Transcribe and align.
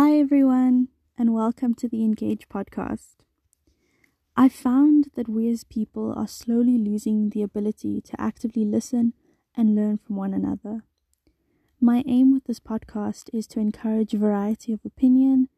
Hi, 0.00 0.16
everyone, 0.20 0.90
and 1.18 1.34
welcome 1.34 1.74
to 1.74 1.88
the 1.88 2.04
Engage 2.04 2.48
podcast. 2.48 3.16
I've 4.36 4.52
found 4.52 5.08
that 5.16 5.28
we 5.28 5.48
as 5.50 5.64
people 5.64 6.14
are 6.16 6.28
slowly 6.28 6.78
losing 6.78 7.30
the 7.30 7.42
ability 7.42 8.00
to 8.02 8.20
actively 8.20 8.64
listen 8.64 9.14
and 9.56 9.74
learn 9.74 9.98
from 9.98 10.14
one 10.14 10.32
another. 10.32 10.84
My 11.80 12.04
aim 12.06 12.32
with 12.32 12.44
this 12.44 12.60
podcast 12.60 13.28
is 13.32 13.48
to 13.48 13.58
encourage 13.58 14.12
variety 14.12 14.72
of 14.72 14.84
opinion 14.84 15.48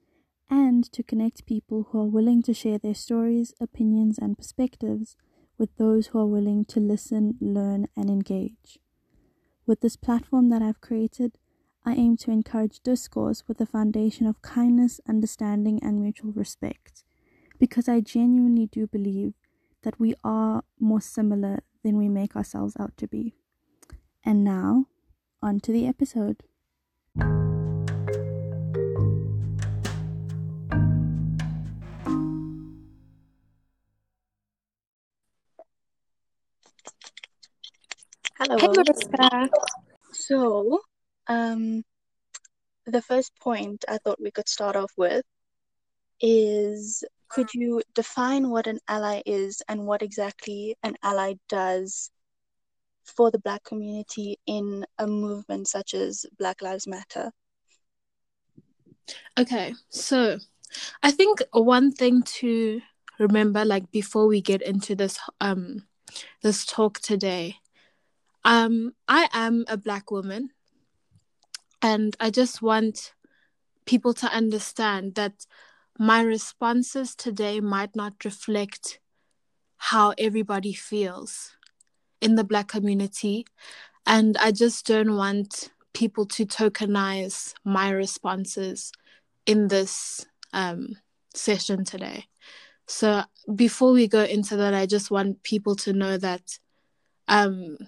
and 0.48 0.90
to 0.90 1.02
connect 1.02 1.44
people 1.44 1.88
who 1.90 2.00
are 2.00 2.06
willing 2.06 2.42
to 2.44 2.54
share 2.54 2.78
their 2.78 2.94
stories, 2.94 3.52
opinions, 3.60 4.16
and 4.16 4.38
perspectives 4.38 5.18
with 5.58 5.76
those 5.76 6.06
who 6.06 6.18
are 6.18 6.24
willing 6.24 6.64
to 6.64 6.80
listen, 6.80 7.36
learn, 7.42 7.88
and 7.94 8.08
engage. 8.08 8.78
With 9.66 9.82
this 9.82 9.96
platform 9.96 10.48
that 10.48 10.62
I've 10.62 10.80
created, 10.80 11.36
I 11.82 11.94
aim 11.94 12.18
to 12.18 12.30
encourage 12.30 12.80
discourse 12.80 13.44
with 13.48 13.58
a 13.60 13.66
foundation 13.66 14.26
of 14.26 14.42
kindness, 14.42 15.00
understanding, 15.08 15.82
and 15.82 15.98
mutual 15.98 16.30
respect, 16.32 17.04
because 17.58 17.88
I 17.88 18.00
genuinely 18.00 18.66
do 18.66 18.86
believe 18.86 19.32
that 19.82 19.98
we 19.98 20.14
are 20.22 20.62
more 20.78 21.00
similar 21.00 21.60
than 21.82 21.96
we 21.96 22.08
make 22.08 22.36
ourselves 22.36 22.76
out 22.78 22.98
to 22.98 23.08
be. 23.08 23.34
And 24.22 24.44
now, 24.44 24.88
on 25.42 25.58
to 25.60 25.72
the 25.72 25.86
episode. 25.86 26.42
Hello. 38.36 38.58
Hey, 38.58 38.68
Mariska. 38.68 39.50
So, 40.12 40.82
um, 41.30 41.84
the 42.86 43.00
first 43.00 43.32
point 43.40 43.84
I 43.88 43.98
thought 43.98 44.20
we 44.20 44.32
could 44.32 44.48
start 44.48 44.74
off 44.74 44.92
with 44.96 45.24
is 46.20 47.04
could 47.28 47.54
you 47.54 47.80
define 47.94 48.50
what 48.50 48.66
an 48.66 48.80
ally 48.88 49.22
is 49.24 49.62
and 49.68 49.86
what 49.86 50.02
exactly 50.02 50.76
an 50.82 50.96
ally 51.04 51.34
does 51.48 52.10
for 53.04 53.30
the 53.30 53.38
Black 53.38 53.62
community 53.62 54.38
in 54.46 54.84
a 54.98 55.06
movement 55.06 55.68
such 55.68 55.94
as 55.94 56.26
Black 56.36 56.62
Lives 56.62 56.88
Matter? 56.88 57.30
Okay, 59.38 59.74
so 59.88 60.38
I 61.02 61.12
think 61.12 61.42
one 61.52 61.92
thing 61.92 62.22
to 62.40 62.80
remember, 63.20 63.64
like 63.64 63.90
before 63.92 64.26
we 64.26 64.40
get 64.40 64.62
into 64.62 64.96
this 64.96 65.18
um 65.40 65.86
this 66.42 66.66
talk 66.66 66.98
today, 66.98 67.56
um, 68.44 68.94
I 69.06 69.28
am 69.32 69.64
a 69.68 69.76
black 69.76 70.10
woman, 70.10 70.50
and 71.82 72.16
I 72.20 72.30
just 72.30 72.62
want 72.62 73.14
people 73.86 74.14
to 74.14 74.26
understand 74.26 75.14
that 75.14 75.46
my 75.98 76.22
responses 76.22 77.14
today 77.14 77.60
might 77.60 77.94
not 77.96 78.24
reflect 78.24 79.00
how 79.76 80.14
everybody 80.18 80.72
feels 80.72 81.56
in 82.20 82.34
the 82.34 82.44
black 82.44 82.68
community, 82.68 83.46
and 84.06 84.36
I 84.36 84.52
just 84.52 84.86
don't 84.86 85.16
want 85.16 85.70
people 85.92 86.26
to 86.26 86.46
tokenize 86.46 87.54
my 87.64 87.90
responses 87.90 88.92
in 89.46 89.68
this 89.68 90.26
um, 90.52 90.96
session 91.34 91.84
today. 91.84 92.26
So 92.86 93.22
before 93.54 93.92
we 93.92 94.08
go 94.08 94.22
into 94.22 94.56
that, 94.56 94.74
I 94.74 94.86
just 94.86 95.10
want 95.10 95.42
people 95.42 95.76
to 95.76 95.92
know 95.92 96.16
that 96.18 96.58
um, 97.28 97.78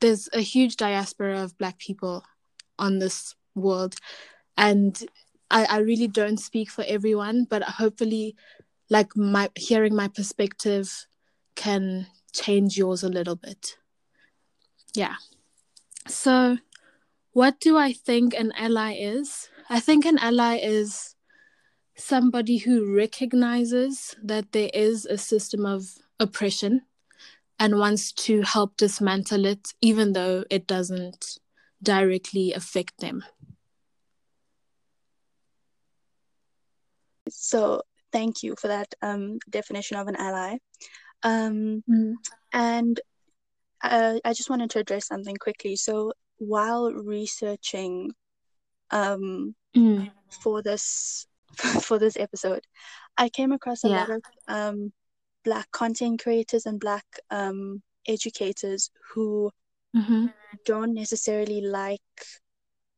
there's 0.00 0.28
a 0.32 0.40
huge 0.40 0.76
diaspora 0.76 1.42
of 1.42 1.56
Black 1.58 1.78
people 1.78 2.24
on 2.78 2.98
this 2.98 3.34
world, 3.54 3.96
and 4.56 5.02
I, 5.50 5.64
I 5.64 5.78
really 5.78 6.08
don't 6.08 6.38
speak 6.38 6.70
for 6.70 6.84
everyone, 6.86 7.46
but 7.48 7.62
hopefully, 7.62 8.36
like 8.90 9.16
my 9.16 9.50
hearing 9.56 9.94
my 9.94 10.08
perspective 10.08 11.06
can 11.54 12.06
change 12.32 12.76
yours 12.76 13.02
a 13.02 13.08
little 13.08 13.36
bit. 13.36 13.76
Yeah. 14.94 15.16
So, 16.08 16.58
what 17.32 17.60
do 17.60 17.76
I 17.76 17.92
think 17.92 18.34
an 18.34 18.52
ally 18.56 18.94
is? 18.94 19.48
I 19.70 19.80
think 19.80 20.04
an 20.04 20.18
ally 20.18 20.58
is 20.62 21.14
somebody 21.96 22.58
who 22.58 22.94
recognizes 22.94 24.14
that 24.22 24.52
there 24.52 24.70
is 24.74 25.06
a 25.06 25.16
system 25.16 25.64
of 25.64 25.98
oppression 26.18 26.82
and 27.58 27.78
wants 27.78 28.12
to 28.12 28.42
help 28.42 28.76
dismantle 28.76 29.46
it, 29.46 29.72
even 29.80 30.12
though 30.12 30.44
it 30.50 30.66
doesn't 30.66 31.38
directly 31.84 32.52
affect 32.52 32.98
them. 33.00 33.22
So, 37.28 37.82
thank 38.12 38.42
you 38.42 38.54
for 38.60 38.68
that 38.68 38.94
um, 39.02 39.38
definition 39.50 39.96
of 39.96 40.08
an 40.08 40.16
ally. 40.16 40.58
Um, 41.22 41.82
Mm. 41.88 42.14
and 42.52 43.00
uh, 43.82 44.18
I 44.24 44.32
just 44.32 44.50
wanted 44.50 44.70
to 44.70 44.78
address 44.78 45.06
something 45.06 45.36
quickly. 45.36 45.76
So, 45.76 46.12
while 46.38 46.92
researching 46.92 48.12
um, 48.90 49.54
Mm. 49.76 50.10
for 50.42 50.62
this 50.62 51.26
for 51.82 51.98
this 51.98 52.16
episode, 52.16 52.64
I 53.16 53.28
came 53.28 53.52
across 53.52 53.84
a 53.84 53.88
Yeah. 53.88 54.06
lot 54.06 54.10
of 54.10 54.22
um, 54.48 54.92
black 55.44 55.70
content 55.72 56.22
creators 56.22 56.66
and 56.66 56.78
black 56.80 57.04
um, 57.30 57.82
educators 58.06 58.90
who 59.12 59.50
hmm 59.94 60.26
don't 60.64 60.94
necessarily 60.94 61.60
like 61.60 62.00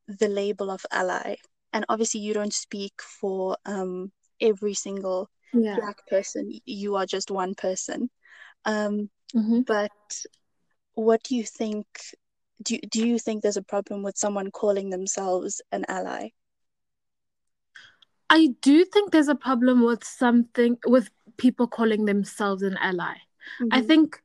the 0.07 0.27
label 0.27 0.69
of 0.71 0.85
ally. 0.91 1.35
And 1.73 1.85
obviously, 1.89 2.21
you 2.21 2.33
don't 2.33 2.53
speak 2.53 2.93
for 3.01 3.57
um, 3.65 4.11
every 4.41 4.73
single 4.73 5.29
Yeah. 5.53 5.77
black 5.77 5.97
person. 6.07 6.51
You 6.65 6.95
are 6.95 7.05
just 7.05 7.31
one 7.31 7.55
person. 7.55 8.09
Um, 8.65 9.09
hmm 9.33 9.61
but 9.67 9.91
what 10.95 11.23
do 11.23 11.35
you 11.35 11.43
think? 11.43 11.87
Do 12.63 12.75
you, 12.75 12.81
do 12.89 13.07
you 13.07 13.19
think 13.19 13.43
there's 13.43 13.57
a 13.57 13.63
problem 13.63 14.03
with 14.03 14.17
someone 14.17 14.51
calling 14.51 14.89
themselves 14.89 15.61
an 15.71 15.85
ally? 15.87 16.29
I 18.29 18.55
do 18.61 18.83
think 18.85 19.11
there's 19.11 19.27
a 19.29 19.35
problem 19.35 19.81
with 19.81 20.03
something 20.03 20.77
with 20.85 21.09
people 21.37 21.67
calling 21.67 22.05
themselves 22.05 22.61
an 22.61 22.77
ally. 22.77 23.15
I 23.71 23.81
Mhm. 23.81 23.81
think 23.81 24.21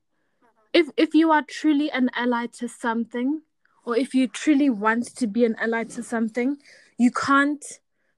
if 0.72 0.88
if 0.96 1.14
you 1.14 1.30
are 1.30 1.42
truly 1.42 1.90
an 1.90 2.10
ally 2.14 2.46
to 2.58 2.68
something, 2.68 3.42
or 3.84 3.96
if 3.96 4.14
you 4.14 4.26
truly 4.28 4.70
want 4.70 5.14
to 5.16 5.26
be 5.26 5.44
an 5.44 5.56
ally 5.58 5.84
to 5.84 6.02
something, 6.02 6.56
you 6.98 7.10
can't 7.10 7.64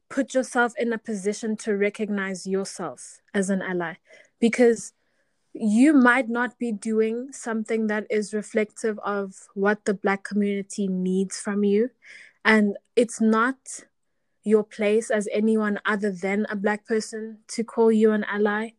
put 0.08 0.34
yourself 0.34 0.74
in 0.78 0.92
a 0.92 0.98
position 0.98 1.56
to 1.56 1.76
recognize 1.76 2.46
yourself 2.46 3.20
as 3.32 3.50
an 3.50 3.62
ally 3.62 3.94
because 4.38 4.92
you 5.52 5.92
might 5.92 6.28
not 6.28 6.58
be 6.58 6.70
doing 6.72 7.32
something 7.32 7.86
that 7.86 8.06
is 8.10 8.34
reflective 8.34 8.98
of 9.00 9.34
what 9.54 9.84
the 9.84 9.94
black 9.94 10.24
community 10.24 10.88
needs 10.88 11.38
from 11.38 11.64
you. 11.64 11.90
And 12.44 12.76
it's 12.96 13.20
not 13.20 13.56
your 14.42 14.64
place 14.64 15.10
as 15.10 15.28
anyone 15.32 15.80
other 15.86 16.10
than 16.10 16.46
a 16.50 16.56
black 16.56 16.86
person 16.86 17.38
to 17.48 17.64
call 17.64 17.90
you 17.90 18.12
an 18.12 18.24
ally 18.24 18.72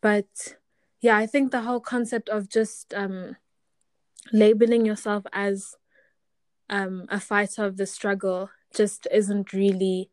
but 0.00 0.56
yeah 1.00 1.16
i 1.16 1.26
think 1.26 1.50
the 1.50 1.62
whole 1.62 1.80
concept 1.80 2.28
of 2.28 2.48
just 2.48 2.94
um 2.94 3.36
labeling 4.32 4.86
yourself 4.86 5.24
as 5.32 5.76
um 6.70 7.06
a 7.10 7.20
fighter 7.20 7.64
of 7.64 7.76
the 7.76 7.86
struggle 7.86 8.50
just 8.74 9.08
isn't 9.12 9.52
really 9.52 10.10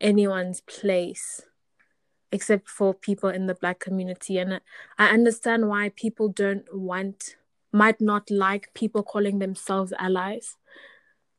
anyone's 0.00 0.60
place 0.62 1.42
except 2.32 2.68
for 2.68 2.94
people 2.94 3.28
in 3.28 3.46
the 3.46 3.54
black 3.54 3.80
community. 3.80 4.38
And 4.38 4.60
I- 4.98 5.08
understand 5.10 5.68
why 5.68 5.90
people 5.90 6.28
don't 6.28 6.66
want 6.74 7.36
might 7.72 8.00
not 8.00 8.30
like 8.30 8.72
people 8.74 9.02
calling 9.02 9.38
themselves 9.38 9.92
allies. 9.98 10.56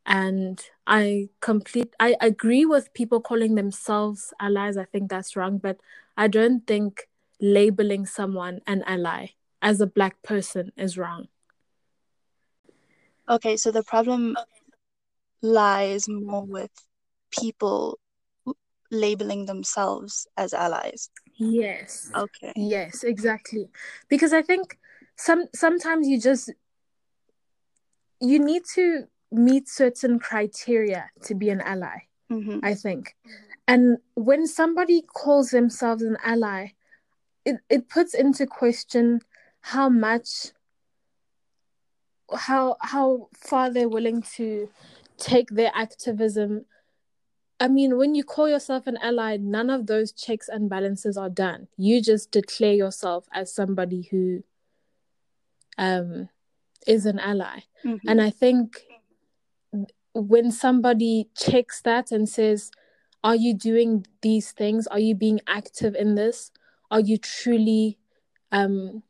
And 0.06 0.64
i 0.88 1.30
complete 1.42 1.94
i 2.00 2.16
agree 2.22 2.66
with 2.66 2.94
people 2.94 3.22
calling 3.22 3.56
themselves 3.56 4.34
allies. 4.40 4.78
I 4.78 4.86
think 4.86 5.10
that's 5.10 5.36
wrong 5.36 5.60
but 5.60 5.78
i 6.18 6.28
don't 6.28 6.68
think 6.68 7.08
labeling 7.42 8.06
someone 8.06 8.62
an 8.68 8.84
ally 8.86 9.28
as 9.62 9.82
a 9.82 9.88
black 9.88 10.22
person 10.24 10.72
is 10.78 10.98
wrong 10.98 11.28
Okay, 13.30 13.58
so 13.58 13.72
the 13.72 13.84
problem 13.84 14.36
lies 15.42 16.08
more 16.10 16.44
with 16.46 16.72
people 17.32 17.98
labeling 18.92 19.46
themselves 19.46 20.28
as 20.38 20.54
allies. 20.54 21.10
yes 21.38 22.12
Okay. 22.16 22.52
yes 22.56 23.04
exactly 23.04 23.70
because 24.10 24.34
i 24.34 24.42
think 24.42 24.78
some 25.16 25.46
sometimes 25.56 26.08
you 26.08 26.20
just 26.20 26.52
you 28.20 28.38
need 28.38 28.64
to 28.76 29.06
meet 29.32 29.68
certain 29.70 30.20
criteria 30.20 31.10
to 31.24 31.34
be 31.34 31.50
an 31.50 31.62
ally 31.62 31.98
hmm 32.30 32.60
I 32.64 32.76
think. 32.76 33.16
And 33.68 33.98
when 34.16 34.46
somebody 34.48 35.02
calls 35.02 35.50
themselves 35.52 36.04
an 36.04 36.18
ally, 36.24 36.74
it, 37.46 37.58
it 37.70 37.90
puts 37.90 38.14
into 38.14 38.46
question 38.46 39.22
how 39.62 39.90
much 39.90 40.52
how 42.34 42.78
how 42.82 43.30
far 43.36 43.70
they're 43.72 43.90
willing 43.90 44.22
to 44.22 44.70
take 45.18 45.50
their 45.50 45.72
activism 45.76 46.66
I 47.62 47.68
mean, 47.68 47.96
when 47.96 48.16
you 48.16 48.24
call 48.24 48.50
yourself 48.50 48.88
an 48.88 48.98
ally, 49.04 49.38
none 49.38 49.70
of 49.70 49.86
those 49.86 50.12
checks 50.12 50.50
and 50.50 50.68
balances 50.68 51.16
are 51.16 51.30
done. 51.30 51.68
You 51.78 52.02
just 52.02 52.32
declare 52.32 52.74
yourself 52.74 53.28
as 53.32 53.54
somebody 53.54 54.08
who 54.10 54.44
um, 55.78 56.30
is 56.88 57.06
an 57.06 57.20
ally. 57.20 57.60
Mhm. 57.86 58.00
And 58.08 58.20
I 58.20 58.32
think 58.32 58.88
when 60.14 60.52
somebody 60.52 61.30
checks 61.38 61.82
that 61.82 62.12
and 62.12 62.28
says, 62.28 62.72
Are 63.24 63.36
you 63.36 63.54
doing 63.54 64.08
these 64.24 64.52
things? 64.52 64.88
Are 64.88 65.00
you 65.00 65.14
being 65.14 65.40
active 65.46 65.94
in 65.94 66.16
this? 66.16 66.52
Are 66.92 67.00
you 67.00 67.18
truly 67.18 67.98
um, 68.52 69.04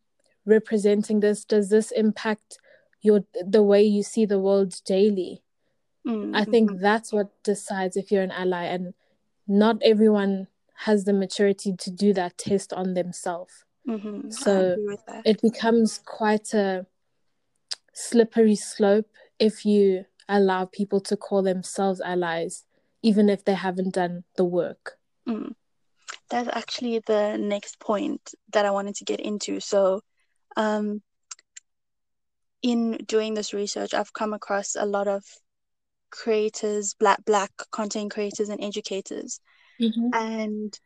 representing 0.45 1.19
this? 1.19 1.43
Does 1.43 1.69
this 1.69 1.91
impact 1.91 2.59
your 3.01 3.25
the 3.45 3.63
way 3.63 3.83
you 3.83 4.03
see 4.03 4.25
the 4.25 4.39
world 4.39 4.75
daily? 4.85 5.43
Mm, 6.07 6.35
I 6.35 6.45
think 6.45 6.71
mhm. 6.71 6.79
that's 6.79 7.11
what 7.11 7.31
decides 7.43 7.97
if 7.97 8.11
you're 8.11 8.23
an 8.23 8.31
ally, 8.31 8.65
and 8.65 8.93
not 9.47 9.81
everyone 9.83 10.47
has 10.85 11.03
the 11.05 11.13
maturity 11.13 11.75
to 11.77 11.91
do 11.91 12.13
that 12.13 12.37
test 12.37 12.71
on 12.73 12.93
themselves. 12.93 13.65
Mhm. 13.87 14.31
So 14.31 14.73
agree 14.73 14.87
with 14.87 15.05
that. 15.07 15.21
it 15.25 15.41
becomes 15.41 15.99
quite 16.05 16.53
a 16.53 16.85
slippery 17.93 18.55
slope 18.55 19.09
if 19.39 19.65
you 19.65 20.05
allow 20.29 20.65
people 20.65 20.99
to 21.01 21.17
call 21.17 21.41
themselves 21.41 21.99
allies, 22.01 22.63
even 23.01 23.29
if 23.29 23.43
they 23.43 23.53
haven't 23.53 23.93
done 23.93 24.23
the 24.37 24.45
work. 24.45 24.97
Mm. 25.27 25.55
That's 26.31 26.49
actually 26.51 26.99
the 27.05 27.37
next 27.37 27.79
point 27.79 28.33
that 28.53 28.65
I 28.65 28.71
wanted 28.71 28.95
to 28.97 29.05
get 29.05 29.19
into. 29.21 29.59
So, 29.61 30.01
um, 30.57 31.03
in 32.63 32.97
doing 33.07 33.35
this 33.35 33.53
research, 33.53 33.93
I've 33.93 34.13
come 34.13 34.33
across 34.33 34.75
a 34.75 34.85
lot 34.85 35.07
of 35.07 35.23
creators, 36.11 36.95
black 36.99 37.25
black 37.25 37.51
content 37.71 38.11
creators 38.11 38.49
and 38.49 38.63
educators, 38.63 39.39
and 40.13 40.79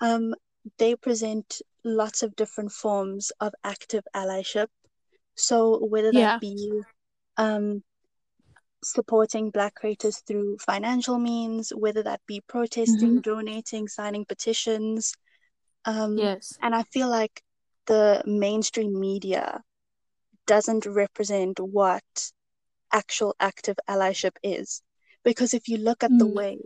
um, 0.00 0.34
they 0.78 0.96
present 0.96 1.62
lots 1.84 2.22
of 2.22 2.36
different 2.36 2.72
forms 2.72 3.32
of 3.40 3.54
active 3.64 4.04
allyship. 4.14 4.68
So 5.36 5.78
whether 5.86 6.12
that 6.12 6.18
Yeah. 6.18 6.38
be 6.40 6.82
um, 7.36 7.82
supporting 8.82 9.50
black 9.50 9.74
creators 9.74 10.18
through 10.18 10.58
financial 10.58 11.18
means, 11.18 11.70
whether 11.70 12.02
that 12.02 12.20
be 12.26 12.40
protesting, 12.46 13.20
donating, 13.20 13.88
signing 13.88 14.24
petitions, 14.24 15.14
um, 15.84 16.16
Yes. 16.16 16.58
and 16.60 16.74
I 16.74 16.82
feel 16.84 17.08
like 17.08 17.42
the 17.86 18.22
mainstream 18.26 18.98
media 18.98 19.62
doesn't 20.46 20.86
represent 20.86 21.58
what 21.60 22.32
actual 22.92 23.34
active 23.40 23.76
allyship 23.88 24.36
is. 24.42 24.82
Because 25.24 25.54
if 25.54 25.68
you 25.68 25.76
look 25.78 26.02
at 26.02 26.10
the 26.18 26.26
Mm. 26.26 26.34
way 26.34 26.58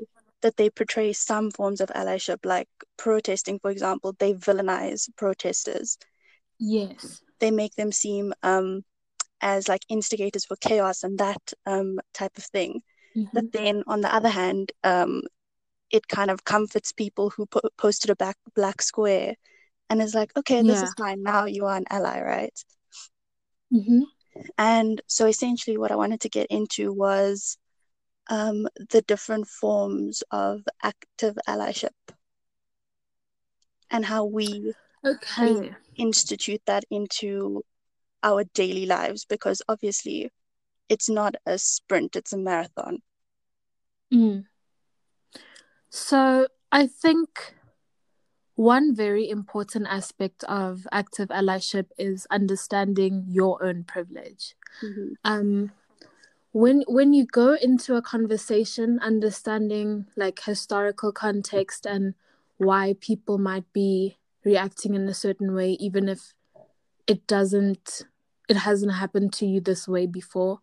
that 0.43 0.57
they 0.57 0.71
portray 0.71 1.13
some 1.13 1.51
forms 1.51 1.81
of 1.81 1.89
allyship, 1.91 2.45
like 2.45 2.69
protesting, 2.97 3.59
for 3.59 3.71
example, 3.71 4.15
they 4.19 4.35
villainize 4.35 5.09
protesters. 5.17 5.99
Yes. 6.59 7.21
They 7.41 7.51
make 7.51 7.75
them 7.75 7.93
seem 7.93 8.33
um, 8.43 8.85
as 9.45 9.69
like 9.69 9.85
instigators 9.91 10.47
for 10.47 10.57
chaos 10.59 11.05
and 11.05 11.19
that 11.21 11.55
um, 11.67 12.01
type 12.15 12.39
of 12.39 12.45
thing. 12.45 12.83
Mhm. 13.17 13.29
But 13.35 13.53
then 13.53 13.85
on 13.89 14.03
the 14.03 14.15
other 14.15 14.31
hand, 14.31 14.73
um, 14.85 15.23
it 15.91 16.09
kind 16.09 16.31
of 16.31 16.45
comforts 16.45 16.93
people 16.93 17.31
who 17.31 17.47
po- 17.47 17.71
posted 17.79 18.11
a 18.11 18.17
back 18.17 18.37
black 18.57 18.83
square 18.83 19.37
and 19.91 20.03
is 20.03 20.15
like, 20.15 20.37
okay, 20.37 20.63
this 20.63 20.83
Yeah. 20.83 20.85
is 20.85 20.95
fine. 20.95 21.23
Now 21.23 21.47
you 21.47 21.67
are 21.67 21.77
an 21.77 21.87
ally, 21.91 22.21
right? 22.23 22.65
hmm 23.73 24.05
And 24.59 25.01
so 25.07 25.27
essentially, 25.27 25.79
what 25.79 25.93
I 25.93 25.97
wanted 25.97 26.21
to 26.23 26.29
get 26.31 26.49
into 26.51 26.93
was 26.93 27.59
um, 28.29 28.69
the 28.91 29.03
different 29.03 29.49
forms 29.49 30.23
of 30.31 30.63
active 30.83 31.39
allyship 31.49 31.95
and 33.91 34.05
how 34.07 34.25
we 34.25 34.75
Okay. 35.05 35.75
institute 35.97 36.63
that 36.67 36.85
into 36.91 37.65
our 38.25 38.45
daily 38.55 38.87
lives 38.87 39.25
because 39.25 39.63
obviously 39.69 40.33
it's 40.89 41.09
not 41.09 41.37
a 41.47 41.59
sprint, 41.59 42.17
it's 42.17 42.33
a 42.33 42.39
marathon. 42.39 42.99
Mm. 44.13 44.45
So 45.91 46.49
I 46.73 46.87
think 46.89 47.55
one 48.57 48.95
very 48.95 49.29
important 49.29 49.87
aspect 49.89 50.45
of 50.45 50.87
active 50.91 51.29
allyship 51.29 51.87
is 51.99 52.27
understanding 52.31 53.25
your 53.29 53.63
own 53.65 53.85
privilege. 53.85 54.57
Mhm. 54.83 55.15
um 55.25 55.71
when 56.53 56.85
when 56.87 57.13
you 57.13 57.27
go 57.27 57.55
into 57.55 57.97
a 57.97 58.03
conversation 58.03 58.99
understanding 59.01 60.07
like 60.17 60.39
historical 60.45 61.11
context 61.11 61.87
and 61.87 62.15
why 62.59 62.95
people 63.01 63.39
might 63.39 63.67
be 63.73 64.19
reacting 64.45 64.95
in 64.95 65.09
a 65.09 65.15
certain 65.15 65.55
way 65.55 65.73
even 65.81 66.09
if 66.09 66.35
it 67.07 67.27
doesn't 67.27 68.07
it 68.49 68.57
hasn't 68.57 68.93
happened 68.93 69.33
to 69.33 69.47
you 69.47 69.61
this 69.61 69.87
way 69.89 70.07
before 70.07 70.61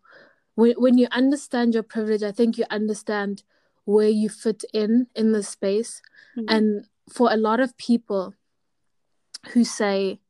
when, 0.54 0.74
when 0.78 0.98
you 0.98 1.06
understand 1.10 1.74
your 1.74 1.82
privilege 1.82 2.22
i 2.22 2.30
think 2.32 2.56
you 2.58 2.64
understand 2.70 3.42
where 3.84 4.08
you 4.08 4.28
fit 4.28 4.64
in 4.72 5.06
in 5.14 5.32
the 5.32 5.42
space 5.42 6.00
Mhm. 6.36 6.44
and 6.48 6.86
for 7.10 7.32
a 7.32 7.36
lot 7.36 7.58
of 7.60 7.76
people 7.76 8.34
who 9.52 9.64
say 9.64 10.20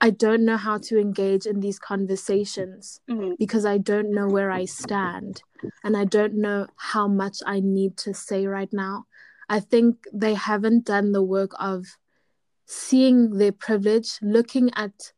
i 0.00 0.10
don't 0.10 0.44
know 0.44 0.56
how 0.56 0.78
to 0.78 0.98
engage 1.00 1.46
in 1.46 1.60
these 1.60 1.78
conversations 1.78 3.00
Mhm. 3.08 3.36
because 3.38 3.64
I 3.66 3.78
don't 3.78 4.10
know 4.16 4.28
where 4.28 4.50
I 4.50 4.64
stand 4.66 5.42
and 5.84 5.96
I 5.96 6.04
don't 6.04 6.34
know 6.34 6.66
how 6.92 7.06
much 7.08 7.36
I 7.46 7.60
need 7.60 7.96
to 8.04 8.12
say 8.14 8.46
right 8.46 8.72
now. 8.72 9.06
I 9.48 9.58
think 9.60 10.06
they 10.12 10.34
haven't 10.34 10.84
done 10.84 11.12
the 11.12 11.22
work 11.22 11.52
of 11.58 11.84
seeing 12.66 13.38
their 13.38 13.52
privilege, 13.52 14.18
looking 14.22 14.70
at 14.74 15.12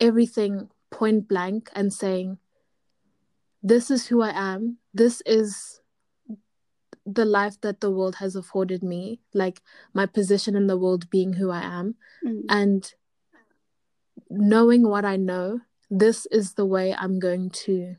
everything 0.00 0.68
point 0.92 1.26
blank 1.28 1.70
and 1.74 1.92
saying, 1.92 2.38
This 3.62 3.90
is 3.90 4.06
who 4.08 4.22
I 4.22 4.30
am. 4.30 4.78
This 4.94 5.22
is 5.24 5.80
the 7.04 7.24
life 7.24 7.60
that 7.62 7.80
the 7.80 7.90
world 7.90 8.16
has 8.16 8.36
afforded 8.36 8.82
me, 8.82 9.20
like 9.34 9.60
my 9.92 10.06
position 10.06 10.54
in 10.54 10.66
the 10.68 10.78
world 10.78 11.10
being 11.10 11.32
who 11.34 11.50
I 11.50 11.62
am 11.62 11.96
Mhm. 12.24 12.44
and 12.48 12.94
knowing 14.30 14.88
what 14.88 15.04
I 15.04 15.16
know, 15.16 15.60
this 15.90 16.26
is 16.26 16.54
the 16.54 16.66
way 16.66 16.94
I'm 16.94 17.18
going 17.18 17.50
to 17.66 17.96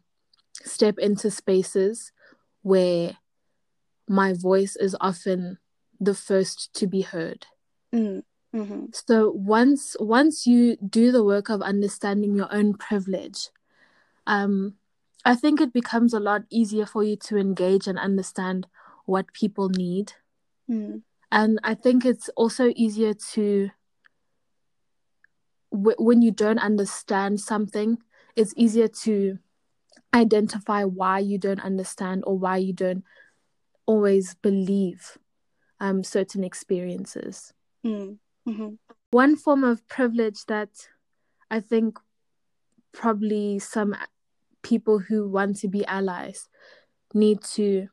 step 0.64 0.98
into 0.98 1.30
spaces 1.30 2.12
where 2.62 3.18
my 4.08 4.34
voice 4.34 4.76
is 4.76 4.96
often 5.02 5.58
the 6.00 6.14
first 6.14 6.74
to 6.76 6.88
be 6.88 7.02
heard. 7.02 7.46
Mhm. 7.94 8.24
Mhm. 8.54 8.94
So 8.94 9.32
once 9.32 9.96
once 10.00 10.46
you 10.46 10.78
do 10.78 11.12
the 11.12 11.24
work 11.24 11.50
of 11.50 11.62
understanding 11.62 12.36
your 12.36 12.54
own 12.54 12.74
privilege, 12.76 13.50
um, 14.28 14.76
I 15.26 15.36
think 15.36 15.62
it 15.62 15.74
becomes 15.74 16.14
a 16.14 16.20
lot 16.20 16.44
easier 16.50 16.86
for 16.86 17.04
you 17.04 17.16
to 17.18 17.38
engage 17.38 17.88
and 17.88 18.00
understand 18.00 18.68
what 19.06 19.34
people 19.34 19.70
need. 19.70 20.14
Mhm. 20.70 21.04
And 21.32 21.60
I 21.64 21.76
think 21.76 22.06
it's 22.06 22.30
also 22.36 22.72
easier 22.76 23.14
to 23.34 23.72
w- 25.72 25.98
when 25.98 26.22
you 26.22 26.32
don't 26.32 26.60
understand 26.60 27.40
something, 27.42 27.98
it's 28.36 28.54
easier 28.56 28.88
to 28.88 29.40
identify 30.14 30.84
why 30.84 31.20
you 31.20 31.38
don't 31.38 31.62
understand 31.62 32.24
or 32.26 32.38
why 32.38 32.58
you 32.58 32.74
don't 32.74 33.04
always 33.86 34.36
believe 34.36 35.18
um, 35.80 36.04
certain 36.04 36.44
experiences. 36.44 37.54
Mhm. 37.86 38.20
Mhm. 38.48 38.78
One 39.12 39.36
form 39.36 39.64
of 39.64 39.88
privilege 39.88 40.46
that 40.46 40.90
I 41.52 41.60
think 41.60 42.00
probably 42.92 43.60
some 43.60 43.96
people 44.62 45.00
who 45.00 45.28
want 45.30 45.58
to 45.58 45.68
be 45.68 45.86
allies 45.86 46.50
need 47.14 47.42
to 47.44 47.88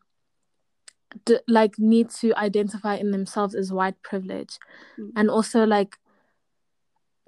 d- 1.25 1.41
like 1.49 1.79
need 1.79 2.11
to 2.11 2.33
identify 2.35 2.95
in 2.97 3.11
themselves 3.11 3.55
as 3.55 3.73
white 3.73 4.01
privilege 4.03 4.59
Mm. 4.99 5.13
and 5.17 5.31
also 5.31 5.65
like 5.67 5.99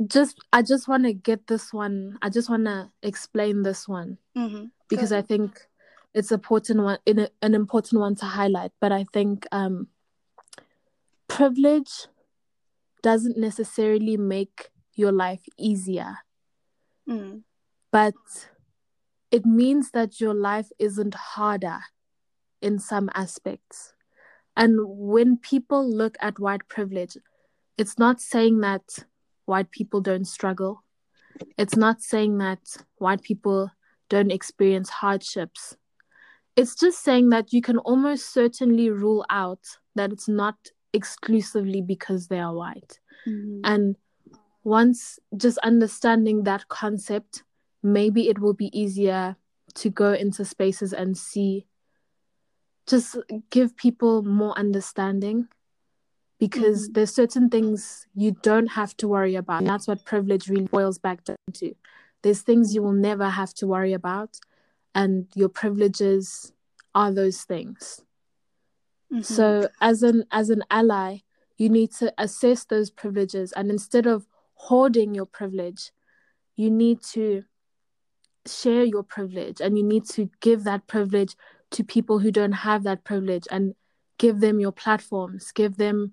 just 0.06 0.38
i 0.52 0.62
just 0.62 0.88
want 0.88 1.04
to 1.04 1.12
get 1.12 1.46
this 1.46 1.72
one 1.72 2.18
i 2.22 2.28
just 2.28 2.48
want 2.50 2.64
to 2.64 2.90
explain 3.02 3.62
this 3.62 3.88
one 3.88 4.18
Mhm. 4.36 4.70
because 4.88 5.12
I 5.12 5.22
think 5.22 5.68
it's 6.14 6.30
important 6.32 6.80
one 6.82 6.98
an 7.06 7.54
important 7.54 8.00
one 8.00 8.14
to 8.16 8.26
highlight. 8.26 8.72
But 8.80 8.92
I 8.92 9.04
think 9.12 9.46
um, 9.52 9.88
privilege 11.28 12.06
doesn't 13.02 13.36
necessarily 13.36 14.16
make 14.16 14.70
your 14.94 15.12
life 15.12 15.44
easier, 15.58 16.18
Mhm. 17.08 17.44
but 17.90 18.14
it 19.30 19.44
means 19.44 19.90
that 19.90 20.20
your 20.20 20.34
life 20.34 20.70
isn't 20.78 21.14
harder 21.14 21.80
in 22.60 22.78
some 22.78 23.10
aspects. 23.14 23.94
And 24.54 24.76
when 24.86 25.38
people 25.38 25.88
look 25.88 26.16
at 26.20 26.38
white 26.38 26.68
privilege, 26.68 27.16
it's 27.78 27.98
not 27.98 28.20
saying 28.20 28.60
that 28.60 29.06
white 29.46 29.70
people 29.70 30.00
don't 30.00 30.26
struggle. 30.26 30.84
It's 31.56 31.76
not 31.76 32.02
saying 32.02 32.38
that 32.38 32.60
white 32.96 33.22
people 33.22 33.70
don't 34.08 34.30
experience 34.30 34.90
hardships. 34.90 35.76
It's 36.54 36.74
just 36.74 37.02
saying 37.02 37.30
that 37.30 37.52
you 37.52 37.62
can 37.62 37.78
almost 37.78 38.30
certainly 38.30 38.90
rule 38.90 39.24
out 39.30 39.78
that 39.94 40.12
it's 40.12 40.28
not 40.28 40.56
exclusively 40.92 41.80
because 41.80 42.28
they 42.28 42.38
are 42.40 42.54
white. 42.54 43.00
Mhm. 43.26 43.60
And 43.64 43.96
once 44.64 45.18
just 45.36 45.58
understanding 45.58 46.44
that 46.44 46.68
concept, 46.68 47.44
maybe 47.82 48.28
it 48.28 48.38
will 48.38 48.54
be 48.54 48.70
easier 48.78 49.36
to 49.74 49.90
go 49.90 50.12
into 50.12 50.44
spaces 50.44 50.92
and 50.92 51.16
see, 51.16 51.66
just 52.86 53.16
give 53.50 53.76
people 53.76 54.22
more 54.22 54.56
understanding 54.58 55.48
because 56.38 56.88
Mhm. 56.88 56.94
there's 56.94 57.14
certain 57.14 57.48
things 57.48 58.06
you 58.14 58.32
don't 58.42 58.68
have 58.72 58.96
to 58.96 59.08
worry 59.08 59.34
about. 59.36 59.60
And 59.60 59.68
that's 59.68 59.86
what 59.86 60.04
privilege 60.04 60.48
really 60.48 60.66
boils 60.66 60.98
back 60.98 61.24
down 61.24 61.36
to. 61.54 61.74
There's 62.22 62.42
things 62.42 62.74
you 62.74 62.82
will 62.82 62.92
never 62.92 63.28
have 63.30 63.54
to 63.54 63.66
worry 63.66 63.92
about, 63.92 64.40
and 64.94 65.28
your 65.34 65.48
privileges 65.48 66.52
are 66.94 67.12
those 67.12 67.42
things. 67.44 68.04
Mhm. 69.12 69.24
So 69.24 69.68
as 69.80 70.02
an 70.02 70.24
as 70.30 70.48
an 70.48 70.64
ally, 70.70 71.18
you 71.58 71.68
need 71.68 71.92
to 71.92 72.12
assess 72.16 72.64
those 72.64 72.90
privileges 72.90 73.52
and 73.52 73.70
instead 73.70 74.06
of 74.06 74.26
hoarding 74.54 75.14
your 75.14 75.26
privilege, 75.26 75.92
you 76.56 76.70
need 76.70 77.02
to 77.02 77.44
share 78.46 78.84
your 78.84 79.02
privilege 79.02 79.60
and 79.60 79.76
you 79.78 79.84
need 79.84 80.04
to 80.06 80.30
give 80.40 80.64
that 80.64 80.86
privilege 80.86 81.36
to 81.70 81.84
people 81.84 82.18
who 82.18 82.30
don't 82.30 82.52
have 82.52 82.82
that 82.84 83.04
privilege 83.04 83.46
and 83.50 83.74
give 84.18 84.40
them 84.40 84.58
your 84.60 84.72
platforms, 84.72 85.52
give 85.52 85.76
them 85.76 86.12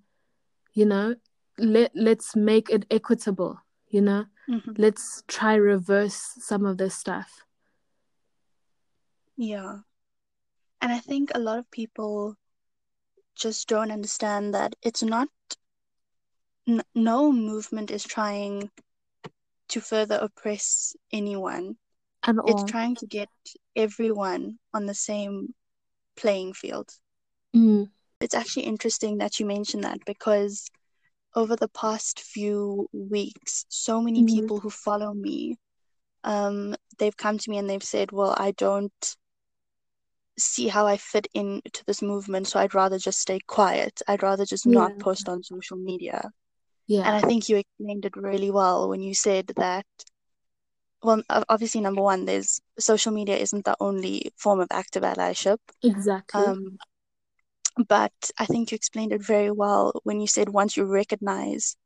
you 0.73 0.85
know, 0.85 1.15
let 1.57 1.91
let's 1.95 2.35
make 2.35 2.69
it 2.69 2.85
equitable, 2.91 3.59
you 3.87 4.01
know? 4.01 4.25
Mhm. 4.47 4.77
Let's 4.77 5.23
try 5.27 5.55
reverse 5.55 6.15
some 6.39 6.65
of 6.65 6.77
this 6.77 6.95
stuff. 6.95 7.45
Yeah. 9.35 9.79
And 10.81 10.91
I 10.91 10.99
think 10.99 11.31
a 11.33 11.39
lot 11.39 11.59
of 11.59 11.69
people 11.71 12.37
just 13.39 13.67
don't 13.67 13.91
understand 13.91 14.53
that 14.53 14.75
it's 14.81 15.03
not, 15.03 15.29
n- 16.67 16.83
no 16.95 17.31
movement 17.31 17.91
is 17.91 18.03
trying 18.03 18.69
to 19.69 19.81
further 19.81 20.17
oppress 20.21 20.95
anyone. 21.11 21.77
At 22.23 22.35
It's 22.45 22.63
trying 22.63 22.95
to 22.97 23.07
get 23.07 23.29
everyone 23.75 24.59
on 24.73 24.85
the 24.85 24.93
same 24.93 25.53
playing 26.15 26.53
field. 26.53 26.89
Mm, 27.55 27.89
It's 28.21 28.35
actually 28.35 28.63
interesting 28.63 29.17
that 29.19 29.39
you 29.39 29.45
mentioned 29.45 29.83
that 29.83 29.99
because 30.05 30.69
over 31.35 31.55
the 31.55 31.69
past 31.69 32.19
few 32.19 32.87
weeks, 32.91 33.65
so 33.69 34.01
many 34.01 34.23
Mhm. 34.23 34.27
people 34.33 34.59
who 34.59 34.69
follow 34.69 35.13
me, 35.13 35.57
um, 36.23 36.75
they've 36.97 37.15
come 37.15 37.37
to 37.37 37.49
me 37.49 37.57
and 37.57 37.69
they've 37.69 37.83
said, 37.83 38.11
Well, 38.11 38.35
I 38.37 38.51
don't 38.51 39.15
see 40.39 40.67
how 40.67 40.87
I 40.87 40.97
fit 40.97 41.27
into 41.33 41.83
this 41.85 42.01
movement, 42.01 42.47
so 42.47 42.59
I'd 42.59 42.73
rather 42.73 42.97
just 42.97 43.19
stay 43.19 43.39
quiet. 43.45 44.01
I'd 44.07 44.23
rather 44.23 44.45
just 44.45 44.65
not 44.65 44.97
post 44.99 45.29
on 45.29 45.43
social 45.43 45.77
media. 45.77 46.31
Yeah. 46.87 47.01
And. 47.01 47.15
I 47.15 47.27
think 47.27 47.49
you 47.49 47.57
explained 47.57 48.05
it 48.05 48.15
really 48.15 48.49
well 48.49 48.89
when 48.89 49.01
you 49.01 49.13
said 49.13 49.47
that, 49.57 49.85
well, 51.03 51.21
obviously, 51.47 51.81
number 51.81 52.01
one, 52.01 52.25
there's 52.25 52.59
social 52.79 53.11
media 53.11 53.37
isn't 53.37 53.65
the 53.65 53.77
only 53.79 54.31
form 54.35 54.59
of 54.59 54.67
active 54.71 55.03
allyship. 55.03 55.59
Exactly. 55.83 56.43
Um, 56.43 56.77
but 57.87 58.13
I 58.37 58.45
think 58.45 58.71
you 58.71 58.75
explained 58.75 59.13
it 59.13 59.23
very 59.23 59.51
well 59.51 60.01
when 60.03 60.19
you 60.19 60.27
said 60.27 60.49
once 60.49 60.75
you 60.75 60.83
recognize 60.83 61.77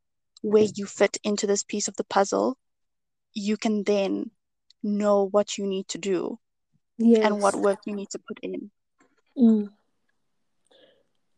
where 0.42 0.68
you 0.76 0.86
fit 0.86 1.18
into 1.24 1.48
this 1.48 1.64
piece 1.64 1.88
of 1.88 1.96
the 1.96 2.04
puzzle, 2.06 2.58
you 3.34 3.58
can 3.58 3.84
then 3.84 4.32
know 4.82 5.28
what 5.30 5.58
you 5.58 5.66
need 5.68 5.88
to 5.90 5.98
do 5.98 6.40
yes. 6.98 7.26
and 7.26 7.42
what 7.42 7.56
work 7.56 7.80
you 7.86 7.96
need 7.96 8.10
to 8.12 8.20
put 8.20 8.40
in. 8.42 8.72
Mm. 9.38 9.70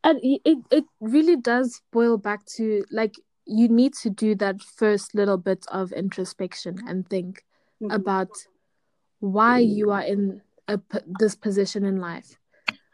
And 0.04 0.20
it 0.22 0.58
it 0.72 0.84
really 1.00 1.36
does 1.36 1.82
boil 1.92 2.18
back 2.18 2.46
to 2.58 2.86
like 2.92 3.16
you 3.46 3.68
need 3.68 3.94
to 3.94 4.10
do 4.10 4.36
that 4.36 4.62
first 4.62 5.16
little 5.16 5.38
bit 5.38 5.66
of 5.72 5.92
introspection 5.92 6.80
and 6.88 7.08
think 7.08 7.44
Mhm. 7.82 7.94
about 7.94 8.30
why 9.20 9.60
you 9.60 9.92
are 9.92 10.02
in 10.04 10.42
a, 10.68 10.80
this 11.20 11.36
position 11.36 11.84
in 11.86 11.98
life. 11.98 12.38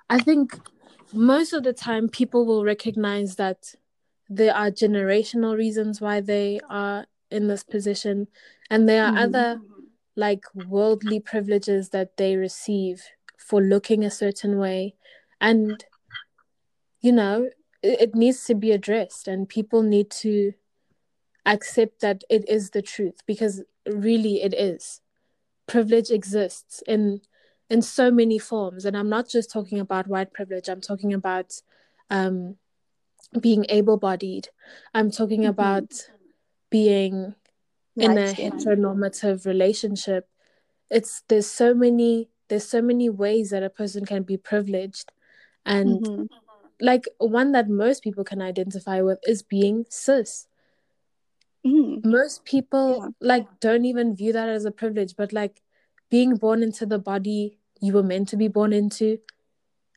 I 0.09 0.19
think 0.19 0.59
most 1.13 1.53
of 1.53 1.63
the 1.63 1.73
time 1.73 2.09
people 2.09 2.45
will 2.45 2.63
recognize 2.63 3.35
that 3.35 3.75
there 4.29 4.55
are 4.55 4.71
generational 4.71 5.55
reasons 5.57 5.99
why 6.01 6.21
they 6.21 6.59
are 6.69 7.05
in 7.29 7.47
this 7.47 7.63
position, 7.63 8.27
and 8.69 8.87
there 8.87 9.05
are 9.05 9.11
Mhm. 9.13 9.23
other 9.23 9.61
like 10.15 10.43
worldly 10.53 11.19
privileges 11.19 11.89
that 11.89 12.17
they 12.17 12.35
receive 12.35 13.03
for 13.37 13.61
looking 13.61 14.03
a 14.05 14.11
certain 14.11 14.57
way, 14.57 14.95
and 15.39 15.85
you 17.01 17.11
know 17.11 17.49
it, 17.81 18.01
it 18.01 18.15
needs 18.15 18.45
to 18.45 18.55
be 18.55 18.71
addressed, 18.71 19.27
and 19.27 19.47
people 19.49 19.81
need 19.81 20.09
to 20.11 20.53
accept 21.45 22.01
that 22.01 22.23
it 22.29 22.47
is 22.47 22.69
the 22.69 22.81
truth 22.81 23.21
because 23.25 23.63
really 23.87 24.41
it 24.43 24.53
is. 24.53 25.01
Privilege 25.67 26.11
exists 26.11 26.83
in 26.87 27.21
in 27.69 27.81
so 27.81 28.11
many 28.11 28.37
forms. 28.37 28.85
And 28.85 28.97
i'm 28.97 29.09
not 29.09 29.29
just 29.29 29.49
talking 29.51 29.79
about 29.79 30.07
white 30.07 30.33
privilege. 30.33 30.67
I'm 30.69 30.81
talking 30.81 31.13
about 31.13 31.53
um 32.09 32.57
being 33.39 33.65
able-bodied. 33.69 34.49
I'm 34.93 35.09
talking 35.09 35.41
Mhm. 35.43 35.49
about 35.49 35.93
being 36.69 37.35
in 37.99 38.17
a 38.17 38.33
heteronormative 38.33 39.45
relationship 39.45 40.27
it's 40.89 41.23
there's 41.27 41.47
so 41.47 41.73
many 41.73 42.29
there's 42.49 42.67
so 42.67 42.81
many 42.81 43.09
ways 43.09 43.49
that 43.51 43.63
a 43.63 43.69
person 43.69 44.05
can 44.05 44.23
be 44.23 44.37
privileged 44.37 45.11
and 45.65 46.05
Mhm. 46.05 46.27
like 46.79 47.05
one 47.19 47.51
that 47.51 47.69
most 47.69 48.03
people 48.03 48.23
can 48.23 48.41
identify 48.41 49.01
with 49.01 49.19
is 49.27 49.43
being 49.43 49.85
cis 49.89 50.47
Mhm. 51.65 52.01
most 52.03 52.43
people 52.45 52.97
Yeah. 53.01 53.09
like 53.21 53.47
don't 53.59 53.85
even 53.85 54.15
view 54.15 54.33
that 54.33 54.49
as 54.49 54.65
a 54.65 54.71
privilege 54.71 55.15
but 55.15 55.31
like 55.31 55.61
being 56.09 56.35
born 56.35 56.63
into 56.63 56.85
the 56.85 56.99
body 56.99 57.59
you 57.81 57.93
were 57.93 58.03
meant 58.03 58.27
to 58.29 58.37
be 58.37 58.47
born 58.47 58.73
into 58.73 59.19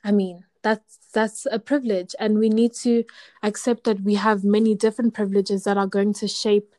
i 0.04 0.12
mean 0.12 0.44
that's 0.62 0.98
that's 1.12 1.46
a 1.50 1.58
privilege 1.58 2.14
and 2.18 2.38
we 2.38 2.48
need 2.48 2.72
to 2.74 3.04
accept 3.42 3.84
that 3.84 4.00
we 4.02 4.14
have 4.14 4.44
many 4.44 4.74
different 4.74 5.14
privileges 5.14 5.64
that 5.64 5.76
are 5.78 5.86
going 5.86 6.12
to 6.12 6.28
shape 6.28 6.74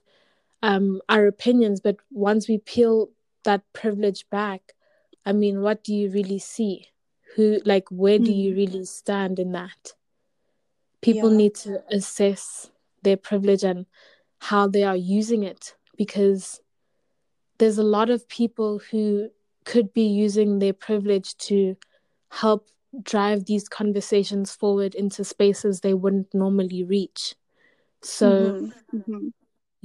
um 0.62 1.02
our 1.10 1.28
opinions 1.28 1.80
but 1.82 1.98
once 2.12 2.48
we 2.48 2.58
peel 2.58 3.10
that 3.44 3.62
privilege 3.74 4.28
back 4.30 4.74
i 5.26 5.32
mean 5.32 5.62
what 5.62 5.84
do 5.84 5.94
you 5.94 6.10
really 6.10 6.40
see 6.40 6.88
who 7.36 7.60
like 7.66 7.88
where 7.90 8.20
do 8.20 8.32
you 8.32 8.54
Mm. 8.54 8.56
really 8.58 8.86
stand 8.86 9.40
in 9.40 9.52
that 9.52 9.94
people 11.02 11.30
Yeah. 11.30 11.38
need 11.38 11.56
to 11.56 11.84
assess 11.92 12.72
their 13.04 13.18
privilege 13.18 13.64
and 13.64 13.86
how 14.40 14.68
they 14.68 14.84
are 14.84 14.96
using 14.96 15.44
it 15.44 15.76
because 15.98 16.62
there's 17.58 17.78
a 17.78 17.84
lot 17.84 18.10
of 18.10 18.28
people 18.28 18.80
who 18.92 19.30
could 19.66 19.94
be 19.94 20.06
using 20.06 20.60
their 20.60 20.74
privilege 20.74 21.36
to 21.38 21.76
help 22.30 22.70
drive 23.04 23.46
these 23.46 23.68
conversations 23.70 24.54
forward 24.54 24.96
into 24.96 25.24
spaces 25.24 25.80
they 25.82 25.94
wouldn't 25.94 26.34
normally 26.34 26.84
reach. 26.84 27.36
So, 28.02 28.56
Mhm. 28.60 28.74
Mhm. 28.94 29.34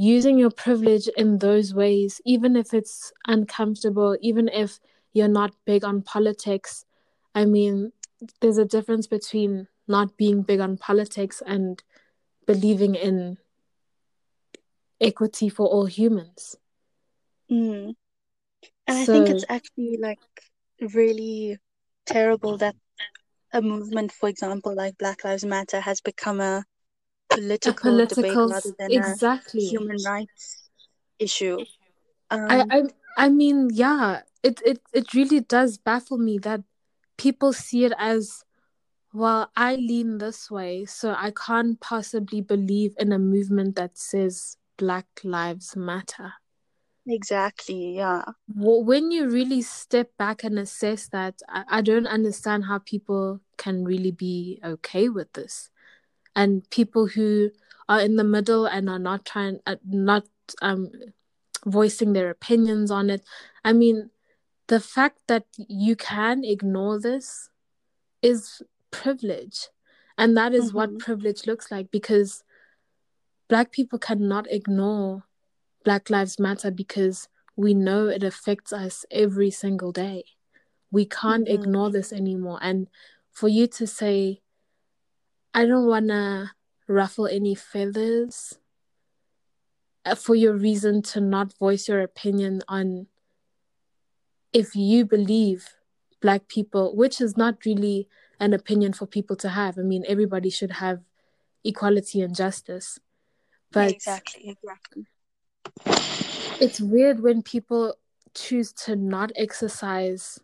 Using 0.01 0.39
your 0.39 0.51
privilege 0.51 1.09
in 1.15 1.37
those 1.37 1.75
ways, 1.75 2.23
even 2.25 2.57
if 2.57 2.73
it's 2.73 3.13
uncomfortable, 3.27 4.17
even 4.23 4.49
if 4.49 4.81
you're 5.13 5.29
not 5.29 5.53
big 5.67 5.85
on 5.85 6.01
politics, 6.01 6.87
I 7.35 7.45
mean, 7.45 7.93
there's 8.41 8.57
a 8.57 8.65
difference 8.65 9.07
between 9.07 9.69
not 9.87 10.17
being 10.17 10.41
big 10.41 10.59
on 10.59 10.79
politics 10.79 11.43
and 11.47 11.83
believing 12.47 12.95
in 12.95 13.37
equity 15.03 15.51
for 15.51 15.67
all 15.67 15.85
humans. 15.85 16.57
Mm. 17.51 17.95
And 18.87 18.99
I 18.99 19.05
think 19.05 19.29
it's 19.29 19.45
actually 19.51 19.99
like 20.01 20.19
really 20.95 21.59
terrible 22.07 22.57
that 22.57 22.75
a 23.53 23.61
movement, 23.61 24.13
for 24.13 24.31
example, 24.31 24.75
like 24.75 24.97
Black 24.97 25.25
Lives 25.25 25.45
Matter, 25.45 25.81
has 25.81 26.01
become 26.01 26.41
a 26.41 26.65
a 27.65 27.73
political 27.73 28.03
debate 28.07 28.37
political 28.37 28.49
rather 28.49 28.75
than 28.79 28.93
exactly. 28.95 29.63
human 29.71 30.03
rights 30.03 30.71
issue. 31.19 31.65
I, 32.49 32.65
Um, 32.65 32.71
I 32.71 32.83
I 33.17 33.29
mean, 33.29 33.71
yeah, 33.73 34.23
it, 34.43 34.61
it 34.65 34.81
it 34.93 35.15
really 35.15 35.41
does 35.41 35.79
baffle 35.79 36.19
me 36.19 36.39
that 36.39 36.63
people 37.19 37.53
see 37.53 37.85
it 37.85 37.93
as 37.99 38.45
well, 39.13 39.51
I 39.57 39.77
lean 39.77 40.19
this 40.19 40.51
way, 40.51 40.85
so 40.87 41.15
I 41.17 41.33
can't 41.33 41.81
possibly 41.81 42.41
believe 42.43 42.95
in 42.99 43.13
a 43.13 43.19
movement 43.19 43.77
that 43.77 43.99
says 43.99 44.57
Black 44.79 45.07
Lives 45.25 45.77
Matter. 45.77 46.35
exactly, 47.07 47.97
yeah. 47.97 48.25
Wh- 48.47 48.85
When 48.87 49.11
you 49.11 49.29
really 49.29 49.63
step 49.63 50.17
back 50.19 50.45
and 50.45 50.59
assess 50.59 51.09
that, 51.09 51.41
I, 51.49 51.65
I 51.69 51.81
don't 51.83 52.07
understand 52.07 52.65
how 52.67 52.79
people 52.79 53.41
can 53.57 53.85
really 53.85 54.11
be 54.13 54.61
okay 54.65 55.09
with 55.09 55.33
this. 55.35 55.71
And 56.35 56.69
people 56.71 57.09
who 57.09 57.51
are 57.89 58.01
in 58.01 58.17
the 58.17 58.25
middle 58.25 58.67
and 58.67 58.89
are 58.89 58.99
not 58.99 59.25
trying, 59.25 59.61
uh, 59.67 59.77
not 59.85 60.27
um, 60.63 60.91
voicing 61.67 62.13
their 62.13 62.31
opinions 62.31 62.91
on 62.91 63.11
it. 63.11 63.23
I 63.65 63.73
mean, 63.73 64.11
the 64.69 64.81
fact 64.81 65.19
that 65.27 65.47
you 65.57 65.97
can 65.97 66.45
ignore 66.45 67.01
this 67.01 67.51
is 68.23 68.63
privilege. 68.91 69.69
And 70.17 70.37
that 70.37 70.55
is 70.55 70.73
what 70.73 70.91
Mhm. 70.91 70.99
privilege 70.99 71.47
looks 71.47 71.71
like 71.71 71.91
because 71.91 72.45
Black 73.49 73.73
people 73.73 73.99
cannot 73.99 74.47
ignore 74.51 75.25
Black 75.85 76.09
Lives 76.09 76.39
Matter 76.39 76.71
because 76.71 77.29
we 77.57 77.75
know 77.75 78.07
it 78.07 78.23
affects 78.23 78.73
us 78.73 79.05
every 79.11 79.51
single 79.51 79.91
day. 79.91 80.25
We 80.93 81.05
can't 81.05 81.49
Mhm. 81.49 81.55
ignore 81.55 81.91
this 81.91 82.13
anymore. 82.13 82.59
And 82.63 82.89
for 83.31 83.49
you 83.49 83.67
to 83.67 83.87
say, 83.87 84.43
I 85.53 85.67
don't 85.67 85.87
want 85.87 86.09
to 86.09 86.51
ruffle 86.87 87.27
any 87.27 87.55
feathers 87.55 88.59
uh, 90.05 90.15
for 90.15 90.35
your 90.35 90.55
reason 90.55 91.03
to 91.03 91.21
not 91.21 91.57
voice 91.59 91.89
your 91.89 92.01
opinion 92.01 92.63
on 92.69 93.07
if 94.53 94.75
you 94.75 95.05
believe 95.05 95.77
black 96.21 96.49
people 96.49 96.95
which 96.97 97.21
is 97.21 97.37
not 97.37 97.65
really 97.65 98.09
an 98.41 98.53
opinion 98.53 98.93
for 98.93 99.07
people 99.07 99.37
to 99.37 99.49
have 99.49 99.79
i 99.79 99.83
mean 99.83 100.05
everybody 100.09 100.51
should 100.51 100.73
have 100.73 101.01
equality 101.65 102.21
and 102.21 102.35
justice 102.35 102.99
but 103.71 103.91
exactly, 103.91 104.49
exactly. 104.49 105.07
it's 106.61 106.81
weird 106.81 107.21
when 107.21 107.43
people 107.43 107.95
choose 108.35 108.73
to 108.73 108.97
not 108.97 109.31
exercise 109.37 110.41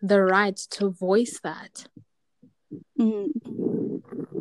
the 0.00 0.20
right 0.20 0.56
to 0.56 0.90
voice 0.90 1.38
that 1.42 1.86
Mm. 2.98 3.81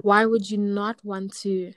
Why 0.02 0.26
would 0.26 0.50
you 0.50 0.58
not 0.58 1.04
want 1.04 1.34
to 1.34 1.74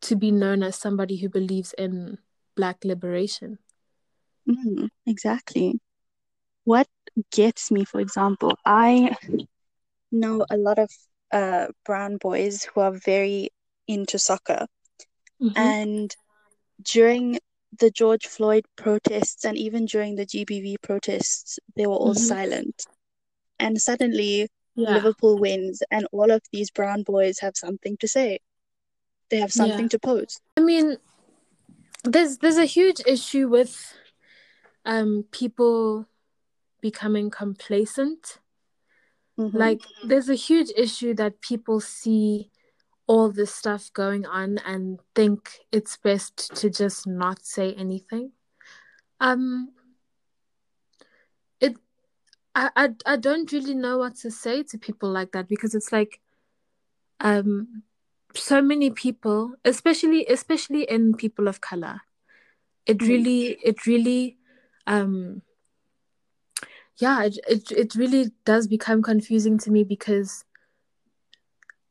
to 0.00 0.16
be 0.16 0.30
known 0.30 0.62
as 0.62 0.76
somebody 0.76 1.16
who 1.16 1.28
believes 1.28 1.72
in 1.78 2.18
black 2.56 2.84
liberation 2.84 3.58
Mm, 4.46 4.90
exactly. 5.06 5.80
What 6.64 6.86
gets 7.32 7.70
me, 7.70 7.86
for 7.86 7.98
example, 7.98 8.58
I 8.66 9.16
know 10.12 10.44
a 10.50 10.58
lot 10.58 10.78
of 10.78 10.90
uh, 11.32 11.68
brown 11.86 12.18
boys 12.18 12.64
who 12.64 12.80
are 12.80 12.92
very 12.92 13.48
into 13.88 14.18
soccer. 14.18 14.66
Mhm. 15.40 15.52
And 15.56 16.16
during 16.82 17.38
the 17.78 17.90
George 17.90 18.26
Floyd 18.26 18.66
protests 18.76 19.44
and 19.46 19.56
even 19.56 19.86
during 19.86 20.16
the 20.16 20.26
GBV 20.26 20.76
protests, 20.82 21.58
they 21.74 21.86
were 21.86 21.94
all 21.94 22.14
Mhm. 22.14 22.28
silent. 22.28 22.84
And 23.58 23.80
suddenly, 23.80 24.48
yeah 24.76 24.94
Liverpool 24.94 25.38
wins, 25.38 25.82
and 25.90 26.06
all 26.12 26.30
of 26.30 26.42
these 26.52 26.70
brown 26.70 27.02
boys 27.02 27.38
have 27.40 27.56
something 27.56 27.96
to 27.98 28.08
say. 28.08 28.40
They 29.30 29.40
have 29.40 29.50
Yeah. 29.54 29.62
something 29.66 29.88
to 29.90 29.98
post. 29.98 30.40
I 30.56 30.60
mean, 30.60 30.98
there's 32.04 32.38
there's 32.38 32.58
a 32.58 32.66
huge 32.66 33.00
issue 33.06 33.48
with 33.48 33.96
um 34.84 35.24
people 35.30 36.06
becoming 36.80 37.30
complacent. 37.30 38.38
Mhm. 39.38 39.54
Like 39.54 39.82
there's 40.04 40.28
a 40.28 40.34
huge 40.34 40.70
issue 40.76 41.14
that 41.14 41.40
people 41.40 41.80
see 41.80 42.50
all 43.06 43.30
this 43.30 43.54
stuff 43.54 43.92
going 43.92 44.24
on 44.26 44.58
and 44.58 45.00
think 45.14 45.60
it's 45.72 45.96
best 45.96 46.54
to 46.56 46.70
just 46.70 47.06
not 47.06 47.44
say 47.44 47.74
anything. 47.74 48.32
Um 49.20 49.72
I, 52.54 52.70
I 52.76 52.88
I 53.06 53.16
don't 53.16 53.50
really 53.52 53.74
know 53.74 53.98
what 53.98 54.16
to 54.16 54.30
say 54.30 54.62
to 54.64 54.78
people 54.78 55.10
like 55.10 55.32
that 55.32 55.48
because 55.48 55.74
it's 55.74 55.92
like 55.92 56.20
um 57.20 57.82
so 58.34 58.60
many 58.60 58.90
people 58.90 59.54
especially 59.64 60.26
especially 60.26 60.82
in 60.84 61.14
people 61.14 61.48
of 61.48 61.60
color 61.60 62.02
it 62.86 62.98
Mm. 62.98 63.08
really 63.08 63.46
it 63.62 63.86
really 63.86 64.38
um 64.86 65.42
yeah 66.98 67.24
it, 67.24 67.38
it 67.48 67.70
it 67.72 67.94
really 67.94 68.30
does 68.44 68.66
become 68.66 69.02
confusing 69.02 69.58
to 69.58 69.70
me 69.70 69.84
because 69.84 70.44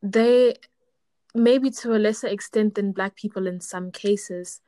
they 0.02 0.56
maybe 1.34 1.70
to 1.72 1.96
a 1.96 1.98
lesser 2.00 2.28
extent 2.28 2.76
than 2.76 2.92
black 2.92 3.16
people 3.16 3.48
in 3.48 3.60
some 3.60 3.92
cases 3.92 4.62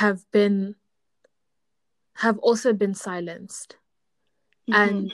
have 0.00 0.30
been 0.30 0.74
have 2.16 2.38
also 2.38 2.72
been 2.72 2.94
silenced 2.94 3.76
Mhm. 4.68 4.74
and 4.74 5.12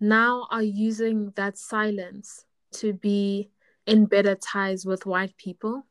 now 0.00 0.46
are 0.50 0.62
using 0.62 1.30
that 1.36 1.56
silence 1.56 2.44
to 2.72 2.92
be 2.92 3.50
in 3.86 4.04
better 4.06 4.34
ties 4.34 4.84
with 4.84 5.06
white 5.06 5.34
people 5.38 5.86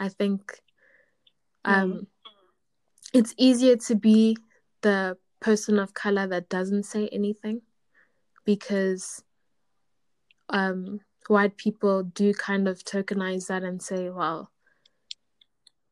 i 0.00 0.08
think 0.08 0.60
um 1.64 2.06
it's 3.12 3.34
easier 3.38 3.76
to 3.76 3.94
be 3.94 4.36
the 4.82 5.16
person 5.40 5.78
of 5.78 5.94
color 5.94 6.26
that 6.26 6.48
doesn't 6.48 6.82
say 6.82 7.08
anything 7.08 7.62
because 8.44 9.22
um 10.48 11.00
white 11.28 11.56
people 11.56 12.02
do 12.02 12.34
kind 12.34 12.66
of 12.66 12.82
tokenize 12.84 13.46
that 13.46 13.62
and 13.62 13.80
say 13.80 14.10
well 14.10 14.50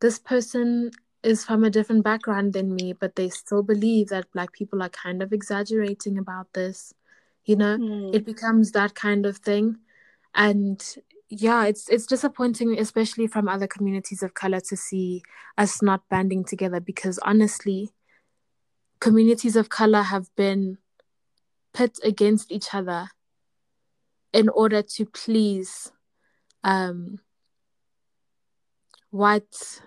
this 0.01 0.19
person 0.19 0.91
is 1.23 1.45
from 1.45 1.65
a 1.65 1.71
different 1.71 2.03
background 2.05 2.53
than 2.53 2.75
me 2.75 2.93
but 2.93 3.17
they 3.17 3.29
still 3.29 3.63
believe 3.63 4.09
that 4.09 4.31
black 4.33 4.53
people 4.53 4.83
are 4.83 4.89
kind 4.89 5.23
of 5.23 5.33
exaggerating 5.33 6.19
about 6.19 6.53
this 6.53 6.95
you 7.45 7.57
know 7.57 7.79
Mm. 7.79 8.15
it 8.15 8.25
becomes 8.25 8.73
that 8.73 8.95
kind 8.95 9.27
of 9.27 9.39
thing 9.39 9.77
and 10.35 10.97
yeah 11.29 11.65
it's 11.65 11.89
it's 11.89 12.07
disappointing 12.07 12.79
especially 12.79 13.27
from 13.27 13.49
other 13.49 13.67
communities 13.67 14.23
of 14.23 14.35
color 14.35 14.61
to 14.61 14.77
see 14.77 15.23
us 15.57 15.81
not 15.83 16.09
banding 16.09 16.45
together 16.45 16.81
because 16.81 17.19
honestly 17.21 17.91
communities 19.01 19.57
of 19.57 19.69
color 19.69 20.03
have 20.03 20.35
been 20.37 20.79
pit 21.73 21.99
against 22.05 22.53
each 22.53 22.75
other 22.75 23.09
in 24.33 24.49
order 24.49 24.83
to 24.83 25.05
please 25.07 25.91
um, 26.65 27.19
white 29.11 29.81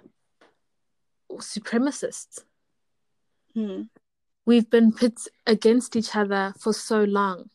supremacists. 1.39 2.43
Mm. 3.55 3.89
We've 4.45 4.69
been 4.69 4.91
pit 4.91 5.19
against 5.47 5.95
each 5.95 6.15
other 6.15 6.53
for 6.59 6.73
so 6.73 7.03
long. 7.03 7.49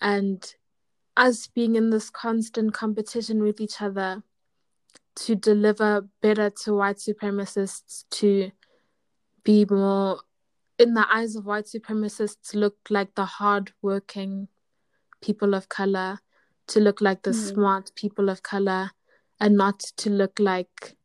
And 0.00 0.54
us 1.16 1.46
being 1.46 1.76
in 1.76 1.90
this 1.90 2.10
constant 2.10 2.72
competition 2.72 3.42
with 3.42 3.60
each 3.60 3.80
other 3.80 4.22
to 5.14 5.34
deliver 5.34 6.08
better 6.20 6.50
to 6.50 6.74
white 6.74 6.96
supremacists, 6.96 8.04
to 8.10 8.50
be 9.44 9.66
more, 9.68 10.20
in 10.78 10.94
the 10.94 11.06
eyes 11.12 11.36
of 11.36 11.46
white 11.46 11.66
supremacists, 11.66 12.54
look 12.54 12.76
like 12.88 13.14
the 13.14 13.24
hard-working 13.24 14.48
people 15.20 15.54
of 15.54 15.68
color, 15.68 16.18
to 16.68 16.80
look 16.80 17.00
like 17.00 17.22
the 17.22 17.30
Mm. 17.30 17.52
smart 17.52 17.92
people 17.94 18.28
of 18.28 18.42
color, 18.42 18.90
and 19.38 19.56
not 19.56 19.80
to 19.96 20.10
look 20.10 20.38
like 20.38 20.96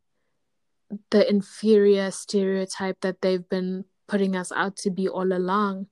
the 1.11 1.29
inferior 1.29 2.11
stereotype 2.11 3.01
that 3.01 3.21
they've 3.21 3.47
been 3.49 3.85
putting 4.07 4.35
us 4.35 4.51
out 4.51 4.75
to 4.77 4.89
be 4.89 5.07
all 5.07 5.33
along. 5.33 5.87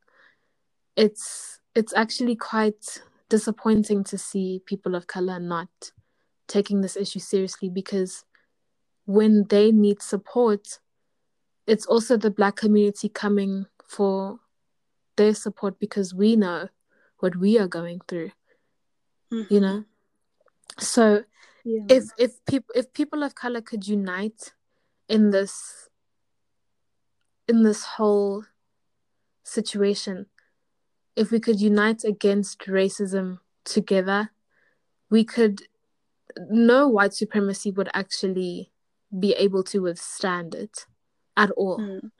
It's 0.96 1.60
it's 1.76 1.94
actually 1.94 2.36
quite 2.36 3.02
disappointing 3.30 4.04
to 4.06 4.18
see 4.18 4.62
people 4.66 4.96
of 4.96 5.08
color 5.08 5.40
not 5.40 5.92
taking 6.48 6.82
this 6.82 6.96
issue 6.96 7.20
seriously 7.20 7.70
because 7.70 8.24
when 9.06 9.46
they 9.50 9.72
need 9.72 10.02
support, 10.02 10.80
it's 11.68 11.86
also 11.86 12.16
the 12.16 12.32
black 12.32 12.56
community 12.56 13.10
coming 13.10 13.66
for 13.84 14.40
their 15.18 15.34
support 15.34 15.80
because 15.80 16.14
we 16.14 16.36
know 16.36 16.70
what 17.20 17.36
we 17.36 17.58
are 17.58 17.68
going 17.68 18.00
through 18.08 18.32
Mhm. 19.32 19.50
you 19.50 19.60
know 19.62 19.86
so 20.78 21.24
Yeah. 21.64 21.84
if 21.88 22.04
if 22.18 22.46
people 22.46 22.74
if 22.76 22.92
people 22.94 23.24
of 23.24 23.34
color 23.34 23.62
could 23.62 23.88
unite 23.88 24.54
in 25.08 25.32
this 25.32 25.90
in 27.48 27.64
this 27.64 27.84
whole 27.84 28.44
situation 29.44 30.26
if 31.16 31.32
we 31.32 31.40
could 31.40 31.62
unite 31.62 32.04
against 32.04 32.60
racism 32.62 33.40
together 33.64 34.32
we 35.10 35.24
could 35.24 35.62
no 36.50 36.88
white 36.88 37.14
supremacy 37.14 37.72
would 37.72 37.90
actually 37.94 38.72
be 39.18 39.34
able 39.34 39.64
to 39.64 39.80
withstand 39.80 40.56
it 40.56 40.86
at 41.38 41.52
all 41.52 41.80
Mm. 41.80 42.12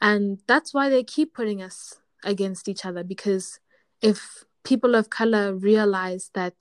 and 0.00 0.40
that's 0.46 0.74
why 0.74 0.88
they 0.88 1.04
keep 1.04 1.32
putting 1.34 1.62
us 1.62 2.00
against 2.24 2.68
each 2.68 2.84
other 2.84 3.04
because 3.04 3.60
if 4.02 4.44
people 4.64 4.94
of 4.94 5.10
color 5.10 5.54
realize 5.54 6.30
that 6.34 6.54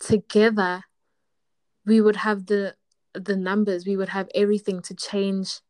together 0.00 0.82
we 1.86 2.00
would 2.00 2.16
have 2.16 2.46
the 2.46 2.74
the 3.14 3.36
numbers 3.36 3.86
we 3.86 3.96
would 3.96 4.08
have 4.10 4.28
everything 4.34 4.82
to 4.82 4.94
change 4.94 5.60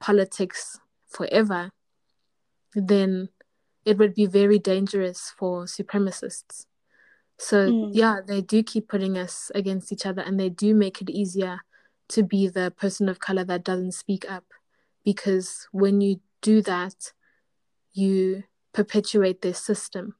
politics 0.00 0.78
forever 1.08 1.70
then 2.74 3.28
it 3.84 3.98
would 3.98 4.14
be 4.14 4.26
very 4.26 4.58
dangerous 4.58 5.32
for 5.38 5.64
supremacists 5.64 6.66
so 7.38 7.70
Mm. 7.70 7.90
yeah 7.92 8.20
they 8.26 8.40
do 8.40 8.62
keep 8.62 8.88
putting 8.88 9.16
us 9.18 9.50
against 9.54 9.92
each 9.92 10.06
other 10.06 10.22
and 10.22 10.38
they 10.38 10.48
do 10.48 10.74
make 10.74 11.00
it 11.00 11.10
easier 11.10 11.60
to 12.08 12.22
be 12.22 12.48
the 12.48 12.70
person 12.76 13.08
of 13.08 13.18
color 13.18 13.44
that 13.44 13.64
doesn't 13.64 13.92
speak 13.92 14.30
up 14.30 14.44
because 15.04 15.66
when 15.72 16.00
you 16.00 16.20
do 16.42 16.60
that 16.62 17.12
you 17.92 18.44
perpetuate 18.72 19.40
their 19.42 19.54
system 19.54 20.16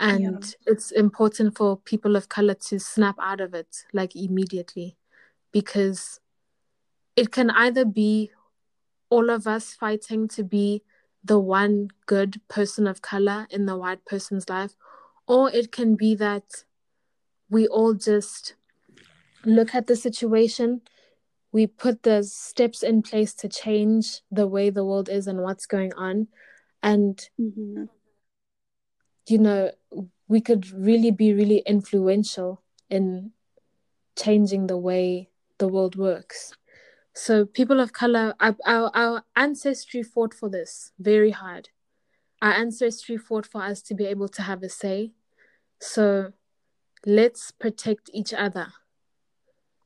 and 0.00 0.22
Yeah. 0.22 0.72
it's 0.72 0.90
important 0.92 1.56
for 1.56 1.76
people 1.76 2.14
of 2.16 2.28
color 2.28 2.54
to 2.54 2.78
snap 2.78 3.16
out 3.20 3.40
of 3.40 3.52
it 3.54 3.84
like 3.92 4.14
immediately 4.16 4.96
because 5.52 6.20
it 7.16 7.30
can 7.32 7.50
either 7.50 7.84
be 7.84 8.30
all 9.10 9.30
of 9.30 9.46
us 9.46 9.72
fighting 9.74 10.28
to 10.28 10.44
be 10.44 10.82
the 11.24 11.38
one 11.38 11.88
good 12.06 12.40
person 12.48 12.86
of 12.86 13.02
color 13.02 13.46
in 13.50 13.66
the 13.66 13.76
white 13.76 14.04
person's 14.04 14.48
life 14.48 14.74
or 15.26 15.50
it 15.50 15.72
can 15.72 15.96
be 15.96 16.14
that 16.14 16.64
we 17.50 17.66
all 17.66 17.94
just 17.94 18.54
look 19.44 19.74
at 19.74 19.86
the 19.86 19.96
situation 19.96 20.80
we 21.50 21.66
put 21.66 22.02
the 22.02 22.22
steps 22.22 22.82
in 22.82 23.00
place 23.02 23.32
to 23.34 23.48
change 23.48 24.20
the 24.30 24.46
way 24.46 24.70
the 24.70 24.84
world 24.84 25.08
is 25.08 25.26
and 25.26 25.42
what's 25.42 25.66
going 25.66 25.92
on 25.94 26.28
and 26.82 27.30
Mm-hmm. 27.40 27.84
you 29.26 29.38
know 29.38 29.70
we 30.28 30.40
could 30.40 30.70
really 30.70 31.10
be 31.10 31.32
really 31.32 31.62
influential 31.66 32.62
in 32.90 33.32
changing 34.16 34.66
the 34.66 34.76
way 34.76 35.30
the 35.58 35.68
world 35.68 35.96
works 35.96 36.52
so 37.14 37.44
people 37.44 37.80
of 37.80 37.92
color 37.92 38.34
our, 38.40 38.56
our, 38.66 38.90
our 38.94 39.22
ancestry 39.36 40.02
fought 40.02 40.32
for 40.34 40.48
this 40.48 40.92
very 40.98 41.30
hard 41.30 41.68
our 42.40 42.52
ancestry 42.52 43.16
fought 43.16 43.46
for 43.46 43.62
us 43.62 43.82
to 43.82 43.94
be 43.94 44.06
able 44.06 44.28
to 44.28 44.42
have 44.42 44.62
a 44.62 44.68
say 44.68 45.12
so 45.80 46.32
let's 47.06 47.50
protect 47.50 48.10
each 48.12 48.32
other 48.32 48.68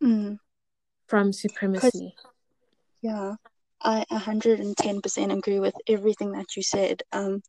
Mm. 0.03 0.39
from 1.07 1.33
supremacy 1.33 2.15
Yeah, 3.03 3.35
I 3.81 4.05
110% 4.11 5.33
agree 5.33 5.61
with 5.61 5.75
everything 5.89 6.33
that 6.33 6.57
you 6.57 6.63
said. 6.63 7.03
Um, 7.13 7.43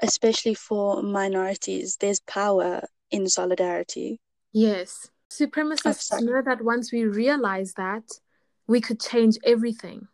especially 0.00 0.54
for 0.54 1.02
minorities, 1.02 1.96
there's 2.00 2.20
power 2.20 2.82
in 3.10 3.28
solidarity. 3.28 4.20
Yes. 4.52 5.10
Supremacists 5.30 6.02
sac- 6.04 6.22
know 6.22 6.42
that 6.42 6.62
once 6.62 6.92
we 6.92 7.04
realize 7.04 7.74
that, 7.74 8.04
we 8.66 8.80
could 8.80 9.00
change 9.00 9.38
everything. 9.44 10.08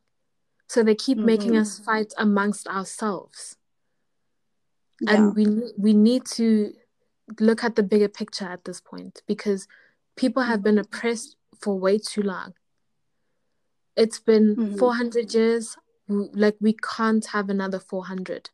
So 0.69 0.83
they 0.83 0.95
keep 0.95 1.19
making 1.19 1.53
Mhm. 1.53 1.61
us 1.61 1.79
fight 1.79 2.13
amongst 2.19 2.67
ourselves. 2.67 3.57
Yeah, 5.01 5.15
And 5.17 5.35
we 5.35 5.73
we 5.77 5.93
need 5.95 6.25
to 6.37 6.73
look 7.41 7.65
at 7.65 7.77
the 7.77 7.83
bigger 7.83 8.09
picture 8.09 8.45
at 8.47 8.65
this 8.65 8.81
point 8.81 9.23
because 9.27 9.67
people 10.17 10.43
have 10.43 10.63
been 10.63 10.79
oppressed 10.79 11.37
for 11.61 11.79
way 11.79 11.99
too 11.99 12.23
long. 12.23 12.55
It's 13.97 14.19
been 14.19 14.57
Mhm. 14.57 14.79
400 14.79 15.35
years. 15.35 15.77
Like, 16.09 16.57
we 16.61 16.75
can't 16.75 17.25
have 17.27 17.49
another 17.51 17.79
400 17.79 18.51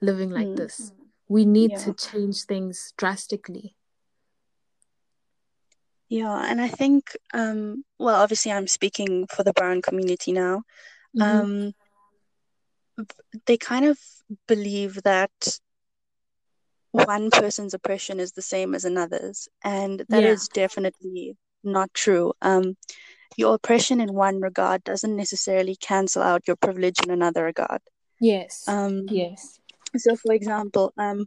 living 0.00 0.30
like 0.30 0.48
Mm. 0.48 0.56
this. 0.56 0.92
We 1.28 1.44
need 1.44 1.72
Yeah. 1.72 1.84
to 1.84 1.92
change 1.94 2.44
things 2.44 2.92
drastically. 2.96 3.76
Yeah, 6.08 6.44
and 6.50 6.60
I 6.60 6.68
think, 6.68 7.16
um, 7.34 7.84
well, 7.98 8.16
obviously 8.16 8.52
I'm 8.52 8.66
speaking 8.66 9.26
for 9.26 9.42
the 9.42 9.52
brown 9.52 9.82
community 9.82 10.32
now. 10.32 10.62
Mhm. 11.16 11.22
Um, 11.22 11.74
they 13.46 13.56
kind 13.56 13.84
of 13.84 13.98
believe 14.48 15.02
that 15.02 15.58
one 16.92 17.30
person's 17.30 17.74
oppression 17.74 18.20
is 18.20 18.32
the 18.32 18.42
same 18.42 18.74
as 18.74 18.84
another's, 18.84 19.48
and 19.62 20.02
that 20.08 20.24
Yeah. 20.24 20.32
is 20.32 20.48
definitely 20.48 21.36
not 21.62 21.92
true. 21.92 22.32
Um, 22.40 22.76
your 23.36 23.54
oppression 23.54 24.00
in 24.00 24.14
one 24.14 24.40
regard 24.40 24.82
doesn't 24.84 25.14
necessarily 25.16 25.76
cancel 25.76 26.22
out 26.22 26.46
your 26.46 26.56
privilege 26.56 27.00
in 27.02 27.10
another 27.10 27.44
regard. 27.44 27.82
yes. 28.20 28.64
Um, 28.66 29.06
yes. 29.10 29.60
so 29.96 30.16
for 30.16 30.32
example, 30.32 30.92
um, 30.96 31.26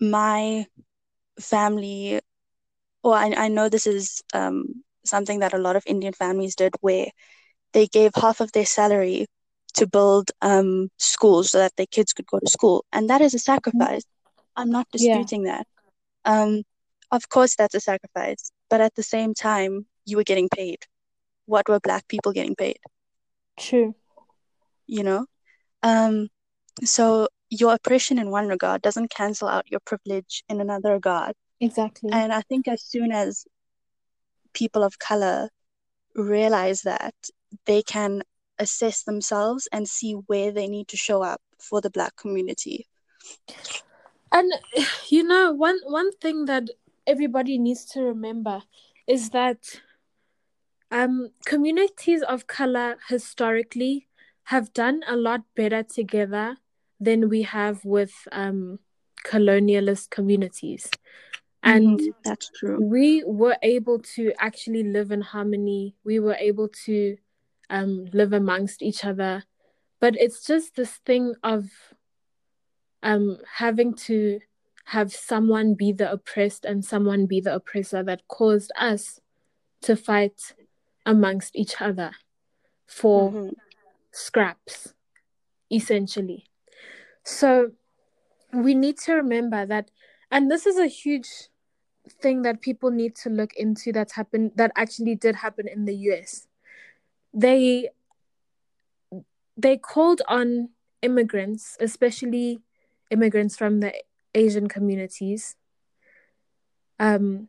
my 0.00 0.66
family, 1.40 2.20
or 3.06 3.14
I, 3.14 3.32
I 3.46 3.48
know 3.48 3.68
this 3.70 3.86
is 3.86 4.22
um 4.34 4.82
something 5.04 5.40
that 5.40 5.54
a 5.54 5.58
lot 5.58 5.76
of 5.76 5.84
Indian 5.86 6.12
families 6.12 6.56
did, 6.56 6.74
where 6.80 7.06
they 7.72 7.86
gave 7.86 8.12
half 8.16 8.40
of 8.40 8.52
their 8.52 8.66
salary 8.66 9.26
to 9.74 9.86
build 9.86 10.30
um 10.42 10.90
schools 10.98 11.50
so 11.50 11.58
that 11.58 11.76
their 11.76 11.86
kids 11.96 12.12
could 12.12 12.26
go 12.26 12.38
to 12.40 12.50
school, 12.50 12.84
and 12.92 13.10
that 13.10 13.22
is 13.22 13.34
a 13.34 13.38
sacrifice. 13.38 14.04
I'm 14.56 14.70
not 14.70 14.88
Yeah. 14.98 15.24
disputing 15.24 15.44
that. 15.44 15.66
Um, 16.24 16.62
of 17.10 17.28
course, 17.28 17.56
that's 17.56 17.74
a 17.74 17.80
sacrifice, 17.80 18.50
but 18.70 18.80
at 18.80 18.94
the 18.96 19.02
same 19.02 19.34
time, 19.34 19.86
you 20.06 20.16
were 20.16 20.24
getting 20.24 20.48
paid. 20.48 20.78
What 21.46 21.68
were 21.68 21.80
Black 21.80 22.08
people 22.08 22.32
getting 22.32 22.56
paid? 22.56 22.78
True. 23.58 23.94
You 24.86 25.02
know? 25.04 25.26
Um, 25.82 26.28
so 26.84 27.28
your 27.50 27.74
oppression 27.74 28.18
in 28.18 28.30
one 28.30 28.48
regard 28.48 28.82
doesn't 28.82 29.10
cancel 29.10 29.48
out 29.48 29.70
your 29.70 29.80
privilege 29.80 30.42
in 30.48 30.60
another 30.60 30.92
regard. 30.92 31.34
Exactly. 31.60 32.10
And 32.12 32.32
I 32.32 32.42
think 32.42 32.68
as 32.68 32.82
soon 32.82 33.12
as 33.12 33.46
people 34.52 34.82
of 34.82 34.98
color 34.98 35.50
realize 36.14 36.82
that, 36.82 37.14
they 37.64 37.82
can 37.82 38.22
assess 38.58 39.02
themselves 39.04 39.68
and 39.72 39.88
see 39.88 40.12
where 40.12 40.50
they 40.50 40.66
need 40.66 40.88
to 40.88 40.96
show 40.96 41.22
up 41.22 41.40
for 41.58 41.80
the 41.80 41.90
Black 41.90 42.16
community. 42.16 42.86
And 44.32 44.52
you 45.08 45.22
know, 45.22 45.52
one 45.52 45.78
one 45.84 46.12
thing 46.12 46.46
that 46.46 46.68
everybody 47.06 47.58
needs 47.58 47.84
to 47.84 48.02
remember 48.02 48.62
is 49.06 49.30
that 49.30 49.80
um 50.90 51.30
communities 51.44 52.22
of 52.22 52.46
color 52.46 52.96
historically 53.08 54.08
have 54.44 54.72
done 54.72 55.00
a 55.06 55.16
lot 55.16 55.42
better 55.54 55.82
together 55.82 56.56
than 57.00 57.28
we 57.28 57.42
have 57.42 57.84
with 57.84 58.12
um 58.32 58.78
colonialist 59.24 60.10
communities. 60.10 60.90
And 61.66 62.00
Mhm, 62.00 62.14
that's 62.24 62.50
true. 62.50 62.78
we 62.80 63.24
were 63.26 63.58
able 63.62 64.00
to 64.16 64.32
actually 64.38 64.84
live 64.84 65.12
in 65.12 65.22
harmony. 65.22 65.96
We 66.04 66.20
were 66.20 66.36
able 66.36 66.68
to 66.86 67.18
um, 67.70 68.06
live 68.12 68.32
amongst 68.32 68.82
each 68.82 69.04
other. 69.04 69.44
But 70.00 70.16
it's 70.20 70.46
just 70.46 70.76
this 70.76 70.96
thing 71.06 71.34
of 71.42 71.70
um, 73.02 73.38
having 73.56 73.94
to 73.94 74.40
have 74.86 75.12
someone 75.12 75.74
be 75.74 75.92
the 75.92 76.10
oppressed 76.10 76.64
and 76.64 76.84
someone 76.84 77.26
be 77.26 77.40
the 77.40 77.54
oppressor 77.54 78.02
that 78.04 78.26
caused 78.28 78.72
us 78.78 79.20
to 79.82 79.96
fight 79.96 80.54
amongst 81.06 81.56
each 81.56 81.80
other 81.80 82.12
for 82.86 83.32
Mhm. 83.32 83.56
scraps, 84.12 84.94
essentially. 85.72 86.46
So 87.24 87.72
we 88.52 88.74
need 88.74 88.98
to 89.00 89.14
remember 89.14 89.66
that, 89.66 89.90
and 90.30 90.50
this 90.50 90.66
is 90.66 90.78
a 90.78 90.86
huge 90.86 91.48
thing 92.08 92.42
that 92.42 92.60
people 92.60 92.90
need 92.90 93.14
to 93.16 93.30
look 93.30 93.54
into 93.54 93.92
that's 93.92 94.14
happened 94.14 94.52
that 94.56 94.72
actually 94.76 95.14
did 95.14 95.36
happen 95.36 95.68
in 95.68 95.84
the 95.84 95.94
US. 96.10 96.46
They 97.34 97.90
they 99.56 99.76
called 99.76 100.22
on 100.28 100.70
immigrants, 101.02 101.76
especially 101.80 102.60
immigrants 103.10 103.56
from 103.56 103.80
the 103.80 103.94
Asian 104.34 104.68
communities, 104.68 105.56
um, 106.98 107.48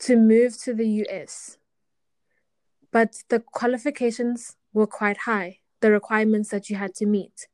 to 0.00 0.16
move 0.16 0.58
to 0.62 0.74
the 0.74 0.88
US. 1.04 1.58
But 2.90 3.22
the 3.28 3.40
qualifications 3.40 4.56
were 4.72 4.86
quite 4.86 5.18
high, 5.18 5.58
the 5.80 5.90
requirements 5.90 6.50
that 6.50 6.68
you 6.70 6.76
had 6.76 6.94
to 6.96 7.06
meet. 7.06 7.48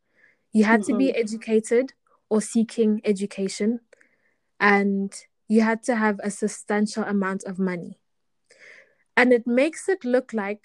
You 0.52 0.64
had 0.64 0.82
to 0.84 0.96
be 0.96 1.16
educated 1.16 1.94
or 2.28 2.42
seeking 2.42 3.00
education, 3.04 3.80
and 4.60 5.12
you 5.52 5.60
had 5.60 5.82
to 5.82 5.96
have 5.96 6.18
a 6.24 6.30
substantial 6.30 7.04
amount 7.04 7.44
of 7.44 7.58
money. 7.58 7.98
And 9.14 9.34
it 9.34 9.46
makes 9.46 9.86
it 9.86 10.02
look 10.02 10.32
like, 10.32 10.64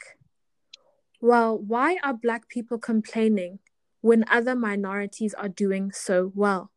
well, 1.20 1.58
why 1.58 1.98
are 2.04 2.14
Black 2.14 2.48
people 2.48 2.78
complaining 2.78 3.60
when 4.00 4.24
other 4.32 4.56
minorities 4.56 5.34
are 5.34 5.50
doing 5.50 5.92
so 5.92 6.32
well? 6.34 6.72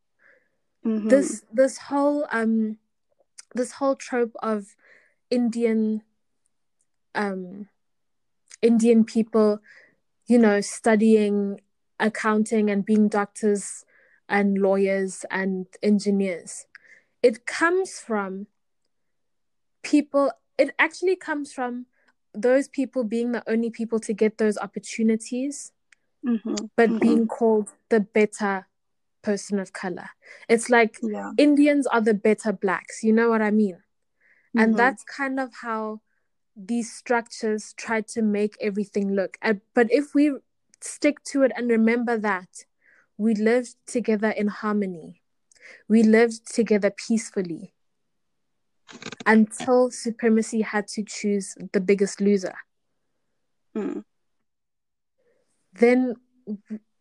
Mhm. 0.83 1.09
This 1.09 1.45
this 1.53 1.77
whole 1.87 2.27
um 2.33 2.79
this 3.55 3.71
whole 3.79 3.95
trope 3.95 4.35
of 4.43 4.75
Indian 5.29 6.01
um 7.15 7.69
Indian 8.61 9.05
people, 9.05 9.61
you 10.27 10.37
know, 10.37 10.59
studying 10.59 11.61
accounting 11.97 12.69
and 12.69 12.85
being 12.85 13.07
doctors 13.07 13.85
and 14.27 14.57
lawyers 14.57 15.23
and 15.31 15.67
engineers. 15.81 16.65
It 17.21 17.45
comes 17.45 17.99
from 17.99 18.47
people, 19.83 20.31
it 20.57 20.73
actually 20.79 21.15
comes 21.15 21.53
from 21.53 21.85
those 22.33 22.67
people 22.67 23.03
being 23.03 23.31
the 23.31 23.43
only 23.49 23.69
people 23.69 23.99
to 23.99 24.13
get 24.13 24.37
those 24.37 24.57
opportunities, 24.57 25.71
Mhm. 26.25 26.69
but 26.75 26.89
Mhm. 26.89 26.99
being 26.99 27.27
called 27.27 27.69
the 27.89 27.99
better 27.99 28.67
person 29.21 29.59
of 29.59 29.73
color. 29.73 30.09
It's 30.49 30.69
like 30.69 30.97
Yeah. 31.01 31.31
Indians 31.37 31.85
are 31.87 32.01
the 32.01 32.13
better 32.13 32.51
blacks, 32.51 33.03
you 33.03 33.13
know 33.13 33.29
what 33.29 33.41
I 33.41 33.51
mean? 33.51 33.83
And 34.55 34.73
Mhm. 34.73 34.77
that's 34.77 35.03
kind 35.03 35.39
of 35.39 35.53
how 35.61 36.01
these 36.55 36.91
structures 36.93 37.73
try 37.73 38.01
to 38.01 38.21
make 38.21 38.57
everything 38.59 39.13
look. 39.13 39.37
Uh, 39.41 39.55
But 39.73 39.91
if 39.91 40.13
we 40.13 40.33
stick 40.81 41.23
to 41.25 41.43
it 41.43 41.51
and 41.55 41.69
remember 41.69 42.17
that 42.17 42.65
we 43.17 43.35
live 43.35 43.75
together 43.85 44.29
in 44.29 44.47
harmony, 44.47 45.20
we 45.87 46.03
lived 46.03 46.53
together 46.53 46.91
peacefully 46.91 47.73
until 49.25 49.91
supremacy 49.91 50.61
had 50.61 50.87
to 50.87 51.03
choose 51.03 51.55
the 51.73 51.79
biggest 51.79 52.21
loser. 52.21 52.55
Mm. 53.75 54.03
Then 55.73 56.15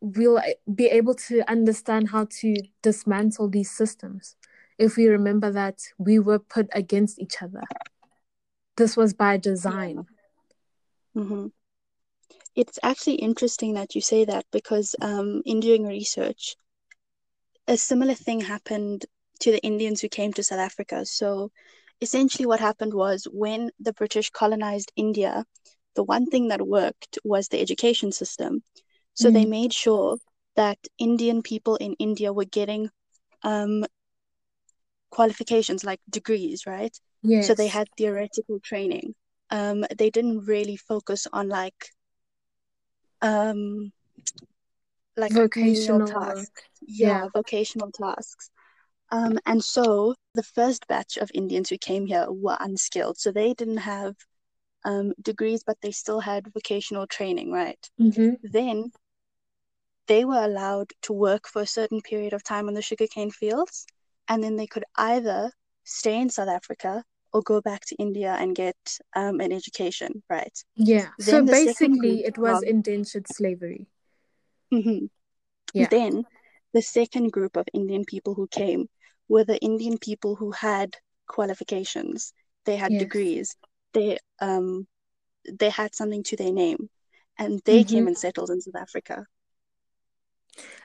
we'll 0.00 0.40
be 0.72 0.86
able 0.86 1.14
to 1.14 1.42
understand 1.50 2.10
how 2.10 2.26
to 2.40 2.54
dismantle 2.82 3.48
these 3.48 3.70
systems 3.70 4.36
if 4.78 4.96
we 4.96 5.06
remember 5.08 5.50
that 5.52 5.78
we 5.98 6.18
were 6.18 6.38
put 6.38 6.68
against 6.72 7.18
each 7.20 7.42
other. 7.42 7.62
This 8.76 8.96
was 8.96 9.12
by 9.12 9.36
design. 9.36 10.06
hmm 11.14 11.48
It's 12.54 12.78
actually 12.82 13.16
interesting 13.16 13.74
that 13.74 13.94
you 13.94 14.00
say 14.00 14.24
that 14.24 14.46
because 14.52 14.94
um, 15.00 15.42
in 15.44 15.60
doing 15.60 15.86
research, 15.86 16.56
a 17.70 17.78
similar 17.78 18.14
thing 18.14 18.42
happened 18.42 19.06
to 19.40 19.52
the 19.52 19.62
Indians 19.62 20.02
who 20.02 20.08
came 20.10 20.34
to 20.34 20.44
South 20.44 20.60
Africa. 20.60 21.06
So 21.06 21.52
essentially, 22.02 22.46
what 22.46 22.60
happened 22.60 22.94
was 22.94 23.24
when 23.32 23.70
the 23.80 23.94
British 23.94 24.30
colonized 24.30 24.92
India, 24.96 25.46
the 25.96 26.04
one 26.04 26.26
thing 26.26 26.48
that 26.48 26.66
worked 26.68 27.18
was 27.24 27.48
the 27.48 27.60
education 27.60 28.12
system. 28.12 28.62
So 29.14 29.30
they 29.30 29.46
Mm. 29.46 29.46
made 29.46 29.72
sure 29.74 30.18
that 30.56 30.78
Indian 30.98 31.42
people 31.42 31.76
in 31.76 31.94
India 31.98 32.32
were 32.32 32.44
getting 32.44 32.90
um, 33.42 33.86
qualifications 35.10 35.84
like 35.84 36.00
degrees, 36.10 36.66
right? 36.66 36.98
Yes. 37.22 37.48
So 37.48 37.54
they 37.54 37.68
had 37.68 37.88
theoretical 37.96 38.60
training. 38.60 39.14
Um, 39.50 39.84
they 39.96 40.10
didn't 40.10 40.46
really 40.46 40.76
focus 40.76 41.26
on 41.32 41.48
like 41.48 41.92
um 43.22 43.92
like 45.16 45.32
vocational 45.34 46.02
tasks. 46.02 46.62
Yeah, 46.80 47.22
Yeah. 47.22 47.28
vocational 47.34 47.90
tasks. 47.92 48.50
Um, 49.10 49.38
and 49.46 49.64
so 49.64 50.14
the 50.34 50.42
first 50.42 50.86
batch 50.88 51.16
of 51.18 51.30
Indians 51.34 51.68
who 51.70 51.78
came 51.78 52.06
here 52.06 52.26
were 52.30 52.56
unskilled. 52.60 53.18
So 53.18 53.32
they 53.32 53.54
didn't 53.54 53.78
have 53.78 54.16
um 54.84 55.12
degrees, 55.22 55.62
but 55.64 55.78
they 55.82 55.92
still 55.92 56.20
had 56.20 56.52
vocational 56.54 57.06
training, 57.06 57.52
right? 57.52 57.90
hmm 57.98 58.34
Then 58.42 58.92
they 60.08 60.24
were 60.26 60.44
allowed 60.44 60.92
to 61.02 61.12
work 61.14 61.48
for 61.48 61.62
a 61.62 61.66
certain 61.66 62.02
period 62.02 62.34
of 62.34 62.42
time 62.42 62.68
on 62.68 62.74
the 62.74 62.82
sugarcane 62.82 63.30
fields, 63.30 63.86
and 64.28 64.42
then 64.44 64.56
they 64.56 64.66
could 64.66 64.84
either 64.96 65.52
stay 65.84 66.20
in 66.20 66.28
South 66.28 66.48
Africa 66.48 67.04
or 67.32 67.42
go 67.42 67.60
back 67.62 67.84
to 67.86 67.96
India 67.96 68.36
and 68.38 68.54
get 68.54 68.76
um, 69.16 69.40
an 69.40 69.52
education, 69.52 70.22
right? 70.28 70.64
Yeah. 70.76 71.10
So 71.18 71.40
Then 71.40 71.46
the 71.46 71.54
second 71.54 71.96
basically, 71.96 72.24
it 72.24 72.38
was 72.38 72.62
indentured 72.62 73.28
slavery. 73.28 73.86
Mhm. 74.72 75.10
Yeah. 75.74 75.88
Then 75.90 76.24
the 76.72 76.82
second 76.82 77.32
group 77.32 77.56
of 77.56 77.66
Indian 77.72 78.04
people 78.04 78.34
who 78.34 78.46
came 78.48 78.88
were 79.28 79.44
the 79.44 79.58
Indian 79.58 79.98
people 79.98 80.36
who 80.36 80.50
had 80.52 80.96
qualifications. 81.26 82.32
They 82.64 82.76
had 82.76 82.92
Yes. 82.92 83.02
degrees. 83.04 83.56
They 83.92 84.18
um 84.40 84.86
they 85.44 85.70
had 85.70 85.94
something 85.94 86.22
to 86.24 86.36
their 86.36 86.52
name, 86.52 86.90
and 87.38 87.60
they 87.64 87.84
came 87.84 88.04
Mhm. 88.04 88.08
and 88.08 88.18
settled 88.18 88.50
in 88.50 88.60
South 88.60 88.76
Africa. 88.76 89.26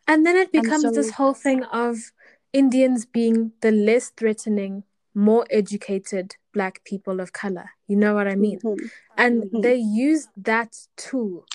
And 0.08 0.26
then 0.26 0.38
it 0.38 0.52
becomes 0.52 0.94
this 0.94 1.12
whole 1.12 1.34
thing 1.34 1.64
of 1.64 2.12
Indians 2.54 3.06
being 3.06 3.54
the 3.62 3.72
less 3.72 4.10
threatening, 4.10 4.84
more 5.14 5.46
educated 5.50 6.36
black 6.54 6.84
people 6.84 7.20
of 7.20 7.34
color. 7.34 7.72
You 7.88 7.98
know 7.98 8.14
what 8.14 8.28
I 8.28 8.36
mean? 8.36 8.60
Mhm. 8.60 8.90
And 9.18 9.44
Mhm. 9.44 9.62
they 9.64 9.76
used 9.76 10.30
that 10.38 10.78
tool 10.96 11.46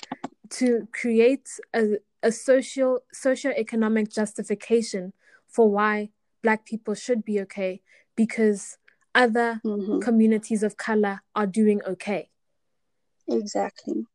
to 0.51 0.87
create 0.91 1.49
a, 1.73 1.97
a 2.23 2.31
social 2.31 2.99
socio-economic 3.11 4.09
justification 4.09 5.13
for 5.47 5.69
why 5.69 6.09
black 6.41 6.65
people 6.65 6.93
should 6.93 7.23
be 7.23 7.39
okay 7.41 7.81
because 8.15 8.77
other 9.13 9.61
Mhm. 9.63 10.01
communities 10.01 10.63
of 10.63 10.77
color 10.77 11.21
are 11.35 11.47
doing 11.47 11.81
okay. 11.85 12.29
Exactly. 13.27 14.05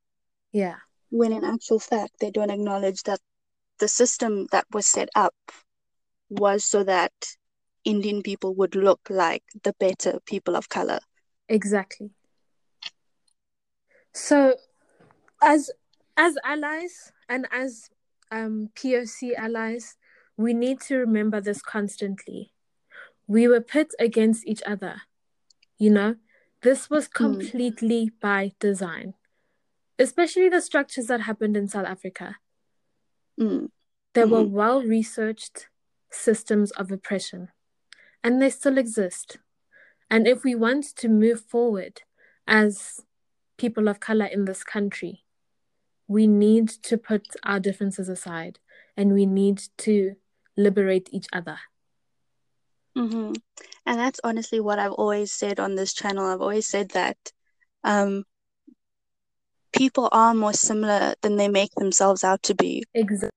Yeah. 0.53 0.77
when 1.11 1.33
in 1.33 1.45
actual 1.45 1.79
fact 1.79 2.19
they 2.19 2.31
don't 2.31 2.51
acknowledge 2.51 3.03
that 3.05 3.21
the 3.79 3.87
system 3.89 4.47
that 4.51 4.67
was 4.73 4.87
set 4.87 5.09
up 5.15 5.35
was 6.29 6.65
so 6.65 6.83
that 6.83 7.13
Indian 7.85 8.23
people 8.23 8.55
would 8.55 8.75
look 8.75 9.01
like 9.09 9.45
the 9.63 9.73
better 9.79 10.19
people 10.27 10.57
of 10.57 10.69
color. 10.69 10.99
Exactly. 11.49 12.11
So, 14.13 14.57
as 15.43 15.71
as 16.17 16.37
allies 16.45 17.13
and 17.29 17.47
as 17.53 17.91
um, 18.31 18.71
POC 18.75 19.35
allies, 19.37 19.97
we 20.37 20.53
need 20.53 20.81
to 20.83 20.97
remember 20.97 21.41
this 21.41 21.63
constantly. 21.63 22.53
We 23.27 23.49
were 23.49 23.61
put 23.61 23.93
against 23.99 24.47
each 24.47 24.63
other. 24.67 25.03
You 25.79 25.91
know, 25.91 26.17
this 26.63 26.89
was 26.91 27.09
completely 27.09 28.11
by 28.21 28.53
design, 28.61 29.15
especially 29.99 30.49
the 30.49 30.61
structures 30.61 31.07
that 31.07 31.23
happened 31.23 31.57
in 31.57 31.69
South 31.69 31.87
Africa. 31.87 32.37
Mm, 33.39 33.71
There 34.15 34.27
were 34.27 34.43
Mhm. 34.45 34.51
well 34.51 34.83
researched 34.83 35.69
systems 36.11 36.71
of 36.73 36.91
oppression, 36.91 37.51
and 38.25 38.41
they 38.41 38.49
still 38.49 38.79
exist. 38.79 39.39
And 40.09 40.27
if 40.27 40.43
we 40.45 40.55
want 40.55 40.85
to 40.97 41.09
move 41.09 41.43
forward 41.43 42.03
as 42.47 43.01
people 43.59 43.89
of 43.89 44.01
color 44.01 44.25
in 44.25 44.47
this 44.47 44.65
country, 44.65 45.26
we 46.09 46.27
need 46.27 46.69
to 46.69 46.97
put 46.97 47.27
our 47.43 47.61
differences 47.61 48.09
aside 48.09 48.59
and 48.97 49.13
we 49.13 49.27
need 49.27 49.63
to 49.79 50.15
liberate 50.57 51.09
each 51.13 51.27
other. 51.33 51.59
hmm 52.95 53.33
And 53.85 53.99
that's 53.99 54.21
honestly 54.25 54.61
what 54.61 54.79
I've 54.79 54.93
always 54.93 55.33
said 55.33 55.61
on 55.61 55.75
this 55.75 55.93
channel. 55.93 56.25
I've 56.27 56.41
always 56.41 56.67
said 56.67 56.91
that 56.91 57.17
um, 57.85 58.25
people 59.73 60.09
are 60.13 60.35
more 60.35 60.53
similar 60.55 61.15
than 61.23 61.37
they 61.37 61.49
make 61.49 61.73
themselves 61.75 62.25
out 62.25 62.43
to 62.45 62.55
be. 62.55 62.85
Exactly. 62.95 63.31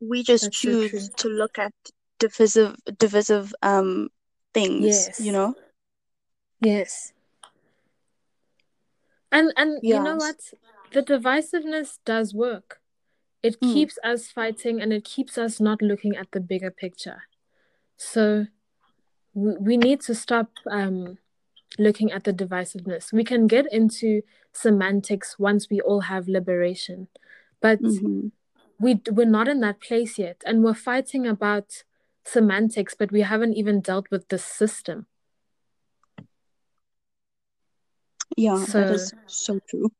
We 0.00 0.22
just 0.22 0.44
That's 0.44 0.60
choose 0.60 0.90
true. 0.90 1.08
to 1.16 1.28
look 1.28 1.58
at 1.58 1.72
divisive, 2.18 2.76
divisive 2.98 3.54
um, 3.62 4.08
things, 4.52 4.84
Yes. 4.84 5.20
you 5.20 5.32
know? 5.32 5.54
Yes. 6.60 7.12
And 9.32 9.52
and 9.56 9.80
you 9.82 10.00
know 10.00 10.16
what? 10.16 10.36
The 10.92 11.02
divisiveness 11.02 11.98
does 12.04 12.34
work. 12.34 12.80
It 13.42 13.60
Mm. 13.60 13.72
keeps 13.72 13.98
us 14.02 14.28
fighting 14.28 14.80
and 14.80 14.92
it 14.92 15.04
keeps 15.04 15.36
us 15.38 15.60
not 15.60 15.82
looking 15.82 16.16
at 16.16 16.30
the 16.32 16.40
bigger 16.40 16.70
picture. 16.70 17.22
So 17.96 18.46
we, 19.34 19.56
we 19.60 19.76
need 19.76 20.00
to 20.02 20.14
stop 20.14 20.50
um 20.70 21.18
looking 21.78 22.10
at 22.10 22.24
the 22.24 22.32
divisiveness. 22.32 23.12
We 23.12 23.24
can 23.24 23.46
get 23.46 23.66
into 23.72 24.22
semantics 24.52 25.38
once 25.38 25.68
we 25.70 25.80
all 25.80 26.00
have 26.02 26.28
liberation. 26.28 27.08
But 27.60 27.80
hmm 27.80 28.28
we 28.78 29.00
we're 29.10 29.26
not 29.26 29.48
in 29.48 29.60
that 29.60 29.80
place 29.80 30.18
yet 30.18 30.42
and 30.44 30.62
we're 30.62 30.74
fighting 30.74 31.26
about 31.26 31.82
semantics 32.24 32.94
but 32.98 33.10
we 33.10 33.22
haven't 33.22 33.54
even 33.54 33.80
dealt 33.80 34.10
with 34.10 34.28
the 34.28 34.38
system. 34.38 35.06
Yeah, 38.36 38.64
that 38.72 38.90
So- 38.90 38.94
is 38.94 39.14
so 39.26 39.60
true. 39.68 39.90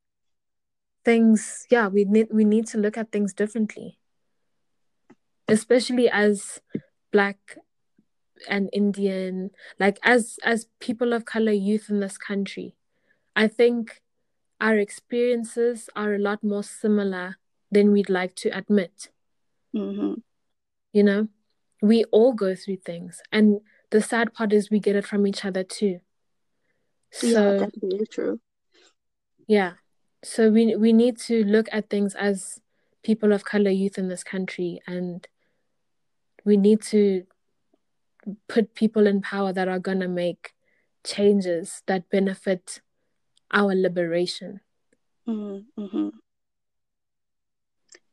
Things 1.06 1.66
yeah 1.70 1.86
we 1.86 2.04
need 2.04 2.26
we 2.32 2.44
need 2.44 2.66
to 2.66 2.78
look 2.78 2.98
at 2.98 3.12
things 3.12 3.32
differently 3.32 3.98
especially 5.46 6.08
as 6.10 6.60
black 7.12 7.58
and 8.48 8.68
indian 8.72 9.50
like 9.78 10.00
as 10.02 10.36
as 10.42 10.66
people 10.80 11.12
of 11.12 11.24
color 11.24 11.52
youth 11.52 11.86
in 11.88 12.00
this 12.00 12.18
country 12.18 12.74
i 13.36 13.46
think 13.46 14.02
our 14.60 14.76
experiences 14.76 15.88
are 15.94 16.14
a 16.14 16.18
lot 16.18 16.42
more 16.42 16.64
similar 16.64 17.36
than 17.70 17.92
we'd 17.92 18.10
like 18.10 18.34
to 18.34 18.48
admit 18.48 19.08
hmm 19.72 20.14
you 20.92 21.04
know 21.04 21.28
we 21.82 22.02
all 22.10 22.32
go 22.32 22.54
through 22.56 22.78
things 22.84 23.22
and 23.30 23.60
the 23.90 24.02
sad 24.02 24.34
part 24.34 24.52
is 24.52 24.70
we 24.70 24.80
get 24.80 24.96
it 24.96 25.06
from 25.06 25.24
each 25.26 25.44
other 25.44 25.62
too 25.62 26.00
so 27.12 27.58
Yeah, 27.58 27.66
that's 27.92 28.08
true. 28.10 28.40
Yeah. 29.46 29.72
So 30.26 30.50
we 30.50 30.74
we 30.74 30.92
need 30.92 31.18
to 31.28 31.44
look 31.44 31.68
at 31.70 31.88
things 31.88 32.16
as 32.16 32.60
people 33.04 33.32
of 33.32 33.44
color 33.44 33.70
youth 33.70 33.96
in 33.96 34.08
this 34.08 34.24
country 34.24 34.80
and 34.84 35.26
we 36.44 36.56
need 36.56 36.82
to 36.90 37.22
put 38.48 38.74
people 38.74 39.06
in 39.06 39.22
power 39.22 39.52
that 39.52 39.68
are 39.68 39.78
going 39.78 40.00
to 40.00 40.08
make 40.08 40.52
changes 41.04 41.82
that 41.86 42.10
benefit 42.10 42.80
our 43.52 43.72
liberation. 43.72 44.60
Mm-hmm. 45.28 46.08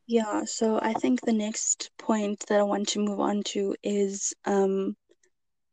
Yeah, 0.05 0.43
so 0.45 0.79
I 0.79 0.93
think 0.93 1.21
the 1.21 1.33
next 1.33 1.89
point 1.97 2.45
that 2.47 2.59
I 2.59 2.63
want 2.63 2.89
to 2.89 2.99
move 2.99 3.19
on 3.21 3.41
to 3.53 3.75
is 3.81 4.35
um, 4.45 4.95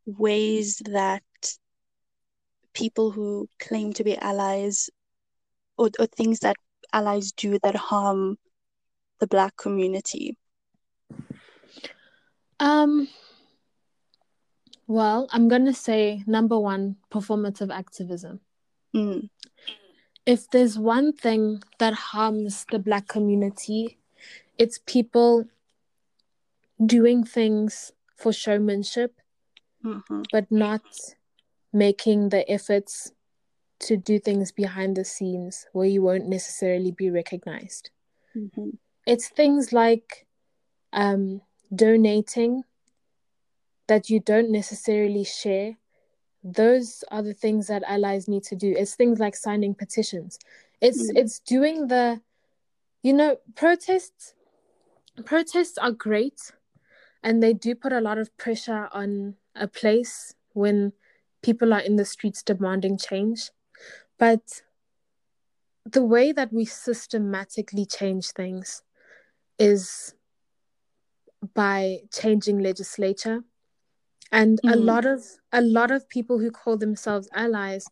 ways 0.07 0.81
that 0.87 1.23
people 2.73 3.11
who 3.11 3.47
claim 3.59 3.93
to 3.93 4.05
be 4.05 4.17
allies 4.17 4.89
or, 5.81 5.89
or 5.99 6.07
things 6.07 6.41
that 6.41 6.57
allies 6.93 7.33
do 7.33 7.59
that 7.63 7.75
harm 7.75 8.37
the 9.19 9.27
Black 9.27 9.57
community. 9.57 10.37
Um 12.61 13.09
Well, 14.87 15.29
I'm 15.31 15.49
going 15.49 15.67
to 15.67 15.73
say 15.73 16.25
number 16.27 16.59
one, 16.59 16.97
performative 17.13 17.73
activism. 17.73 18.41
Mm. 18.95 19.31
If 20.27 20.51
there's 20.51 20.77
one 20.79 21.13
thing 21.13 21.63
that 21.79 21.95
harms 21.95 22.67
the 22.73 22.81
Black 22.81 23.07
community, 23.07 23.99
it's 24.59 24.81
people 24.87 25.45
doing 26.85 27.25
things 27.25 27.93
for 28.17 28.33
showmanship, 28.33 29.15
hmm 29.83 30.23
but 30.33 30.51
not 30.51 30.83
making 31.73 32.29
the 32.31 32.43
efforts 32.51 33.13
to 33.81 33.97
do 33.97 34.19
things 34.19 34.53
behind 34.53 34.97
the 34.97 35.05
scenes 35.05 35.67
where 35.73 35.87
you 35.87 36.03
won't 36.03 36.29
necessarily 36.29 36.93
be 36.93 37.11
recognized. 37.11 37.91
hmm 38.35 38.71
It's 39.07 39.29
things 39.29 39.73
like 39.73 40.27
um, 40.93 41.41
donating 41.75 42.65
that 43.89 44.11
you 44.11 44.21
don't 44.21 44.51
necessarily 44.51 45.25
share. 45.25 45.77
Those 46.45 47.05
are 47.11 47.23
the 47.23 47.35
things 47.35 47.67
that 47.67 47.83
allies 47.87 48.29
need 48.29 48.45
to 48.45 48.57
do. 48.57 48.73
It's 48.77 48.95
things 48.95 49.19
like 49.19 49.35
signing 49.37 49.75
petitions. 49.75 50.39
It's 50.81 51.11
Mm. 51.11 51.17
it's 51.17 51.39
doing 51.41 51.89
the, 51.89 52.21
you 53.03 53.13
know, 53.13 53.37
protests. 53.55 54.35
Protests 55.25 55.77
are 55.77 55.91
great, 55.93 56.53
and 57.23 57.43
they 57.43 57.53
do 57.53 57.75
put 57.75 57.93
a 57.93 58.01
lot 58.01 58.17
of 58.19 58.35
pressure 58.37 58.89
on 58.93 59.37
a 59.55 59.67
place 59.69 60.35
when 60.55 60.93
people 61.43 61.75
are 61.75 61.81
in 61.81 61.97
the 61.97 62.05
streets 62.05 62.43
demanding 62.43 62.97
change. 62.97 63.51
But 64.21 64.63
the 65.85 66.05
way 66.05 66.33
that 66.33 66.53
we 66.53 66.65
systematically 66.67 67.87
change 67.87 68.31
things 68.31 68.83
is 69.59 70.15
by 71.55 72.01
changing 72.13 72.59
legislature. 72.61 73.45
And 74.33 74.61
a 74.69 74.77
Mm. 74.77 74.87
lot 74.87 75.07
of 75.07 75.25
a 75.53 75.63
lot 75.63 75.91
of 75.91 76.09
people 76.09 76.39
who 76.39 76.51
call 76.53 76.77
themselves 76.77 77.29
allies 77.33 77.91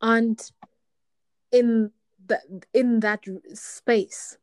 aren't 0.00 0.52
in 1.52 1.92
the 2.26 2.40
in 2.72 3.00
that 3.00 3.24
space. 3.54 4.38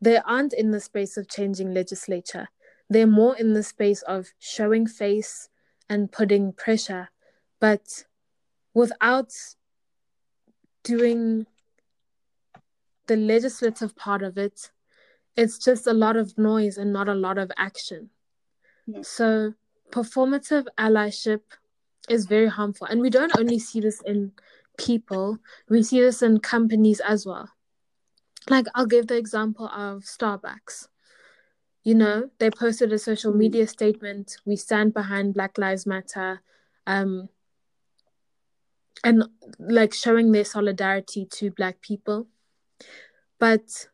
They 0.00 0.18
aren't 0.18 0.52
in 0.52 0.72
the 0.72 0.80
space 0.80 1.16
of 1.16 1.28
changing 1.28 1.72
legislature. 1.74 2.48
They're 2.90 3.06
more 3.06 3.36
in 3.36 3.52
the 3.54 3.62
space 3.62 4.02
of 4.02 4.32
showing 4.38 4.86
face 4.86 5.48
and 5.88 6.10
putting 6.12 6.52
pressure. 6.52 7.10
But 7.60 8.06
without 8.74 9.32
doing 10.82 11.46
the 13.06 13.16
legislative 13.16 13.94
part 13.96 14.22
of 14.22 14.38
it 14.38 14.70
it's 15.36 15.58
just 15.58 15.86
a 15.86 15.92
lot 15.92 16.16
of 16.16 16.36
noise 16.36 16.76
and 16.76 16.92
not 16.92 17.08
a 17.08 17.14
lot 17.14 17.38
of 17.38 17.50
action. 17.56 18.10
Mm. 18.88 19.04
so 19.04 19.54
performative 19.90 20.66
allyship 20.76 21.40
is 22.08 22.26
very 22.26 22.48
harmful 22.48 22.88
and 22.88 23.00
we 23.00 23.10
don't 23.10 23.38
only 23.38 23.58
see 23.58 23.78
this 23.78 24.00
in 24.02 24.32
people 24.76 25.38
we 25.68 25.84
see 25.84 26.00
this 26.00 26.22
in 26.22 26.40
companies 26.40 27.00
as 27.00 27.24
well. 27.24 27.48
Like 28.48 28.66
i'll 28.74 28.86
give 28.86 29.06
the 29.06 29.16
example 29.16 29.66
of 29.66 30.02
starbucks. 30.02 30.88
You 31.84 31.94
know 31.94 32.30
they 32.38 32.50
posted 32.50 32.92
a 32.92 32.98
social 32.98 33.32
media 33.32 33.66
statement 33.66 34.36
we 34.44 34.56
stand 34.56 34.94
behind 34.94 35.34
black 35.34 35.58
lives 35.58 35.86
matter 35.86 36.42
um 36.86 37.28
and 39.04 39.24
like 39.58 39.92
showing 39.92 40.32
their 40.32 40.44
solidarity 40.44 41.26
to 41.26 41.50
black 41.50 41.80
people. 41.80 42.28
But 43.38 43.88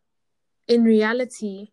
in 0.66 0.84
reality 0.84 1.68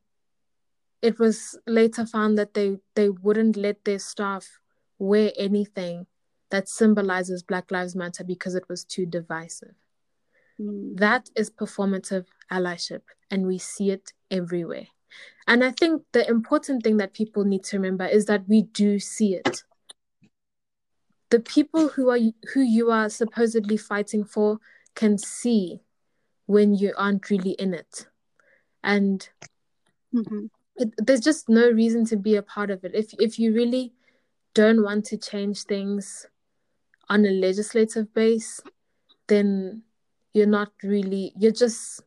it 1.02 1.20
was 1.20 1.60
later 1.68 2.06
found 2.06 2.38
that 2.38 2.56
they 2.56 2.78
they 2.96 3.10
wouldn't 3.10 3.56
let 3.56 3.84
their 3.86 4.00
staff 4.00 4.60
wear 4.98 5.32
anything 5.38 6.08
that 6.50 6.68
symbolizes 6.68 7.44
black 7.44 7.70
lives 7.70 7.96
matter 7.96 8.24
because 8.24 8.56
it 8.56 8.64
was 8.70 8.84
too 8.84 9.06
divisive. 9.06 9.76
Mm. 10.60 10.98
that 10.98 11.30
is 11.36 11.52
performative 11.52 12.28
allyship 12.50 13.02
and 13.30 13.46
we 13.46 13.58
see 13.58 13.92
it 13.92 14.14
everywhere. 14.32 14.88
And 15.48 15.64
i 15.64 15.72
think 15.72 16.02
the 16.14 16.28
important 16.28 16.84
thing 16.84 16.98
that 16.98 17.14
people 17.14 17.44
need 17.44 17.64
to 17.66 17.78
remember 17.78 18.06
is 18.06 18.26
that 18.26 18.48
we 18.48 18.64
do 18.64 19.00
see 19.00 19.36
it 19.36 19.64
the 21.30 21.40
people 21.40 21.90
who 21.90 22.10
are 22.10 22.20
who 22.54 22.62
you 22.62 22.92
are 22.92 23.10
supposedly 23.10 23.78
fighting 23.78 24.24
for 24.24 24.60
can 24.96 25.18
see 25.18 25.82
when 26.46 26.76
you 26.76 26.94
aren't 26.98 27.30
really 27.30 27.52
in 27.52 27.74
it 27.74 28.08
and 28.84 29.30
Mhm. 30.14 30.50
it, 30.76 30.94
there's 30.98 31.20
just 31.22 31.50
no 31.50 31.70
reason 31.70 32.06
to 32.06 32.18
be 32.18 32.36
a 32.36 32.42
part 32.44 32.70
of 32.70 32.84
it 32.84 32.94
if 32.94 33.14
if 33.20 33.40
you 33.40 33.54
really 33.54 33.94
don't 34.54 34.84
want 34.84 35.06
to 35.06 35.18
change 35.18 35.64
things 35.64 36.28
on 37.10 37.26
a 37.26 37.32
legislative 37.32 38.14
base 38.14 38.62
then 39.28 39.84
you're 40.34 40.46
not 40.60 40.72
really 40.84 41.34
you're 41.38 41.52
just 41.52 42.02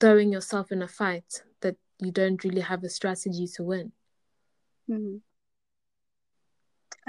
throwing 0.00 0.32
yourself 0.32 0.72
in 0.72 0.82
a 0.82 0.88
fight 0.88 1.42
that 1.60 1.76
you 1.98 2.10
don't 2.10 2.42
really 2.44 2.62
have 2.62 2.82
a 2.84 2.88
strategy 2.88 3.46
to 3.46 3.62
win 3.62 3.92
Mhm. 4.88 5.22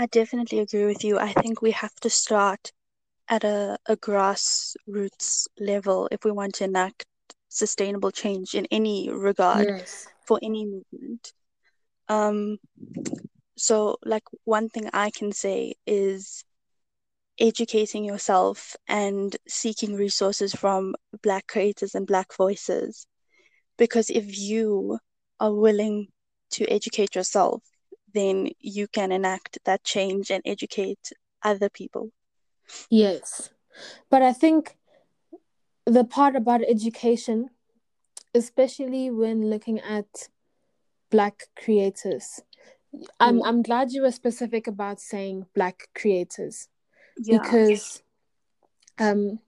I 0.01 0.07
definitely 0.07 0.57
agree 0.57 0.85
with 0.85 1.03
you. 1.03 1.19
I 1.19 1.31
think 1.31 1.61
we 1.61 1.69
have 1.69 1.93
to 1.97 2.09
start 2.09 2.71
at 3.29 3.43
a, 3.43 3.77
a 3.85 3.95
grassroots 3.95 5.45
level 5.59 6.09
if 6.11 6.25
we 6.25 6.31
want 6.31 6.55
to 6.55 6.63
enact 6.63 7.05
sustainable 7.49 8.09
change 8.09 8.55
in 8.55 8.65
any 8.71 9.11
regard 9.11 9.67
yes 9.67 10.07
for 10.25 10.39
any 10.41 10.65
movement. 10.65 11.33
Um, 12.09 12.57
so 13.55 13.97
like 14.03 14.23
one 14.43 14.69
thing 14.69 14.89
I 14.91 15.11
can 15.11 15.31
say 15.33 15.75
is 15.85 16.45
educating 17.39 18.03
yourself 18.03 18.75
and 18.87 19.37
seeking 19.47 19.93
resources 19.93 20.51
from 20.55 20.95
Black 21.21 21.45
creators 21.45 21.93
and 21.93 22.07
Black 22.07 22.35
voices. 22.35 23.05
Because 23.77 24.09
if 24.09 24.35
you 24.35 24.97
are 25.39 25.53
willing 25.53 26.07
to 26.53 26.65
educate 26.71 27.13
yourself, 27.13 27.61
then 28.13 28.49
you 28.59 28.87
can 28.87 29.11
enact 29.11 29.59
that 29.65 29.83
change 29.83 30.29
and 30.31 30.41
educate 30.45 31.11
other 31.43 31.69
people. 31.69 32.09
yes 32.89 33.49
but 34.09 34.21
i 34.21 34.31
think 34.33 34.77
the 35.85 36.03
part 36.03 36.35
about 36.35 36.61
education 36.75 37.49
especially 38.33 39.09
when 39.09 39.49
looking 39.49 39.79
at 39.79 40.29
black 41.09 41.43
creators 41.63 42.41
i'm 43.19 43.39
Mm. 43.39 43.47
i'm 43.47 43.61
glad 43.61 43.91
you 43.91 44.01
were 44.01 44.11
specific 44.11 44.67
about 44.67 44.99
saying 44.99 45.45
black 45.55 45.87
creators 45.93 46.69
Yeah. 47.17 47.37
because 47.39 48.03
um 48.99 49.39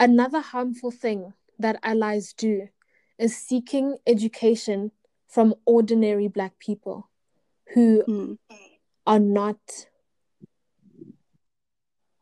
another 0.00 0.40
harmful 0.40 0.90
thing 0.90 1.34
that 1.58 1.78
allies 1.82 2.32
do 2.32 2.68
is 3.18 3.36
seeking 3.36 3.96
education 4.06 4.90
from 5.28 5.54
ordinary 5.66 6.28
black 6.28 6.58
people 6.58 7.08
who 7.74 8.02
Mm. 8.08 8.38
are 9.06 9.18
not 9.20 9.58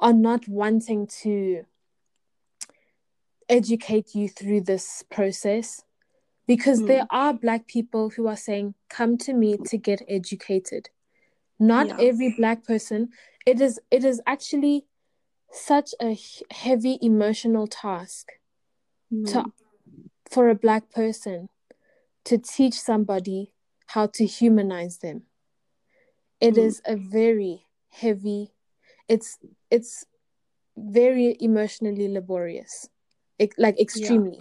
are 0.01 0.13
not 0.13 0.49
wanting 0.49 1.07
to 1.07 1.65
educate 3.49 4.15
you 4.15 4.29
through 4.29 4.61
this 4.63 5.05
process 5.11 5.83
because 6.47 6.85
there 6.87 7.03
Mm. 7.05 7.07
are 7.11 7.35
black 7.35 7.67
people 7.67 8.11
who 8.11 8.27
are 8.27 8.37
saying 8.37 8.75
come 8.89 9.17
to 9.19 9.33
me 9.33 9.57
to 9.59 9.77
get 9.79 10.03
educated 10.09 10.89
not 11.59 11.87
Yeah. 11.89 11.97
every 12.09 12.31
black 12.37 12.65
person 12.65 13.11
it 13.47 13.61
is 13.61 13.79
it 13.91 14.05
is 14.05 14.21
actually 14.27 14.87
such 15.53 15.95
a 16.01 16.19
heavy 16.51 16.99
emotional 17.03 17.67
task 17.67 18.33
to 19.27 19.39
Mm. 19.45 19.53
for 20.31 20.49
a 20.49 20.55
black 20.55 20.91
person 20.91 21.49
to 22.25 22.39
teach 22.39 22.75
somebody 22.81 23.53
how 23.89 24.07
to 24.07 24.25
humanize 24.25 24.99
them 24.99 25.27
It 26.43 26.55
Mm. 26.57 26.67
is 26.67 26.83
a 26.85 26.97
very 26.97 27.55
heavy 28.03 28.43
it's 29.09 29.39
it's 29.71 30.07
very 30.77 31.37
emotionally 31.41 32.09
laborious 32.09 32.89
Ex- 33.39 33.59
like 33.59 33.79
extremely 33.81 34.41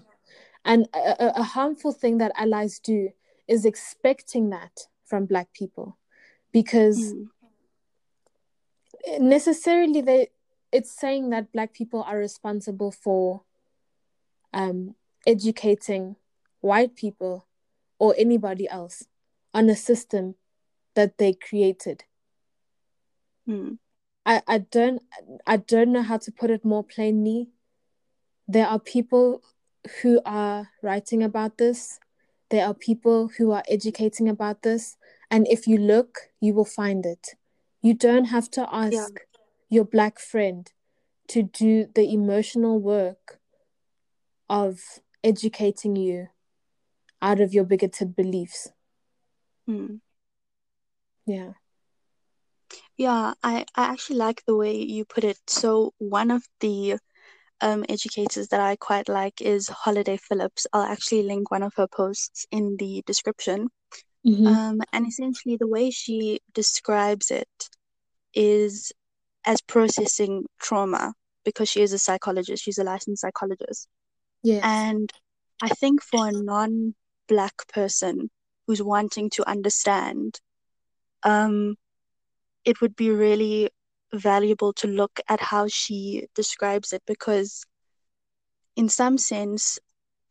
and 0.63 0.87
a, 0.93 1.15
a- 1.25 1.33
a 1.43 1.43
harmful 1.43 1.91
thing 1.91 2.17
that 2.19 2.31
allies 2.35 2.79
do 2.79 3.09
is 3.47 3.65
expecting 3.65 4.49
that 4.49 4.87
from 5.05 5.25
black 5.25 5.49
people 5.53 5.97
because 6.51 6.97
Mm. 7.13 7.27
necessarily 9.19 10.01
they 10.01 10.29
it's 10.71 10.91
saying 10.91 11.29
that 11.31 11.51
black 11.51 11.73
people 11.73 12.01
are 12.03 12.17
responsible 12.17 12.91
for 12.91 13.43
um 14.53 14.95
educating 15.27 16.15
white 16.61 16.95
people 16.95 17.47
or 17.99 18.15
anybody 18.17 18.67
else 18.69 19.07
on 19.53 19.69
a 19.69 19.75
system 19.75 20.35
that 20.95 21.17
they 21.17 21.33
created 21.33 22.03
Mm. 23.47 23.79
I, 24.23 24.41
I 24.47 24.57
don't 24.59 25.01
I 25.47 25.57
don't 25.57 25.91
know 25.91 26.03
how 26.03 26.17
to 26.17 26.31
put 26.31 26.51
it 26.51 26.63
more 26.63 26.83
plainly. 26.83 27.49
There 28.47 28.67
are 28.67 28.79
people 28.79 29.41
who 30.01 30.21
are 30.25 30.69
writing 30.83 31.23
about 31.23 31.57
this. 31.57 31.99
There 32.51 32.65
are 32.67 32.75
people 32.75 33.29
who 33.37 33.51
are 33.51 33.63
educating 33.67 34.29
about 34.29 34.61
this. 34.61 34.95
And 35.31 35.47
if 35.47 35.65
you 35.65 35.77
look, 35.79 36.29
you 36.39 36.53
will 36.53 36.65
find 36.65 37.03
it. 37.03 37.29
You 37.81 37.95
don't 37.95 38.25
have 38.25 38.51
to 38.51 38.67
ask 38.71 38.93
Yeah. 38.93 39.07
your 39.69 39.85
black 39.85 40.19
friend 40.19 40.71
to 41.29 41.41
do 41.41 41.87
the 41.95 42.13
emotional 42.13 42.77
work 42.79 43.39
of 44.49 45.01
educating 45.23 45.95
you 45.95 46.27
out 47.21 47.39
of 47.39 47.53
your 47.53 47.63
bigoted 47.63 48.15
beliefs. 48.15 48.71
Hmm. 49.65 49.95
Yeah. 51.25 51.51
Yeah, 52.97 53.33
I, 53.43 53.65
I 53.75 53.85
actually 53.85 54.17
like 54.17 54.43
the 54.45 54.55
way 54.55 54.77
you 54.77 55.05
put 55.05 55.23
it. 55.23 55.37
So 55.47 55.93
one 55.97 56.31
of 56.31 56.43
the 56.59 56.97
um 57.61 57.85
educators 57.89 58.47
that 58.49 58.59
I 58.59 58.75
quite 58.75 59.07
like 59.07 59.41
is 59.41 59.67
Holiday 59.67 60.17
Phillips. 60.17 60.67
I'll 60.73 60.83
actually 60.83 61.23
link 61.23 61.51
one 61.51 61.63
of 61.63 61.73
her 61.77 61.87
posts 61.87 62.45
in 62.51 62.77
the 62.77 63.03
description. 63.05 63.69
Mm-hmm. 64.25 64.47
Um, 64.47 64.81
and 64.93 65.07
essentially 65.07 65.57
the 65.57 65.67
way 65.67 65.89
she 65.89 66.39
describes 66.53 67.31
it 67.31 67.69
is 68.33 68.91
as 69.45 69.61
processing 69.61 70.45
trauma 70.59 71.13
because 71.43 71.69
she 71.69 71.81
is 71.81 71.93
a 71.93 71.97
psychologist, 71.99 72.63
she's 72.63 72.77
a 72.77 72.83
licensed 72.83 73.21
psychologist. 73.21 73.87
yes. 74.43 74.61
And 74.63 75.11
I 75.61 75.69
think 75.69 76.01
for 76.03 76.27
a 76.27 76.31
non-black 76.31 77.67
person 77.73 78.29
who's 78.67 78.81
wanting 78.81 79.29
to 79.31 79.49
understand, 79.49 80.39
um, 81.23 81.75
it 82.65 82.81
would 82.81 82.95
be 82.95 83.11
really 83.11 83.69
valuable 84.13 84.73
to 84.73 84.87
look 84.87 85.19
at 85.27 85.39
how 85.41 85.67
she 85.67 86.27
describes 86.35 86.93
it 86.93 87.01
because, 87.05 87.65
in 88.75 88.89
some 88.89 89.17
sense, 89.17 89.79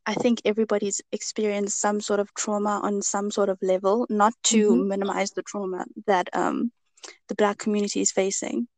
I 0.07 0.15
think 0.15 0.41
everybody's 0.45 1.01
experienced 1.13 1.79
some 1.81 2.01
sort 2.01 2.21
of 2.21 2.33
trauma 2.35 2.81
on 2.83 3.03
some 3.03 3.31
sort 3.31 3.49
of 3.49 3.59
level, 3.63 4.07
not 4.09 4.35
to 4.45 4.77
Mhm. 4.77 4.87
minimize 4.87 5.33
the 5.33 5.43
trauma 5.43 5.85
that 6.07 6.29
um, 6.33 6.73
the 7.29 7.35
Black 7.35 7.59
community 7.59 8.01
is 8.01 8.11
facing. 8.13 8.69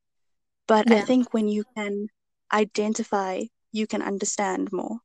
But 0.67 0.91
I 0.91 1.01
think 1.01 1.33
when 1.33 1.49
you 1.49 1.65
can 1.77 2.09
identify, 2.53 3.43
you 3.73 3.87
can 3.87 4.03
understand 4.03 4.73
more. 4.73 4.99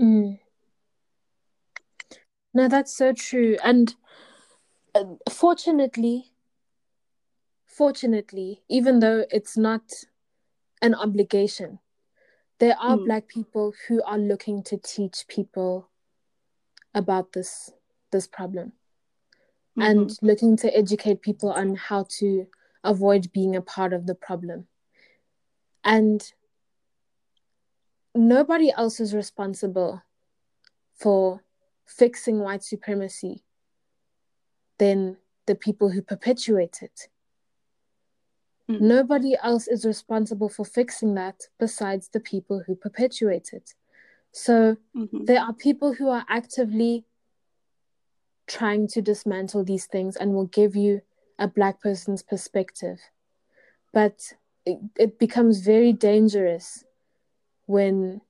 Mm. 0.00 0.38
No, 2.54 2.68
that's 2.68 2.96
so 2.96 3.12
true. 3.12 3.56
And 3.62 3.94
uh, 4.94 5.04
fortunately, 5.30 6.32
fortunately, 7.66 8.62
even 8.68 9.00
though 9.00 9.24
it's 9.30 9.56
not 9.56 9.82
an 10.82 10.94
obligation, 10.94 11.78
there 12.58 12.76
are 12.78 12.96
Mm. 12.98 13.04
black 13.04 13.28
people 13.28 13.72
who 13.88 14.02
are 14.04 14.18
looking 14.18 14.62
to 14.64 14.76
teach 14.78 15.26
people 15.28 15.90
about 16.94 17.32
this 17.32 17.72
this 18.12 18.26
problem 18.28 18.72
and 19.76 20.10
Mhm. 20.10 20.22
looking 20.22 20.56
to 20.56 20.76
educate 20.76 21.20
people 21.20 21.50
on 21.50 21.74
how 21.74 22.04
to 22.04 22.46
avoid 22.84 23.32
being 23.32 23.56
a 23.56 23.60
part 23.62 23.92
of 23.92 24.06
the 24.06 24.14
problem. 24.14 24.68
And 25.82 26.32
nobody 28.14 28.70
else 28.70 29.00
is 29.00 29.14
responsible 29.14 30.02
for 30.94 31.42
fixing 31.86 32.38
white 32.38 32.62
supremacy 32.62 33.43
than 34.78 35.16
the 35.46 35.54
people 35.54 35.90
who 35.90 36.02
perpetuate 36.02 36.82
it. 36.82 37.08
Mm. 38.68 38.80
Nobody 38.80 39.36
else 39.42 39.68
is 39.68 39.84
responsible 39.84 40.48
for 40.48 40.64
fixing 40.64 41.14
that 41.14 41.48
besides 41.58 42.08
the 42.08 42.20
people 42.20 42.62
who 42.66 42.74
perpetuate 42.74 43.52
it. 43.52 43.74
So 44.32 44.76
Mhm. 44.94 45.26
there 45.26 45.40
are 45.40 45.52
people 45.52 45.92
who 45.94 46.08
are 46.08 46.24
actively 46.28 47.04
trying 48.46 48.88
to 48.88 49.02
dismantle 49.02 49.64
these 49.64 49.86
things 49.86 50.16
and 50.16 50.34
will 50.34 50.46
give 50.46 50.74
you 50.74 51.02
a 51.38 51.46
black 51.46 51.80
person's 51.80 52.22
perspective. 52.22 53.00
But 53.92 54.32
it, 54.64 54.78
it 54.96 55.18
becomes 55.18 55.60
very 55.60 55.92
dangerous 55.92 56.84
when 57.66 58.22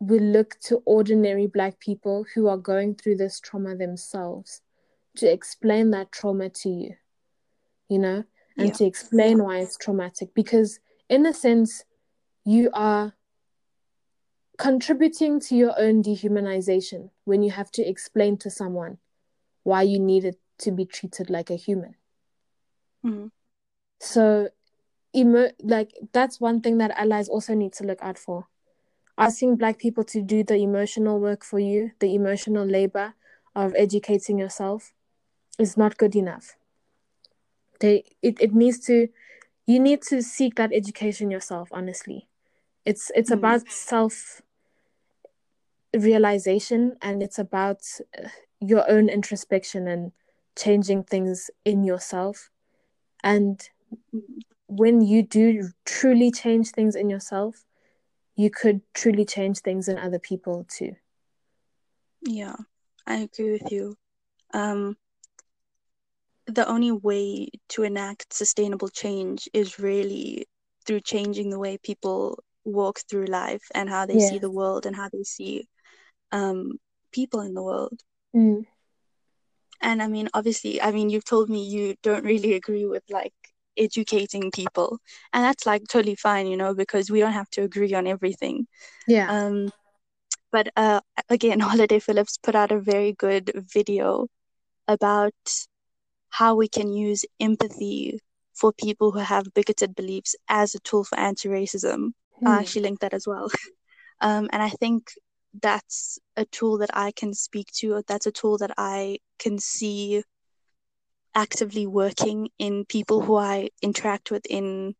we 0.00 0.18
look 0.18 0.58
to 0.60 0.82
ordinary 0.84 1.46
black 1.46 1.78
people 1.78 2.24
who 2.34 2.48
are 2.48 2.56
going 2.56 2.94
through 2.94 3.16
this 3.16 3.38
trauma 3.38 3.76
themselves 3.76 4.61
to 5.16 5.30
explain 5.30 5.90
that 5.90 6.12
trauma 6.12 6.48
to 6.48 6.68
you, 6.68 6.96
you 7.88 7.98
know, 7.98 8.24
and 8.56 8.68
Yeah. 8.68 8.72
to 8.72 8.84
explain 8.84 9.42
why 9.42 9.58
it's 9.58 9.76
traumatic. 9.76 10.34
Because, 10.34 10.80
in 11.08 11.26
a 11.26 11.34
sense, 11.34 11.84
you 12.44 12.70
are 12.72 13.14
contributing 14.58 15.40
to 15.40 15.56
your 15.56 15.78
own 15.78 16.02
dehumanization 16.02 17.10
when 17.24 17.42
you 17.42 17.50
have 17.50 17.70
to 17.72 17.82
explain 17.82 18.36
to 18.38 18.50
someone 18.50 18.98
why 19.64 19.82
you 19.82 19.98
needed 19.98 20.36
to 20.58 20.70
be 20.70 20.84
treated 20.84 21.30
like 21.30 21.50
a 21.50 21.56
human. 21.56 21.94
Mhm. 23.04 23.30
So, 24.00 24.50
emo- 25.14 25.52
like 25.60 25.92
that's 26.12 26.40
one 26.40 26.60
thing 26.60 26.78
that 26.78 26.90
allies 26.92 27.28
also 27.28 27.54
need 27.54 27.72
to 27.74 27.84
look 27.84 27.98
out 28.02 28.18
for. 28.18 28.48
Asking 29.18 29.56
black 29.56 29.78
people 29.78 30.04
to 30.04 30.22
do 30.22 30.42
the 30.42 30.56
emotional 30.56 31.20
work 31.20 31.44
for 31.44 31.58
you, 31.58 31.92
the 32.00 32.14
emotional 32.14 32.64
labor 32.64 33.14
of 33.54 33.74
educating 33.76 34.38
yourself, 34.38 34.94
is 35.58 35.76
not 35.76 35.96
good 35.98 36.14
enough. 36.16 36.56
They 37.80 38.04
it, 38.22 38.40
it 38.40 38.54
needs 38.54 38.78
to 38.86 39.08
you 39.66 39.78
need 39.80 40.02
to 40.02 40.22
seek 40.22 40.56
that 40.56 40.72
education 40.72 41.30
yourself, 41.30 41.68
honestly. 41.72 42.28
It's 42.84 43.10
it's 43.14 43.30
Mm. 43.30 43.34
about 43.34 43.68
self 43.70 44.42
realization 45.94 46.96
and 47.02 47.22
it's 47.22 47.38
about 47.38 47.82
uh, 48.18 48.28
your 48.60 48.88
own 48.90 49.08
introspection 49.08 49.86
and 49.88 50.12
changing 50.56 51.04
things 51.04 51.50
in 51.64 51.84
yourself. 51.84 52.50
And 53.22 53.68
when 54.66 55.00
you 55.02 55.22
do 55.22 55.70
truly 55.84 56.30
change 56.30 56.70
things 56.70 56.94
in 56.96 57.10
yourself, 57.10 57.64
you 58.36 58.50
could 58.50 58.80
truly 58.94 59.24
change 59.24 59.58
things 59.60 59.88
in 59.88 59.98
other 59.98 60.18
people 60.18 60.64
too. 60.68 60.96
Yeah, 62.22 62.56
I 63.06 63.16
agree 63.16 63.52
with 63.52 63.70
you. 63.72 63.96
Um, 64.54 64.96
the 66.46 66.68
only 66.68 66.92
way 66.92 67.48
to 67.70 67.82
enact 67.82 68.32
sustainable 68.32 68.88
change 68.88 69.48
is 69.52 69.78
really 69.78 70.46
through 70.86 71.00
changing 71.00 71.50
the 71.50 71.58
way 71.58 71.78
people 71.78 72.42
walk 72.64 73.00
through 73.08 73.26
life 73.26 73.62
and 73.74 73.88
how 73.88 74.06
they 74.06 74.18
see 74.18 74.38
the 74.38 74.50
world 74.50 74.86
and 74.86 74.96
how 74.96 75.08
they 75.12 75.22
see 75.22 75.66
um 76.30 76.72
people 77.12 77.40
in 77.40 77.54
the 77.54 77.62
world. 77.62 78.00
Mm. 78.34 78.66
And 79.80 80.02
I 80.02 80.06
mean, 80.06 80.28
obviously, 80.32 80.80
I 80.80 80.92
mean, 80.92 81.10
you've 81.10 81.24
told 81.24 81.50
me 81.50 81.66
you 81.66 81.96
don't 82.02 82.24
really 82.24 82.54
agree 82.54 82.86
with 82.86 83.02
like 83.10 83.34
educating 83.76 84.50
people, 84.50 84.98
and 85.32 85.44
that's 85.44 85.66
like 85.66 85.82
totally 85.88 86.14
fine, 86.14 86.46
you 86.46 86.56
know, 86.56 86.74
because 86.74 87.10
we 87.10 87.20
don't 87.20 87.32
have 87.32 87.50
to 87.50 87.62
agree 87.62 87.92
on 87.94 88.06
everything. 88.06 88.66
Yeah. 89.08 89.28
Um, 89.30 89.70
but 90.52 90.68
uh, 90.76 91.00
again, 91.28 91.60
Holiday 91.60 91.98
Phillips 91.98 92.38
put 92.38 92.54
out 92.54 92.70
a 92.70 92.80
very 92.80 93.12
good 93.12 93.50
video 93.72 94.28
about 94.86 95.34
how 96.32 96.56
we 96.56 96.68
can 96.68 96.92
use 96.92 97.24
empathy 97.40 98.20
for 98.54 98.72
people 98.72 99.12
who 99.12 99.20
have 99.20 99.54
bigoted 99.54 99.94
beliefs 99.94 100.36
as 100.48 100.74
a 100.74 100.80
tool 100.80 101.04
for 101.04 101.18
anti-racism. 101.18 102.12
I'll 102.46 102.54
Hmm. 102.54 102.60
actually 102.60 102.82
link 102.82 103.00
that 103.00 103.14
as 103.14 103.26
well. 103.26 103.50
Um, 104.20 104.48
and 104.52 104.62
I 104.62 104.70
think 104.70 105.12
that's 105.62 106.18
a 106.36 106.44
tool 106.46 106.78
that 106.78 106.90
I 106.94 107.12
can 107.12 107.34
speak 107.34 107.68
to. 107.80 108.02
That's 108.06 108.26
a 108.26 108.32
tool 108.32 108.58
that 108.58 108.72
I 108.78 109.18
can 109.38 109.58
see 109.58 110.22
actively 111.34 111.86
working 111.86 112.48
in 112.58 112.84
people 112.86 113.22
who 113.22 113.36
I 113.36 113.70
interact 113.82 114.30
with 114.30 114.46
in 114.46 114.94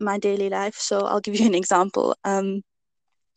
my 0.00 0.18
daily 0.18 0.48
life. 0.50 0.76
So 0.76 1.00
I'll 1.00 1.20
give 1.20 1.38
you 1.38 1.46
an 1.46 1.54
example. 1.54 2.16
Um, 2.24 2.62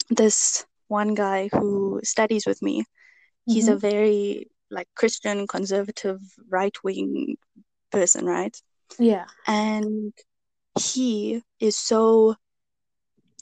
this 0.10 0.66
one 0.88 1.16
guy 1.16 1.50
who 1.52 2.02
studies 2.04 2.46
with 2.46 2.62
me, 2.62 2.86
he's 3.46 3.68
a 3.68 3.76
Mhm. 3.76 3.80
very 3.80 4.48
like 4.72 4.88
Christian, 4.96 5.48
conservative, 5.48 6.20
right 6.50 6.76
wing 6.84 7.38
person, 7.92 8.26
right? 8.26 8.56
Yeah. 9.00 9.26
And 9.48 10.14
he 10.80 11.44
is 11.60 11.78
so 11.78 12.36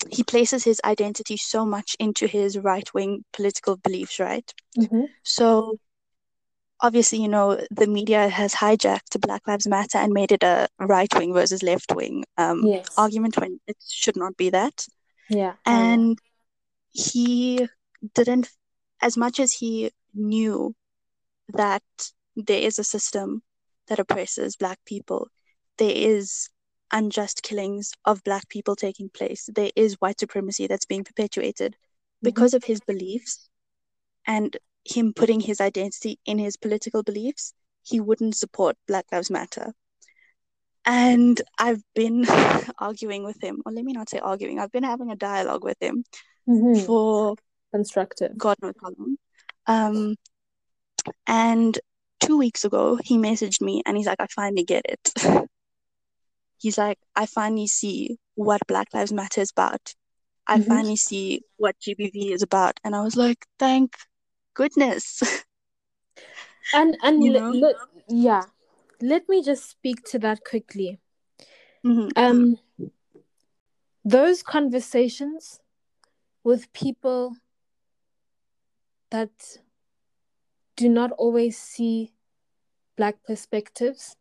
he 0.09 0.23
places 0.23 0.63
his 0.63 0.81
identity 0.85 1.37
so 1.37 1.65
much 1.65 1.95
into 1.99 2.27
his 2.27 2.57
right 2.57 2.93
wing 2.93 3.23
political 3.33 3.77
beliefs, 3.77 4.19
right? 4.19 4.53
hmm 4.75 5.05
So 5.23 5.79
obviously, 6.81 7.21
you 7.21 7.27
know, 7.27 7.59
the 7.71 7.87
media 7.87 8.29
has 8.29 8.53
hijacked 8.55 9.19
Black 9.21 9.47
Lives 9.47 9.67
Matter 9.67 9.97
and 9.97 10.13
made 10.13 10.31
it 10.31 10.43
a 10.43 10.67
right 10.79 11.13
wing 11.15 11.33
versus 11.33 11.63
left 11.63 11.93
wing 11.95 12.23
um, 12.37 12.63
Yes. 12.67 12.95
argument 12.97 13.37
when 13.37 13.59
it 13.67 13.77
should 13.87 14.15
not 14.15 14.37
be 14.37 14.49
that. 14.51 14.85
Yeah. 15.29 15.53
Oh, 15.65 15.71
yeah. 15.71 15.95
And 15.95 16.19
he 16.91 17.67
didn't, 18.15 18.49
as 19.01 19.17
much 19.17 19.39
as 19.39 19.53
he 19.53 19.91
knew 20.13 20.75
that 21.53 21.83
there 22.35 22.61
is 22.61 22.79
a 22.79 22.83
system 22.83 23.41
that 23.87 23.99
oppresses 23.99 24.55
Black 24.55 24.79
people, 24.85 25.29
there 25.77 25.93
is 25.93 26.49
unjust 26.91 27.43
killings 27.43 27.91
of 28.05 28.23
Black 28.23 28.47
people 28.49 28.75
taking 28.75 29.09
place, 29.09 29.49
there 29.53 29.71
is 29.75 29.95
white 29.99 30.19
supremacy 30.19 30.67
that's 30.67 30.85
being 30.85 31.03
perpetuated 31.03 31.75
because 32.21 32.53
of 32.53 32.63
his 32.63 32.79
beliefs 32.81 33.49
and 34.25 34.57
him 34.85 35.13
putting 35.13 35.39
his 35.39 35.61
identity 35.61 36.19
in 36.25 36.39
his 36.39 36.57
political 36.57 37.03
beliefs, 37.03 37.53
he 37.83 37.99
wouldn't 37.99 38.35
support 38.35 38.77
Black 38.87 39.05
Lives 39.11 39.29
Matter. 39.29 39.73
And 40.85 41.41
I've 41.59 41.83
been 41.93 42.25
arguing 42.79 43.23
with 43.25 43.41
him, 43.43 43.61
or 43.65 43.71
let 43.71 43.83
me 43.83 43.93
not 43.93 44.09
say 44.09 44.19
arguing, 44.19 44.59
I've 44.59 44.71
been 44.71 44.83
having 44.83 45.11
a 45.11 45.15
dialogue 45.15 45.63
with 45.63 45.77
him 45.81 46.03
Mhm. 46.47 46.85
for 46.85 47.35
Constructive. 47.71 48.37
God 48.37 48.55
knows 48.61 48.75
how 48.81 48.91
long. 48.97 49.17
Um, 49.67 50.15
and 51.25 51.77
two 52.19 52.37
weeks 52.37 52.65
ago, 52.65 52.97
he 53.03 53.17
messaged 53.17 53.61
me 53.61 53.81
and 53.85 53.97
he's 53.97 54.05
like, 54.07 54.19
I 54.19 54.27
finally 54.27 54.63
get 54.63 54.85
it. 54.87 55.13
he's 56.59 56.77
like, 56.77 56.99
I 57.15 57.25
finally 57.25 57.67
see 57.67 58.17
what 58.35 58.61
Black 58.67 58.87
Lives 58.93 59.13
Matter 59.13 59.41
is 59.41 59.51
about. 59.51 59.93
I 60.47 60.57
Mhm. 60.59 60.67
finally 60.67 60.95
see 60.95 61.41
what 61.57 61.75
GBV 61.79 62.31
is 62.33 62.41
about. 62.41 62.79
And 62.83 62.95
I 62.95 63.01
was 63.01 63.15
like, 63.15 63.45
thank 63.59 63.95
goodness. 64.53 65.21
And 66.73 66.97
and 67.01 67.23
You 67.23 67.31
know? 67.33 67.51
le- 67.51 67.87
yeah, 68.09 68.43
let 69.01 69.27
me 69.29 69.41
just 69.41 69.69
speak 69.69 70.03
to 70.11 70.19
that 70.19 70.43
quickly. 70.43 70.99
Mhm. 71.83 72.11
Um, 72.15 72.57
those 74.03 74.43
conversations 74.43 75.59
with 76.43 76.71
people 76.73 77.37
that 79.09 79.59
do 80.77 80.87
not 80.87 81.11
always 81.13 81.57
see 81.57 82.13
black 82.95 83.23
perspectives, 83.25 84.15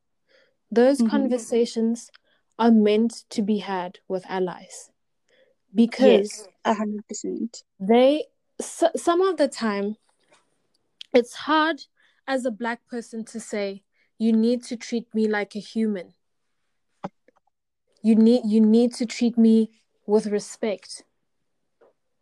those 0.71 0.99
Mhm. 0.99 1.09
conversations 1.09 2.11
are 2.59 2.71
meant 2.73 3.25
to 3.31 3.43
be 3.43 3.59
had 3.59 4.01
with 4.09 4.25
allies 4.29 4.91
because 5.75 6.41
Yes, 6.41 6.49
a 6.65 6.75
hundred 6.75 7.07
percent. 7.07 7.63
they 7.79 8.25
so, 8.61 8.89
some 8.97 9.21
of 9.21 9.37
the 9.37 9.49
time 9.49 9.97
it's 11.13 11.35
hard 11.35 11.83
as 12.27 12.45
a 12.45 12.51
black 12.51 12.81
person 12.89 13.25
to 13.27 13.39
say 13.39 13.85
you 14.19 14.33
need 14.33 14.63
to 14.65 14.77
treat 14.77 15.07
me 15.15 15.29
like 15.29 15.55
a 15.55 15.61
human 15.61 16.15
you 18.03 18.15
need 18.15 18.43
you 18.47 18.61
need 18.61 18.95
to 18.95 19.05
treat 19.07 19.37
me 19.37 19.71
with 20.07 20.27
respect 20.27 21.05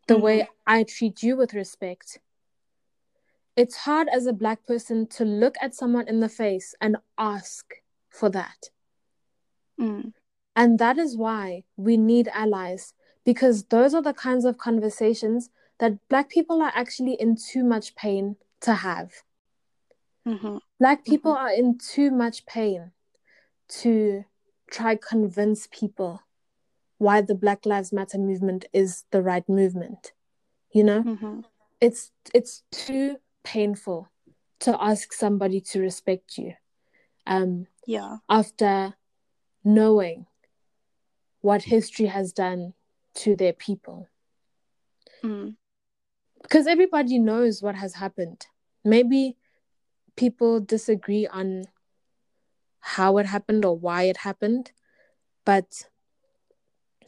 the 0.09 0.19
way 0.19 0.49
i 0.67 0.83
treat 0.83 1.23
you 1.23 1.37
with 1.37 1.55
respect 1.55 2.19
it's 3.57 3.77
hard 3.77 4.09
as 4.09 4.27
a 4.27 4.33
black 4.33 4.65
person 4.67 5.07
to 5.07 5.25
look 5.25 5.55
at 5.61 5.75
someone 5.75 6.09
in 6.09 6.21
the 6.21 6.29
face 6.29 6.75
and 6.81 6.97
ask 7.19 7.75
for 8.09 8.29
that 8.31 8.71
Mm. 9.79 10.13
and 10.55 10.79
that 10.79 10.99
is 10.99 11.17
why 11.17 11.65
we 11.77 11.97
need 11.97 12.29
allies 12.29 12.95
because 13.25 13.65
those 13.65 13.93
are 13.95 14.03
the 14.03 14.15
kinds 14.15 14.45
of 14.45 14.57
conversations 14.57 15.51
that 15.79 15.99
black 16.09 16.29
people 16.29 16.63
are 16.63 16.73
actually 16.75 17.15
in 17.15 17.37
too 17.37 17.65
much 17.65 17.95
pain 17.97 18.37
to 18.61 18.75
have 18.75 19.13
Mhm. 20.27 20.61
Black 20.79 21.05
people 21.05 21.33
are 21.33 21.51
in 21.53 21.77
too 21.79 22.11
much 22.11 22.47
pain 22.47 22.93
to 23.69 24.25
try 24.71 24.97
convince 24.97 25.67
people 25.71 26.23
why 26.99 27.21
the 27.21 27.35
Black 27.35 27.67
Lives 27.67 27.93
Matter 27.93 28.19
movement 28.19 28.65
is 28.73 29.05
the 29.11 29.23
right 29.23 29.47
movement. 29.49 30.13
You 30.73 30.85
know, 30.85 31.03
Mhm. 31.03 31.45
it's 31.81 32.13
it's 32.33 32.63
too 32.71 33.19
painful 33.45 34.11
to 34.61 34.83
ask 34.83 35.13
somebody 35.13 35.61
to 35.61 35.81
respect 35.81 36.39
you 36.39 36.55
um, 37.27 37.67
Yeah. 37.87 38.17
after 38.29 38.95
knowing 39.63 40.27
what 41.41 41.63
history 41.65 42.07
has 42.07 42.33
done 42.33 42.75
to 43.15 43.37
their 43.37 43.53
people. 43.53 44.09
Mm. 45.23 45.57
Because 46.43 46.67
everybody 46.67 47.19
knows 47.19 47.63
what 47.63 47.75
has 47.77 47.95
happened. 47.95 48.47
Maybe 48.85 49.37
people 50.17 50.61
disagree 50.61 51.27
on 51.27 51.65
how 52.81 53.19
it 53.19 53.27
happened 53.27 53.65
or 53.65 53.77
why 53.79 54.05
it 54.05 54.19
happened, 54.19 54.73
but 55.45 55.85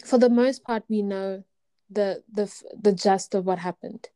for 0.04 0.18
the 0.18 0.30
most 0.30 0.62
part, 0.64 0.84
we 0.88 1.02
know 1.02 1.44
the 1.90 2.22
the 2.32 2.52
the 2.80 2.92
gist 2.92 3.34
of 3.34 3.44
what 3.44 3.58
happened. 3.58 4.08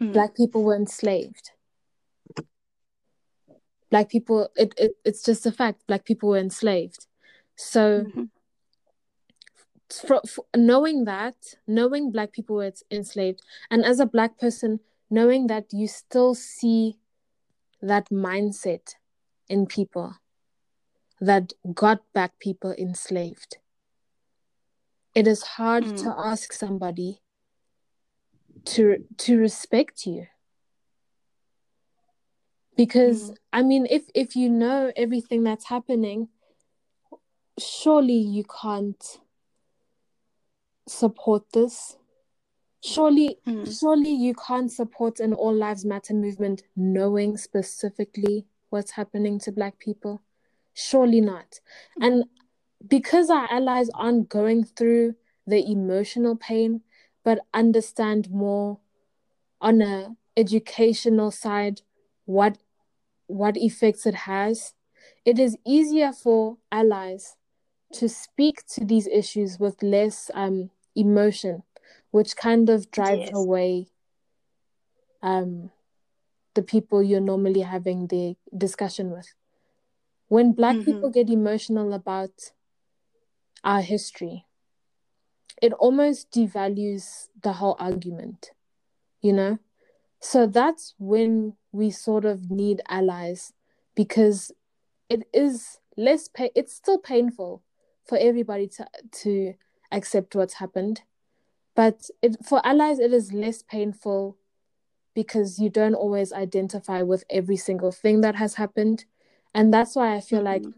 Mm. 0.00 0.12
Black 0.12 0.34
people 0.36 0.62
were 0.64 0.76
enslaved. 0.76 1.50
Black 3.90 4.08
people, 4.08 4.48
it, 4.56 4.74
it 4.76 4.92
it's 5.04 5.22
just 5.22 5.46
a 5.46 5.52
fact. 5.52 5.86
Black 5.86 6.04
people 6.04 6.30
were 6.30 6.38
enslaved. 6.38 7.06
So, 7.56 8.04
Mhm. 8.04 8.30
for, 9.88 10.20
for 10.28 10.44
knowing 10.56 11.04
that, 11.04 11.36
knowing 11.66 12.10
Black 12.10 12.32
people 12.32 12.56
were 12.56 12.72
enslaved, 12.90 13.42
and 13.70 13.84
as 13.84 14.00
a 14.00 14.06
Black 14.06 14.38
person, 14.38 14.80
knowing 15.08 15.46
that 15.46 15.72
you 15.72 15.86
still 15.86 16.34
see 16.34 16.98
that 17.80 18.08
mindset 18.10 18.96
in 19.48 19.66
people 19.66 20.16
that 21.20 21.52
got 21.72 22.02
Black 22.12 22.38
people 22.40 22.72
enslaved. 22.76 23.58
It 25.14 25.26
is 25.26 25.42
hard 25.42 25.84
Mm. 25.84 26.02
to 26.02 26.14
ask 26.18 26.52
somebody 26.52 27.20
to 28.66 29.04
to 29.16 29.38
respect 29.38 30.06
you 30.06 30.26
because 32.76 33.30
Mm. 33.30 33.36
i 33.52 33.62
mean 33.62 33.86
if 33.90 34.04
if 34.14 34.36
you 34.36 34.48
know 34.50 34.92
everything 34.96 35.42
that's 35.44 35.66
happening 35.66 36.28
surely 37.58 38.18
you 38.36 38.44
can't 38.44 39.20
support 40.86 41.44
this 41.52 41.96
surely 42.82 43.38
Mm. 43.46 43.66
surely 43.80 44.10
you 44.10 44.34
can't 44.34 44.70
support 44.70 45.20
an 45.20 45.32
all 45.32 45.54
lives 45.54 45.84
matter 45.84 46.14
movement 46.14 46.62
knowing 46.76 47.36
specifically 47.36 48.46
what's 48.70 48.92
happening 48.92 49.38
to 49.40 49.50
black 49.50 49.78
people 49.78 50.20
surely 50.74 51.20
not 51.20 51.60
and 52.00 52.24
because 52.86 53.30
our 53.30 53.50
allies 53.50 53.88
aren't 53.94 54.28
going 54.28 54.62
through 54.64 55.14
the 55.46 55.64
emotional 55.70 56.36
pain 56.36 56.82
but 57.26 57.40
understand 57.54 58.30
more 58.30 58.80
on 59.60 59.82
a 59.82 60.16
educational 60.36 61.30
side 61.30 61.82
what 62.26 62.58
what 63.26 63.56
effects 63.56 64.06
it 64.06 64.14
has 64.26 64.74
it 65.24 65.38
is 65.38 65.56
easier 65.66 66.12
for 66.12 66.58
allies 66.72 67.36
to 67.92 68.08
speak 68.08 68.66
to 68.66 68.84
these 68.84 69.06
issues 69.08 69.58
with 69.60 69.82
less 69.82 70.30
um, 70.34 70.70
emotion 70.96 71.62
which 72.10 72.36
kind 72.36 72.70
of 72.70 72.90
drives 72.90 73.28
Yes. 73.28 73.32
away 73.32 73.88
um, 75.22 75.70
the 76.54 76.62
people 76.62 77.02
you're 77.02 77.20
normally 77.20 77.62
having 77.62 78.08
the 78.08 78.36
discussion 78.56 79.10
with 79.10 79.34
when 80.28 80.52
black 80.52 80.76
Mhm. 80.76 80.84
people 80.84 81.10
get 81.10 81.30
emotional 81.30 81.92
about 81.94 82.52
our 83.64 83.82
history 83.82 84.45
it 85.62 85.72
almost 85.74 86.30
devalues 86.30 87.28
the 87.42 87.54
whole 87.54 87.76
argument 87.78 88.50
you 89.22 89.32
know? 89.32 89.58
So 90.20 90.46
that's 90.46 90.94
when 90.98 91.54
we 91.72 91.90
sort 91.90 92.24
of 92.24 92.50
need 92.50 92.80
allies 92.88 93.52
because 93.94 94.52
it 95.08 95.26
is 95.32 95.78
less 95.96 96.28
pa- 96.28 96.54
it's 96.54 96.74
still 96.74 96.98
painful 96.98 97.62
for 98.04 98.18
everybody 98.18 98.66
to 98.68 98.86
to 99.22 99.54
accept 99.92 100.34
what's 100.34 100.54
happened. 100.54 101.02
But 101.74 102.10
it 102.22 102.36
for 102.44 102.64
allies 102.66 102.98
it 102.98 103.12
is 103.12 103.32
less 103.32 103.62
painful 103.62 104.38
because 105.14 105.58
you 105.58 105.70
don't 105.70 105.94
always 105.94 106.32
identify 106.32 107.02
with 107.02 107.24
every 107.30 107.56
single 107.56 107.92
thing 107.92 108.20
that 108.22 108.36
has 108.36 108.54
happened. 108.54 109.04
And 109.54 109.72
that's 109.72 109.96
why 109.96 110.14
i 110.14 110.20
feel 110.20 110.42
like 110.42 110.62
Mhm. 110.64 110.74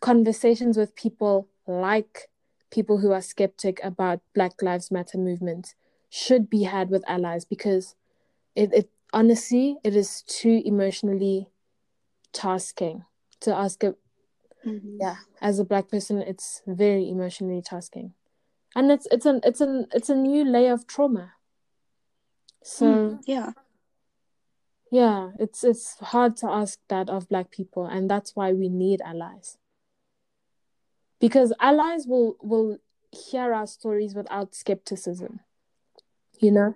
conversations 0.00 0.76
with 0.76 0.94
people 0.96 1.48
like 1.66 2.28
people 2.70 2.98
who 2.98 3.12
are 3.12 3.22
skeptic 3.22 3.80
about 3.82 4.20
black 4.34 4.60
lives 4.62 4.90
matter 4.90 5.18
movement 5.18 5.74
should 6.10 6.48
be 6.50 6.64
had 6.64 6.90
with 6.90 7.04
allies 7.08 7.44
because 7.44 7.94
it, 8.54 8.72
it 8.72 8.90
honestly 9.12 9.76
it 9.84 9.94
is 9.96 10.22
too 10.22 10.62
emotionally 10.64 11.48
tasking 12.32 13.04
to 13.40 13.54
ask 13.54 13.82
a 13.84 13.94
Mhm. 14.64 14.96
yeah 15.00 15.16
as 15.40 15.58
a 15.60 15.64
black 15.64 15.88
person 15.88 16.20
it's 16.22 16.62
very 16.66 17.08
emotionally 17.08 17.62
tasking 17.62 18.14
and 18.74 18.90
it's 18.90 19.06
it's 19.12 19.26
an 19.26 19.40
it's 19.44 19.60
an 19.60 19.86
it's 19.92 20.08
a 20.10 20.14
new 20.14 20.44
layer 20.44 20.72
of 20.72 20.86
trauma 20.86 21.34
so 22.62 22.86
Mm. 22.86 23.20
Yeah. 23.26 23.52
yeah 24.90 25.30
it's 25.38 25.64
it's 25.64 25.98
hard 26.00 26.36
to 26.36 26.48
ask 26.48 26.78
that 26.88 27.08
of 27.10 27.28
black 27.28 27.50
people 27.50 27.86
and 27.86 28.08
that's 28.10 28.34
why 28.34 28.52
we 28.52 28.68
need 28.68 29.00
allies 29.02 29.58
because 31.26 31.52
allies 31.60 32.06
will 32.06 32.36
will 32.52 32.78
hear 33.10 33.52
our 33.52 33.66
stories 33.66 34.14
without 34.14 34.54
skepticism 34.54 35.40
you 36.40 36.50
know 36.52 36.74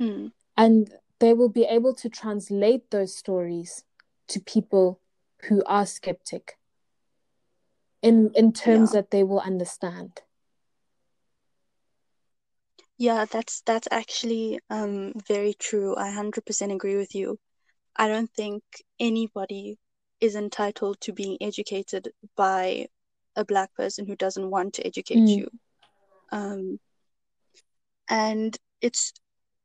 Mm. 0.00 0.32
and 0.56 0.94
they 1.18 1.32
will 1.34 1.48
be 1.48 1.64
able 1.64 1.94
to 1.94 2.08
translate 2.08 2.90
those 2.90 3.16
stories 3.16 3.84
to 4.28 4.40
people 4.40 5.00
who 5.48 5.62
are 5.66 5.86
skeptic 5.86 6.58
in 8.02 8.30
in 8.34 8.52
terms 8.52 8.92
Yeah. 8.92 9.00
that 9.00 9.10
they 9.10 9.22
will 9.22 9.40
understand 9.40 10.22
Yeah, 12.98 13.24
that's 13.30 13.62
that's 13.62 13.88
actually 13.90 14.60
um 14.70 15.12
very 15.26 15.54
true. 15.54 15.96
I 15.96 16.06
100% 16.08 16.72
agree 16.72 16.96
with 16.96 17.14
you. 17.14 17.38
I 17.96 18.08
don't 18.08 18.30
think 18.32 18.62
anybody 18.98 19.78
is 20.20 20.34
entitled 20.36 21.00
to 21.02 21.12
being 21.12 21.38
educated 21.40 22.10
by 22.36 22.88
a 23.40 23.44
black 23.44 23.74
person 23.74 24.06
who 24.06 24.16
doesn't 24.16 24.50
want 24.50 24.74
to 24.74 24.86
educate 24.86 25.18
Mm. 25.26 25.38
you. 25.38 25.50
Um, 26.32 26.80
and 28.08 28.56
it's 28.80 29.12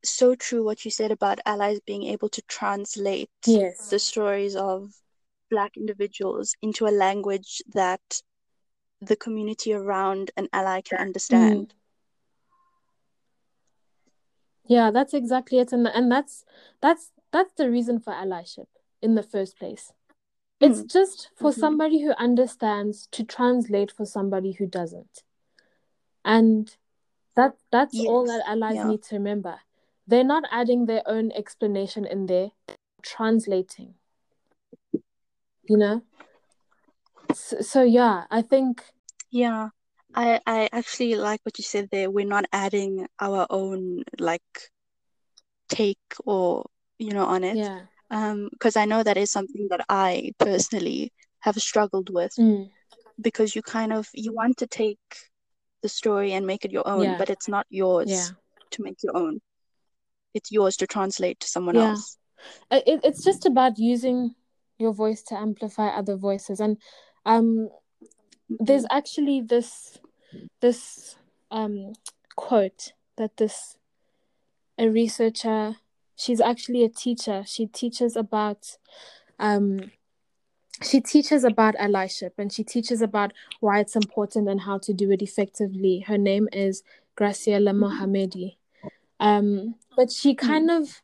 so 0.03 0.35
true 0.35 0.63
what 0.63 0.85
you 0.85 0.91
said 0.91 1.11
about 1.11 1.39
allies 1.45 1.79
being 1.85 2.03
able 2.03 2.29
to 2.29 2.41
translate 2.43 3.29
Yes. 3.45 3.89
the 3.89 3.99
stories 3.99 4.55
of 4.55 4.93
black 5.49 5.77
individuals 5.77 6.55
into 6.61 6.87
a 6.87 6.89
language 6.91 7.61
that 7.73 8.21
the 9.01 9.15
community 9.15 9.73
around 9.73 10.31
an 10.37 10.47
ally 10.53 10.81
can 10.81 10.99
understand. 10.99 11.73
Yeah, 14.67 14.89
that's 14.91 15.13
exactly 15.13 15.59
it, 15.59 15.71
and 15.71 15.87
and 15.87 16.11
that's 16.11 16.43
that's 16.81 17.11
that's 17.31 17.53
the 17.53 17.69
reason 17.69 17.99
for 17.99 18.13
allyship 18.13 18.67
in 19.01 19.15
the 19.15 19.23
first 19.23 19.57
place. 19.59 19.93
It's 20.59 20.81
Mm. 20.81 20.87
just 20.91 21.29
for 21.35 21.51
Mhm. 21.51 21.59
somebody 21.59 22.01
who 22.01 22.11
understands 22.11 23.07
to 23.11 23.23
translate 23.23 23.91
for 23.91 24.05
somebody 24.05 24.53
who 24.53 24.65
doesn't, 24.65 25.23
and 26.23 26.75
that 27.35 27.57
that's 27.71 27.99
all 27.99 28.25
that 28.25 28.47
allies 28.47 28.75
yeah. 28.75 28.87
need 28.87 29.03
to 29.03 29.15
remember. 29.15 29.59
They're 30.07 30.23
not 30.23 30.43
adding 30.51 30.85
their 30.85 31.03
own 31.05 31.31
explanation 31.33 32.05
in 32.05 32.27
there, 32.27 32.51
translating. 33.01 33.95
You 35.67 35.77
know. 35.77 36.01
So, 37.33 37.59
so 37.61 37.83
yeah, 37.83 38.25
I 38.31 38.41
think 38.41 38.83
Yeah, 39.31 39.69
I 40.13 40.39
I 40.45 40.69
actually 40.71 41.15
like 41.15 41.41
what 41.43 41.57
you 41.57 41.63
said 41.63 41.89
there. 41.91 42.09
We're 42.09 42.25
not 42.25 42.45
adding 42.53 43.07
our 43.19 43.45
own 43.49 44.03
like 44.19 44.71
take 45.67 45.99
or 46.25 46.69
you 46.97 47.11
know 47.11 47.25
on 47.25 47.43
it. 47.43 47.57
yeah. 47.57 47.87
Um, 48.15 48.47
because 48.51 48.77
I 48.77 48.85
know 48.85 49.03
that 49.03 49.17
is 49.17 49.29
something 49.29 49.67
that 49.71 49.85
I 49.89 50.31
personally 50.39 51.11
have 51.39 51.55
struggled 51.57 52.09
with 52.09 52.33
Mm, 52.39 52.69
because 53.19 53.55
you 53.55 53.61
kind 53.61 53.91
of 53.93 54.07
you 54.13 54.33
want 54.33 54.57
to 54.57 54.67
take 54.67 54.99
the 55.81 55.89
story 55.89 56.31
and 56.33 56.47
make 56.47 56.63
it 56.65 56.71
your 56.71 56.87
own, 56.87 57.03
Yeah. 57.03 57.17
but 57.17 57.29
it's 57.29 57.49
not 57.49 57.65
yours 57.69 58.09
yeah. 58.09 58.29
to 58.71 58.83
make 58.83 59.03
your 59.03 59.15
own. 59.17 59.41
It's 60.33 60.51
yours 60.51 60.77
to 60.77 60.87
translate 60.87 61.39
to 61.41 61.47
someone 61.47 61.75
Yeah. 61.75 61.91
else. 61.91 62.17
It, 62.71 63.01
it's 63.03 63.23
just 63.23 63.45
about 63.45 63.77
using 63.77 64.35
your 64.79 64.93
voice 64.93 65.21
to 65.23 65.35
amplify 65.35 65.87
other 65.87 66.17
voices 66.17 66.59
and 66.59 66.77
um 67.25 67.69
there's 68.49 68.85
actually 68.91 69.41
this 69.41 69.97
this 70.59 71.15
um 71.49 71.93
quote 72.35 72.93
that 73.17 73.37
this 73.37 73.77
a 74.77 74.89
researcher 74.89 75.77
she's 76.15 76.41
actually 76.41 76.83
a 76.83 76.89
teacher. 76.89 77.43
She 77.45 77.67
teaches 77.67 78.15
about 78.15 78.77
um 79.39 79.91
she 80.83 80.99
teaches 80.99 81.43
about 81.43 81.75
allyship 81.75 82.31
and 82.37 82.51
she 82.51 82.63
teaches 82.63 83.01
about 83.01 83.31
why 83.61 83.79
it's 83.79 83.95
important 83.95 84.49
and 84.49 84.61
how 84.61 84.77
to 84.79 84.93
do 84.93 85.09
it 85.11 85.21
effectively. 85.21 86.01
Her 86.01 86.17
name 86.17 86.49
is 86.51 86.83
graciela 87.17 87.71
Mhm. 87.73 87.79
mohamedi. 87.83 88.57
Um 89.19 89.75
but 89.95 90.11
she 90.11 90.35
kind 90.35 90.69
of 90.69 91.01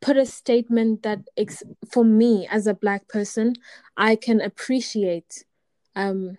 put 0.00 0.16
a 0.16 0.26
statement 0.26 1.02
that 1.02 1.20
ex- 1.36 1.62
for 1.90 2.04
me 2.04 2.46
as 2.50 2.66
a 2.66 2.74
black 2.74 3.08
person 3.08 3.54
i 3.96 4.14
can 4.14 4.40
appreciate 4.40 5.44
um 5.96 6.38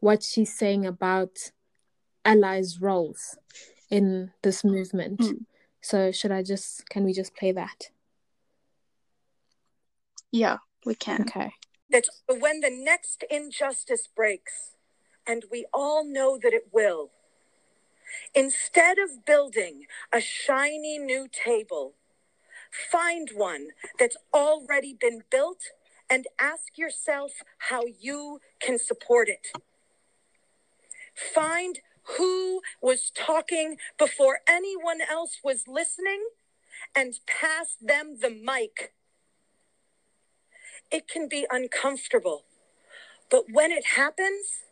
what 0.00 0.22
she's 0.22 0.52
saying 0.56 0.86
about 0.86 1.52
allies 2.24 2.80
roles 2.80 3.38
in 3.90 4.32
this 4.42 4.64
movement. 4.64 5.18
Mm. 5.20 5.46
So 5.80 6.10
should 6.12 6.32
i 6.32 6.42
just 6.42 6.88
can 6.88 7.04
we 7.04 7.12
just 7.12 7.34
play 7.34 7.52
that 7.52 7.90
Yeah, 10.30 10.58
we 10.84 10.94
can. 10.94 11.22
okay 11.22 11.52
that 11.90 12.04
when 12.28 12.60
the 12.60 12.70
next 12.70 13.24
injustice 13.30 14.08
breaks, 14.14 14.72
and 15.26 15.44
we 15.50 15.64
all 15.72 16.04
know 16.04 16.38
that 16.38 16.52
it 16.52 16.68
will, 16.72 17.10
instead 18.34 18.98
of 18.98 19.24
building 19.24 19.86
a 20.12 20.20
shiny 20.20 20.98
new 20.98 21.28
table, 21.28 21.94
find 22.70 23.30
one 23.34 23.68
that's 23.98 24.16
already 24.34 24.94
been 24.98 25.22
built 25.30 25.62
and 26.10 26.26
ask 26.38 26.76
yourself 26.76 27.32
how 27.70 27.82
you 27.98 28.40
can 28.60 28.78
support 28.78 29.28
it. 29.28 29.48
Find 31.34 31.80
who 32.16 32.60
was 32.80 33.10
talking 33.14 33.76
before 33.98 34.40
anyone 34.48 35.00
else 35.00 35.38
was 35.44 35.64
listening 35.68 36.28
and 36.94 37.14
pass 37.26 37.76
them 37.80 38.18
the 38.20 38.30
mic. 38.30 38.94
It 40.90 41.08
can 41.08 41.28
be 41.28 41.46
uncomfortable, 41.50 42.44
but 43.30 43.44
when 43.52 43.70
it 43.72 43.84
happens, 43.96 44.64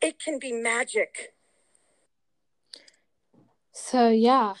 it 0.00 0.18
can 0.18 0.38
be 0.38 0.52
magic. 0.52 1.34
so 3.72 4.08
yeah 4.08 4.54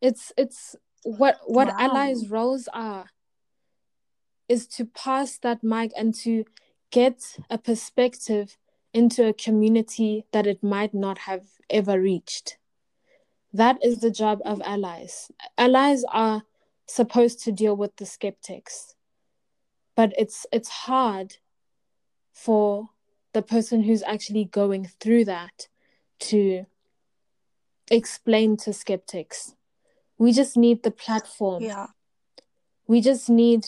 it's 0.00 0.32
it's 0.36 0.76
what 1.04 1.38
what 1.46 1.68
Wow. 1.68 1.76
allies 1.78 2.28
roles 2.30 2.68
are 2.72 3.10
is 4.48 4.66
to 4.66 4.84
pass 4.84 5.38
that 5.38 5.62
mic 5.62 5.92
and 5.96 6.14
to 6.14 6.44
get 6.90 7.38
a 7.50 7.58
perspective 7.58 8.56
into 8.92 9.26
a 9.26 9.32
community 9.32 10.24
that 10.32 10.46
it 10.46 10.62
might 10.62 10.92
not 10.94 11.18
have 11.18 11.46
ever 11.68 12.00
reached. 12.00 12.58
That 13.52 13.78
is 13.84 13.98
the 13.98 14.10
job 14.10 14.40
of 14.44 14.60
allies. 14.64 15.30
Allies 15.58 16.04
are 16.12 16.42
supposed 16.86 17.42
to 17.44 17.52
deal 17.52 17.76
with 17.76 17.96
the 17.96 18.06
skeptics 18.06 18.94
but 20.00 20.14
it's 20.16 20.46
it's 20.50 20.68
hard 20.68 21.36
for 22.32 22.88
the 23.34 23.42
person 23.42 23.82
who's 23.82 24.02
actually 24.04 24.44
going 24.46 24.88
through 24.98 25.24
that 25.26 25.68
to 26.18 26.64
explain 27.90 28.56
to 28.56 28.72
skeptics. 28.72 29.54
We 30.16 30.32
just 30.32 30.56
need 30.56 30.82
the 30.82 30.90
platform. 30.90 31.62
Yeah. 31.64 31.88
we 32.86 33.00
just 33.02 33.28
need 33.28 33.66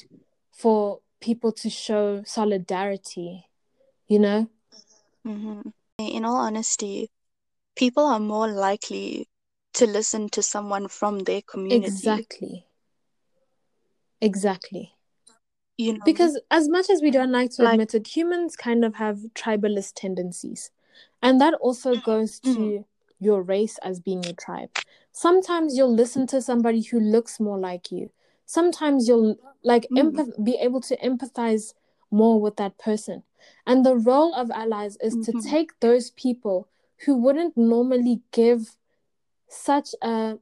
for 0.53 1.01
people 1.21 1.53
to 1.53 1.69
show 1.71 2.23
solidarity 2.25 3.47
you 4.09 4.19
know 4.19 4.49
hmm 5.25 5.61
In 5.99 6.25
all 6.25 6.37
honesty, 6.37 7.11
people 7.77 8.05
are 8.05 8.21
more 8.21 8.49
likely 8.49 9.29
to 9.75 9.87
listen 9.87 10.29
to 10.31 10.43
someone 10.43 10.89
from 10.89 11.21
their 11.21 11.43
community. 11.43 11.87
exactly. 11.87 12.67
Exactly. 14.21 14.95
You 15.79 15.95
know, 15.95 16.05
because 16.05 16.39
as 16.51 16.69
much 16.69 16.91
as 16.91 17.01
we 17.03 17.11
don't 17.11 17.33
like 17.33 17.51
to 17.53 17.63
Like- 17.63 17.75
admit 17.75 17.95
it 17.95 18.07
humans 18.17 18.57
kind 18.57 18.85
of 18.85 18.95
have 18.97 19.19
tribalist 19.35 19.93
tendencies. 19.95 20.71
And 21.23 21.41
that 21.41 21.55
also 21.55 21.97
goes 21.97 22.39
to 22.41 22.49
Mhm. 22.49 22.85
your 23.21 23.43
race 23.43 23.79
as 23.79 24.01
being 24.01 24.25
a 24.27 24.33
tribe. 24.33 24.71
Sometimes 25.13 25.77
you'll 25.77 25.95
listen 25.95 26.27
to 26.29 26.43
somebody 26.43 26.83
who 26.83 26.99
looks 27.01 27.41
more 27.41 27.59
like 27.59 27.91
you. 27.91 28.11
Sometimes 28.45 29.09
you'll 29.09 29.39
like 29.63 29.87
Mm. 29.91 29.99
empath- 30.03 30.45
be 30.45 30.55
able 30.57 30.81
to 30.83 30.97
empathize 30.99 31.75
more 32.13 32.41
with 32.41 32.57
that 32.57 32.77
person 32.79 33.23
and 33.67 33.85
the 33.85 33.97
role 33.97 34.35
of 34.35 34.51
allies 34.51 34.97
is 35.01 35.15
to 35.27 35.33
Mhm. 35.33 35.51
take 35.51 35.81
those 35.81 36.11
people 36.11 36.69
who 37.05 37.17
wouldn't 37.17 37.57
normally 37.57 38.21
give 38.31 38.77
such 39.49 39.95
a 40.03 40.39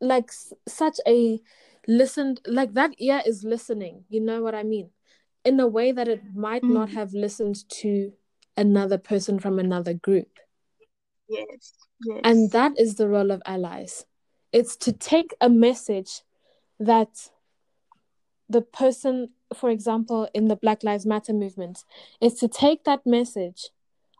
like 0.00 0.30
such 0.68 0.98
a 1.06 1.40
listened 1.88 2.40
like 2.46 2.72
that 2.74 2.90
ear 2.98 3.22
is 3.24 3.44
listening 3.44 4.04
you 4.08 4.20
know 4.20 4.42
what 4.42 4.54
i 4.54 4.62
mean 4.62 4.90
in 5.44 5.58
a 5.60 5.66
way 5.66 5.92
that 5.92 6.08
it 6.08 6.22
might 6.34 6.62
not 6.64 6.88
Mm. 6.88 6.94
have 6.94 7.14
listened 7.14 7.68
to 7.68 8.12
another 8.56 8.98
person 8.98 9.38
from 9.38 9.58
another 9.58 9.94
group 9.94 10.38
yes, 11.28 11.74
yes. 12.04 12.20
and 12.24 12.50
that 12.50 12.78
is 12.78 12.96
the 12.96 13.08
role 13.08 13.30
of 13.30 13.40
allies 13.46 14.04
it's 14.52 14.76
to 14.76 14.92
take 14.92 15.34
a 15.40 15.48
message 15.48 16.22
that 16.78 17.30
the 18.48 18.60
person 18.62 19.30
for 19.54 19.70
example 19.70 20.28
in 20.34 20.48
the 20.48 20.56
black 20.56 20.82
lives 20.82 21.06
matter 21.06 21.32
movement 21.32 21.84
is 22.20 22.34
to 22.34 22.48
take 22.48 22.84
that 22.84 23.06
message 23.06 23.70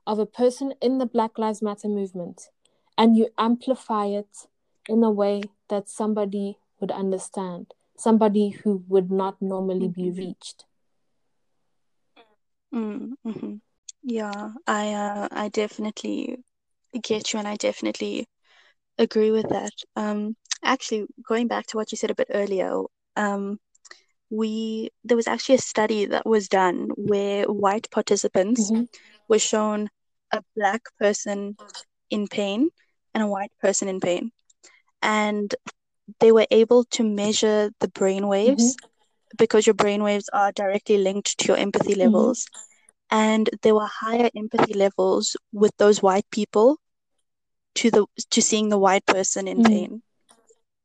of 0.07 0.18
a 0.18 0.27
person 0.27 0.74
in 0.81 0.99
the 0.99 1.07
black 1.07 1.39
lives 1.39 1.62
matter 1.62 1.89
movement 1.89 2.51
and 2.99 3.16
you 3.16 3.29
amplify 3.39 4.07
it 4.07 4.47
in 4.89 5.03
a 5.03 5.11
way 5.11 5.43
that 5.68 5.89
somebody 5.89 6.59
would 6.81 6.91
understand 6.91 7.74
somebody 7.97 8.51
who 8.51 8.85
would 8.89 9.11
not 9.11 9.41
normally 9.43 9.89
be 9.89 10.11
Mhm. 10.11 10.16
reached 10.18 10.64
Mm, 12.74 13.12
hmm 13.24 13.57
Yeah, 14.03 14.53
I 14.66 14.93
uh, 14.95 15.29
I 15.33 15.49
definitely 15.49 16.39
get 17.03 17.33
you, 17.33 17.39
and 17.39 17.49
I 17.49 17.57
definitely 17.57 18.27
agree 18.99 19.31
with 19.33 19.49
that. 19.51 19.72
Um, 19.97 20.37
actually, 20.64 21.07
going 21.29 21.49
back 21.49 21.66
to 21.68 21.77
what 21.77 21.93
you 21.93 21.99
said 21.99 22.11
a 22.11 22.14
bit 22.14 22.29
earlier, 22.33 22.83
um, 23.16 23.59
we 24.31 24.91
there 25.05 25.16
was 25.16 25.27
actually 25.29 25.57
a 25.57 25.59
study 25.72 26.05
that 26.07 26.27
was 26.27 26.49
done 26.49 26.91
where 26.97 27.45
white 27.45 27.91
participants 27.91 28.70
Mhm. 28.70 28.89
were 29.29 29.39
shown 29.39 29.89
a 30.33 30.43
black 30.57 30.83
person 30.99 31.57
in 32.11 32.27
pain 32.29 32.70
and 33.14 33.22
a 33.22 33.29
white 33.29 33.53
person 33.61 33.89
in 33.89 34.01
pain, 34.01 34.33
and 35.03 35.55
they 36.20 36.33
were 36.33 36.47
able 36.51 36.85
to 36.85 37.03
measure 37.05 37.70
the 37.81 37.89
brain 37.89 38.27
waves 38.29 38.77
because 39.39 39.66
your 39.66 39.74
brain 39.74 40.03
waves 40.03 40.29
are 40.33 40.53
directly 40.53 40.99
linked 40.99 41.39
to 41.39 41.49
your 41.49 41.57
empathy 41.57 41.95
levels. 41.95 42.47
and 43.11 43.51
there 43.62 43.74
were 43.74 43.87
higher 44.01 44.31
empathy 44.37 44.72
levels 44.74 45.37
with 45.53 45.72
those 45.79 46.03
white 46.03 46.29
people 46.31 46.79
to 47.74 47.91
the 47.91 48.07
to 48.31 48.41
seeing 48.43 48.68
the 48.68 48.79
white 48.79 49.05
person 49.07 49.47
in 49.49 49.59
Mm. 49.59 49.62
pain. 49.62 50.03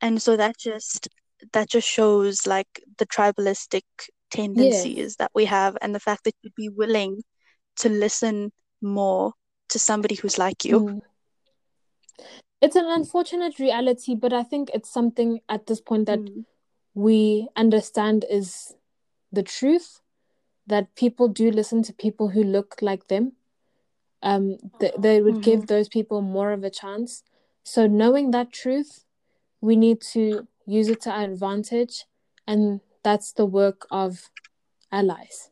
And 0.02 0.22
so 0.22 0.36
that 0.38 0.58
just 0.58 1.08
that 1.54 1.70
just 1.70 1.88
shows 1.88 2.48
like 2.48 2.82
the 2.98 3.06
tribalistic 3.06 3.84
tendencies 4.30 5.16
that 5.18 5.32
we 5.36 5.46
have 5.46 5.78
and 5.82 5.94
the 5.94 6.00
fact 6.00 6.24
that 6.24 6.36
you'd 6.42 6.56
be 6.56 6.70
willing 6.70 7.22
to 7.78 7.90
listen 7.90 8.52
more 8.82 9.34
to 9.70 9.80
somebody 9.80 10.16
who's 10.16 10.38
like 10.38 10.66
you. 10.66 10.80
Mm. 10.80 11.02
It's 12.62 12.76
an 12.76 12.86
unfortunate 12.86 13.58
reality, 13.60 14.16
but 14.16 14.34
I 14.34 14.44
think 14.44 14.70
it's 14.74 14.92
something 14.92 15.40
at 15.50 15.66
this 15.66 15.82
point 15.82 16.06
that 16.06 16.20
Mm. 16.20 16.46
we 16.94 17.48
understand 17.56 18.26
is 18.30 18.76
the 19.32 19.44
truth 19.44 20.02
that 20.68 20.94
people 20.96 21.28
do 21.28 21.50
listen 21.50 21.82
to 21.84 21.94
people 21.94 22.30
who 22.30 22.44
look 22.44 22.82
like 22.82 23.08
them. 23.08 23.34
Um, 24.22 24.58
th- 24.80 24.94
they 25.00 25.22
would 25.22 25.42
give 25.42 25.66
those 25.66 25.90
people 25.90 26.22
more 26.22 26.52
of 26.52 26.64
a 26.64 26.70
chance. 26.70 27.24
So, 27.64 27.88
knowing 27.88 28.32
that 28.32 28.52
truth, 28.52 29.06
we 29.62 29.76
need 29.76 30.02
to 30.14 30.48
use 30.66 30.90
it 30.90 31.02
to 31.02 31.12
our 31.12 31.24
advantage, 31.24 32.06
and 32.48 32.82
that's 33.04 33.32
the 33.34 33.46
work 33.46 33.88
of 33.92 34.30
allies. 34.92 35.52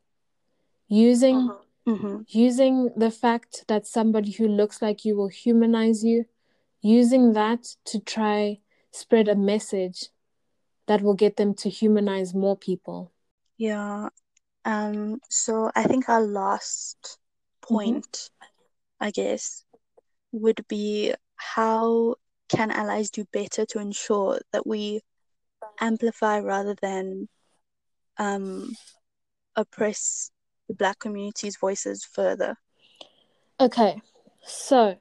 Using 0.88 1.50
Mhm. 1.86 2.26
using 2.28 2.92
the 2.96 3.10
fact 3.10 3.66
that 3.68 3.88
somebody 3.88 4.32
who 4.32 4.48
looks 4.48 4.82
like 4.82 5.04
you 5.06 5.16
will 5.16 5.30
humanize 5.30 6.04
you, 6.04 6.26
using 6.82 7.34
that 7.34 7.64
to 7.86 8.00
try 8.00 8.60
spread 8.92 9.28
a 9.28 9.36
message 9.36 10.10
that 10.86 11.02
will 11.02 11.14
get 11.14 11.38
them 11.38 11.54
to 11.54 11.70
humanize 11.70 12.34
more 12.34 12.58
people. 12.58 13.12
Yeah. 13.58 14.10
Um, 14.66 15.22
so 15.30 15.72
I 15.76 15.84
think 15.84 16.10
our 16.10 16.22
last 16.22 17.18
point, 17.62 18.30
I 19.00 19.12
guess, 19.12 19.66
would 20.32 20.68
be 20.68 21.14
how 21.36 22.16
can 22.50 22.72
allies 22.72 23.10
do 23.12 23.26
better 23.32 23.66
to 23.68 23.80
ensure 23.80 24.40
that 24.52 24.66
we 24.68 25.02
amplify 25.80 26.40
rather 26.40 26.76
than 26.82 27.30
um, 28.18 28.76
oppress 29.56 30.32
the 30.68 30.74
Black 30.74 31.00
community's 31.00 31.58
voices 31.58 32.04
further? 32.04 32.58
Okay, 33.60 34.02
so 34.46 34.98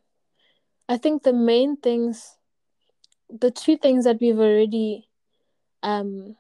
I 0.88 0.96
think 0.96 1.22
the 1.22 1.32
main 1.32 1.76
things, 1.76 2.36
the 3.28 3.51
two 3.51 3.76
things 3.76 4.05
that 4.05 4.18
we've 4.20 4.38
already 4.38 5.09
um, 5.82 6.36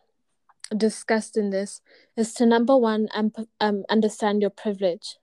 discussed 0.76 1.36
in 1.36 1.50
this 1.50 1.80
is 2.16 2.34
to 2.34 2.46
number 2.46 2.76
one, 2.76 3.08
um, 3.14 3.32
um, 3.60 3.84
understand 3.88 4.40
your 4.40 4.50
privilege, 4.50 5.16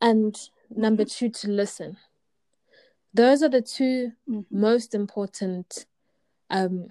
and 0.00 0.36
number 0.70 1.04
two, 1.04 1.30
to 1.30 1.48
listen. 1.48 1.96
Those 3.14 3.42
are 3.42 3.48
the 3.48 3.62
two 3.62 4.12
Mhm. 4.28 4.46
most 4.50 4.94
important 4.94 5.86
um 6.50 6.88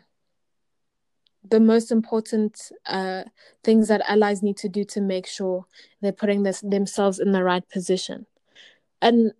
the 1.49 1.59
most 1.59 1.91
important 1.91 2.71
uh 2.85 3.23
things 3.63 3.87
that 3.89 4.01
allies 4.07 4.41
need 4.41 4.57
to 4.57 4.69
do 4.69 4.83
to 4.85 5.01
make 5.01 5.27
sure 5.27 5.65
they're 6.01 6.11
putting 6.13 6.43
this 6.43 6.61
themselves 6.61 7.19
in 7.19 7.31
the 7.33 7.43
right 7.43 7.67
position 7.69 8.25
and 9.01 9.33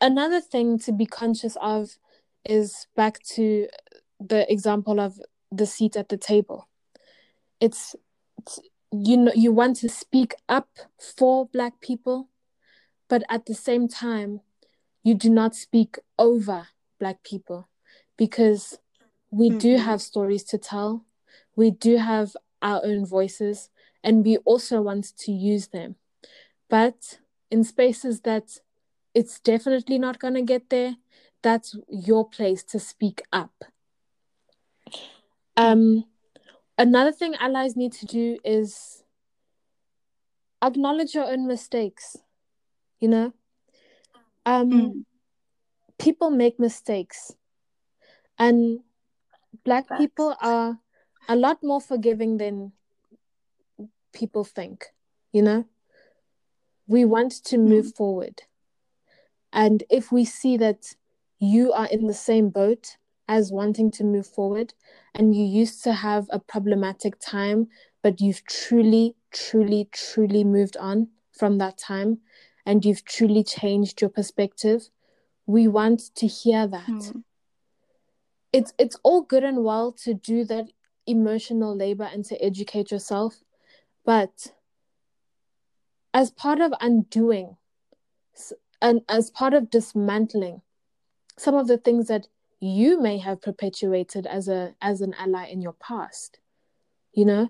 another 0.00 0.40
thing 0.40 0.78
to 0.78 0.92
be 0.92 1.06
conscious 1.06 1.56
of 1.60 1.98
is 2.44 2.86
back 2.96 3.22
to 3.22 3.68
the 4.20 4.50
example 4.52 5.00
of 5.00 5.20
the 5.52 5.66
seat 5.66 5.96
at 5.96 6.08
the 6.08 6.16
table 6.16 6.68
it's, 7.60 7.94
it's 8.38 8.58
you 8.92 9.16
know 9.16 9.32
you 9.34 9.52
want 9.52 9.76
to 9.76 9.88
speak 9.88 10.34
up 10.48 10.68
for 10.98 11.46
black 11.46 11.80
people 11.80 12.28
but 13.08 13.22
at 13.28 13.46
the 13.46 13.54
same 13.54 13.86
time 13.88 14.40
you 15.04 15.14
do 15.14 15.30
not 15.30 15.54
speak 15.54 15.98
over 16.18 16.68
black 16.98 17.22
people 17.22 17.68
because 18.16 18.78
we 19.30 19.50
do 19.50 19.76
Mhm. 19.76 19.84
have 19.84 20.02
stories 20.02 20.44
to 20.44 20.58
tell. 20.58 21.04
We 21.56 21.70
do 21.70 21.98
have 21.98 22.36
our 22.62 22.80
own 22.84 23.06
voices 23.06 23.70
and 24.02 24.24
we 24.24 24.38
also 24.38 24.82
want 24.82 25.16
to 25.18 25.32
use 25.32 25.68
them. 25.68 25.96
But 26.68 27.20
in 27.50 27.64
spaces 27.64 28.22
that 28.22 28.58
it's 29.14 29.38
definitely 29.40 29.98
not 29.98 30.18
going 30.18 30.34
to 30.34 30.42
get 30.42 30.70
there 30.70 30.96
that's 31.42 31.76
your 31.88 32.28
place 32.28 32.64
to 32.64 32.80
speak 32.80 33.22
up. 33.32 33.64
Um 35.56 36.06
another 36.78 37.12
thing 37.12 37.34
allies 37.36 37.76
need 37.76 37.92
to 37.92 38.06
do 38.06 38.38
is 38.44 39.04
acknowledge 40.62 41.14
your 41.14 41.26
own 41.30 41.46
mistakes 41.46 42.16
you 43.00 43.08
know 43.08 43.32
um 44.46 44.70
Mm. 44.70 45.04
people 45.98 46.30
make 46.30 46.58
mistakes 46.58 47.34
and 48.38 48.80
black 49.64 49.88
Facts. 49.88 50.00
people 50.00 50.36
are 50.40 50.78
a 51.28 51.36
lot 51.36 51.62
more 51.62 51.80
forgiving 51.80 52.36
than 52.38 52.72
people 54.12 54.44
think 54.44 54.86
you 55.32 55.42
know 55.42 55.64
we 56.86 57.04
want 57.04 57.32
to 57.44 57.58
move 57.58 57.94
forward 57.94 58.42
and 59.52 59.84
if 59.90 60.12
we 60.12 60.24
see 60.24 60.56
that 60.56 60.94
you 61.38 61.72
are 61.72 61.86
in 61.86 62.06
the 62.06 62.14
same 62.14 62.50
boat 62.50 62.96
as 63.28 63.50
wanting 63.52 63.90
to 63.90 64.04
move 64.04 64.26
forward 64.26 64.74
and 65.14 65.34
you 65.34 65.44
used 65.44 65.82
to 65.82 65.92
have 65.92 66.26
a 66.30 66.38
problematic 66.38 67.18
time 67.18 67.68
but 68.02 68.20
you've 68.20 68.44
truly 68.44 69.14
truly 69.32 69.88
truly 69.92 70.44
moved 70.44 70.76
on 70.76 71.08
from 71.32 71.58
that 71.58 71.78
time 71.78 72.18
and 72.66 72.84
you've 72.84 73.04
truly 73.04 73.42
changed 73.44 74.00
your 74.00 74.10
perspective 74.10 74.88
we 75.46 75.68
want 75.68 76.00
to 76.16 76.26
hear 76.26 76.66
that 76.66 76.88
Mm. 76.88 77.24
it's 78.52 78.72
it's 78.78 78.96
all 79.02 79.22
good 79.22 79.44
and 79.44 79.64
well 79.64 79.92
to 79.92 80.14
do 80.14 80.44
that 80.44 80.66
emotional 81.06 81.76
labor 81.76 82.04
and 82.04 82.24
to 82.24 82.42
educate 82.42 82.90
yourself 82.90 83.42
but 84.04 84.52
as 86.12 86.30
part 86.30 86.60
of 86.60 86.72
undoing 86.80 87.56
and 88.80 89.02
as 89.08 89.30
part 89.30 89.54
of 89.54 89.70
dismantling 89.70 90.62
some 91.36 91.54
of 91.54 91.66
the 91.66 91.78
things 91.78 92.06
that 92.08 92.28
you 92.60 93.00
may 93.00 93.18
have 93.18 93.42
perpetuated 93.42 94.26
as 94.26 94.48
a 94.48 94.74
as 94.80 95.00
an 95.00 95.14
ally 95.18 95.46
in 95.46 95.60
your 95.60 95.74
past 95.74 96.38
you 97.12 97.24
know 97.24 97.48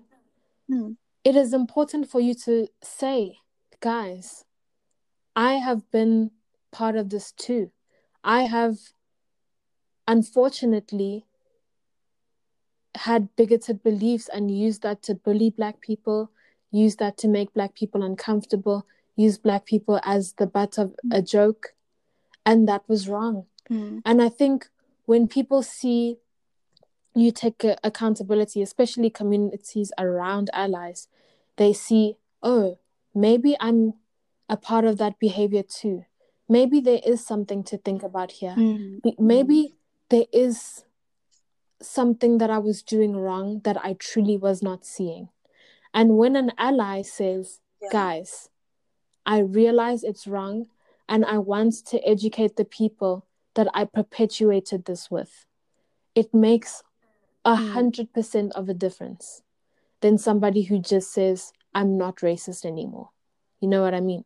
Mm. 0.67 0.97
it 1.23 1.35
is 1.35 1.53
important 1.53 2.09
for 2.09 2.19
you 2.19 2.33
to 2.33 2.67
say 2.81 3.37
guys 3.81 4.44
i 5.35 5.53
have 5.53 5.89
been 5.91 6.31
part 6.75 6.97
of 6.97 7.09
this 7.09 7.31
too. 7.31 7.71
I 8.21 8.41
have 8.43 8.77
unfortunately 10.07 11.25
had 12.95 13.33
bigoted 13.35 13.81
beliefs 13.81 14.29
and 14.31 14.51
used 14.51 14.81
that 14.83 15.01
to 15.03 15.15
bully 15.15 15.49
black 15.49 15.79
people 15.79 16.31
use 16.71 16.97
that 16.97 17.17
to 17.17 17.27
make 17.27 17.53
black 17.53 17.73
people 17.75 18.03
uncomfortable 18.03 18.85
use 19.15 19.37
black 19.37 19.65
people 19.65 19.99
as 20.03 20.33
the 20.33 20.45
butt 20.45 20.77
of 20.77 20.93
a 21.11 21.21
joke. 21.21 21.73
And 22.45 22.67
that 22.67 22.83
was 22.87 23.07
wrong. 23.07 23.45
Mm. 23.71 24.01
and 24.05 24.21
I 24.21 24.29
think 24.29 24.67
when 25.05 25.27
people 25.27 25.63
see 25.63 26.17
you 27.15 27.31
take 27.31 27.63
a- 27.63 27.77
accountability, 27.83 28.61
especially 28.61 29.09
communities 29.09 29.91
around 29.97 30.51
allies, 30.53 31.07
they 31.55 31.73
see, 31.73 32.17
oh, 32.43 32.77
maybe 33.15 33.55
I'm 33.59 33.93
a 34.49 34.57
part 34.57 34.85
of 34.85 34.97
that 34.97 35.19
behavior 35.19 35.63
too. 35.63 36.05
Maybe 36.47 36.79
there 36.79 37.01
is 37.05 37.25
something 37.25 37.63
to 37.65 37.77
think 37.77 38.03
about 38.03 38.31
here. 38.33 38.55
Mm. 38.57 39.01
Be- 39.01 39.15
Maybe 39.17 39.73
there 40.09 40.25
is 40.31 40.85
something 41.81 42.37
that 42.37 42.49
I 42.49 42.57
was 42.59 42.83
doing 42.83 43.15
wrong 43.15 43.61
that 43.63 43.77
I 43.83 43.93
truly 43.93 44.37
was 44.37 44.61
not 44.61 44.85
seeing. 44.85 45.29
And 45.93 46.17
when 46.17 46.35
an 46.35 46.51
ally 46.57 47.01
says, 47.01 47.59
Yeah. 47.81 47.89
guys, 47.91 48.49
I 49.25 49.39
realize 49.39 50.03
it's 50.03 50.27
wrong 50.27 50.67
and 51.09 51.25
I 51.25 51.37
want 51.39 51.73
to 51.87 51.99
educate 52.07 52.55
the 52.55 52.65
people 52.65 53.25
that 53.55 53.67
I 53.73 53.85
perpetuated 53.85 54.85
this 54.85 55.09
with, 55.09 55.45
it 56.13 56.33
makes 56.33 56.83
a 57.43 57.55
Mm. 57.55 57.71
hundred 57.73 58.13
percent 58.13 58.51
of 58.53 58.69
a 58.69 58.73
difference 58.73 59.41
than 60.01 60.17
somebody 60.17 60.63
who 60.63 60.79
just 60.79 61.11
says, 61.11 61.51
I'm 61.73 61.97
not 61.97 62.17
racist 62.17 62.65
anymore. 62.65 63.09
You 63.59 63.67
know 63.69 63.81
what 63.81 63.93
I 63.93 64.01
mean? 64.01 64.25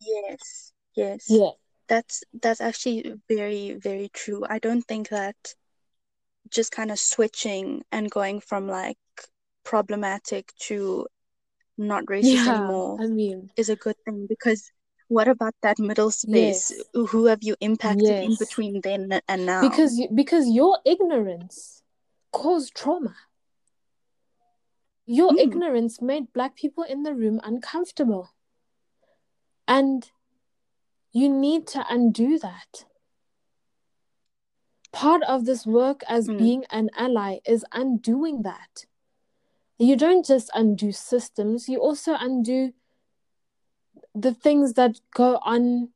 Yes. 0.00 0.72
Yes. 0.94 1.26
Yeah. 1.28 1.50
That's 1.88 2.24
that's 2.42 2.60
actually 2.60 3.14
very, 3.28 3.74
very 3.74 4.08
true. 4.12 4.44
I 4.48 4.58
don't 4.58 4.82
think 4.82 5.10
that 5.10 5.36
just 6.50 6.72
kind 6.72 6.90
of 6.90 6.98
switching 6.98 7.82
and 7.92 8.10
going 8.10 8.40
from 8.40 8.68
like 8.68 8.98
problematic 9.64 10.52
to 10.60 11.06
not 11.76 12.04
racist 12.06 12.46
Yeah. 12.46 12.54
anymore 12.54 12.98
I 13.00 13.06
mean, 13.06 13.50
is 13.56 13.68
a 13.68 13.76
good 13.76 13.96
thing 14.04 14.26
because 14.28 14.70
what 15.08 15.28
about 15.28 15.54
that 15.62 15.78
middle 15.78 16.10
space? 16.10 16.70
Yes. 16.70 16.82
Who 17.10 17.26
have 17.26 17.42
you 17.42 17.56
impacted 17.60 18.24
in 18.24 18.36
between 18.38 18.80
then 18.82 19.20
and 19.28 19.46
now? 19.46 19.68
because 19.68 20.00
because 20.14 20.48
your 20.48 20.78
ignorance 20.84 21.82
caused 22.32 22.74
trauma. 22.74 23.14
Your 25.06 25.32
Mm. 25.32 25.40
ignorance 25.40 26.00
made 26.00 26.32
black 26.32 26.56
people 26.56 26.84
in 26.84 27.02
the 27.02 27.14
room 27.14 27.40
uncomfortable. 27.44 28.30
And 29.66 30.10
you 31.12 31.28
need 31.28 31.66
to 31.68 31.84
undo 31.88 32.38
that. 32.38 32.84
Part 34.92 35.22
of 35.24 35.44
this 35.44 35.66
work 35.66 36.02
as 36.08 36.28
Mm. 36.28 36.38
being 36.38 36.64
an 36.70 36.90
ally 36.96 37.38
is 37.44 37.64
undoing 37.72 38.42
that. 38.42 38.86
You 39.78 39.96
don't 39.96 40.24
just 40.24 40.50
undo 40.54 40.92
systems, 40.92 41.68
you 41.68 41.78
also 41.78 42.14
undo 42.18 42.72
the 44.14 44.32
things 44.32 44.74
that 44.74 45.00
go 45.12 45.38
on 45.44 45.88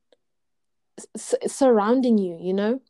s- 1.14 1.34
surrounding 1.46 2.18
you, 2.18 2.36
you 2.40 2.52
know? 2.52 2.80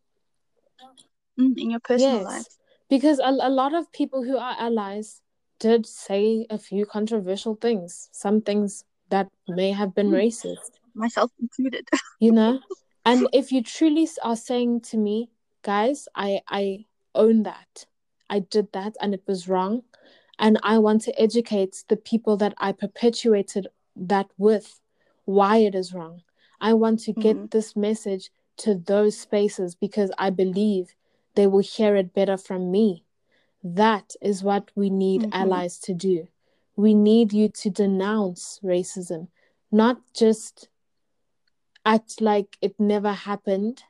Mm, 1.38 1.58
in 1.58 1.70
your 1.70 1.80
personal 1.80 2.16
yes. 2.16 2.24
life. 2.24 2.46
Because 2.88 3.18
a, 3.18 3.28
a 3.28 3.50
lot 3.50 3.74
of 3.74 3.92
people 3.92 4.24
who 4.24 4.36
are 4.38 4.56
allies 4.58 5.20
did 5.58 5.86
say 5.86 6.46
a 6.48 6.58
few 6.58 6.86
controversial 6.86 7.54
things, 7.54 8.08
some 8.12 8.40
things 8.40 8.84
that 9.10 9.28
may 9.48 9.72
have 9.72 9.94
been 9.94 10.10
Mm. 10.10 10.24
racist, 10.24 10.70
Myself 10.94 11.30
included. 11.40 11.88
you 12.20 12.32
know? 12.32 12.60
and 13.04 13.28
if 13.32 13.52
you 13.52 13.62
truly 13.62 14.08
are 14.22 14.36
saying 14.36 14.80
to 14.90 14.96
me, 14.96 15.30
guys, 15.62 16.08
I, 16.14 16.40
I 16.48 16.86
own 17.14 17.42
that. 17.44 17.86
I 18.30 18.40
did 18.40 18.72
that 18.72 18.96
and 19.00 19.14
it 19.14 19.22
was 19.26 19.48
wrong. 19.48 19.82
And 20.38 20.58
I 20.62 20.78
want 20.78 21.02
to 21.02 21.20
educate 21.20 21.84
the 21.88 21.96
people 21.96 22.36
that 22.36 22.54
I 22.58 22.72
perpetuated 22.72 23.66
that 23.96 24.28
with 24.36 24.80
why 25.24 25.58
it 25.58 25.74
is 25.74 25.92
wrong. 25.94 26.22
I 26.60 26.74
want 26.74 27.00
to 27.00 27.12
get 27.12 27.36
Mhm. 27.36 27.50
this 27.50 27.74
message 27.74 28.30
to 28.58 28.74
those 28.74 29.16
spaces 29.18 29.74
because 29.74 30.10
I 30.18 30.30
believe 30.30 30.94
they 31.34 31.46
will 31.46 31.60
hear 31.76 31.96
it 31.96 32.12
better 32.12 32.36
from 32.36 32.70
me. 32.70 33.04
That 33.62 34.14
is 34.20 34.42
what 34.44 34.70
we 34.74 34.90
need 34.90 35.22
Mhm. 35.22 35.32
allies 35.32 35.78
to 35.80 35.94
do. 35.94 36.28
We 36.78 36.94
need 36.94 37.32
you 37.32 37.48
to 37.48 37.70
denounce 37.70 38.60
racism, 38.62 39.26
not 39.72 39.98
just 40.14 40.68
act 41.84 42.20
like 42.20 42.56
it 42.62 42.78
never 42.78 43.12
happened. 43.12 43.82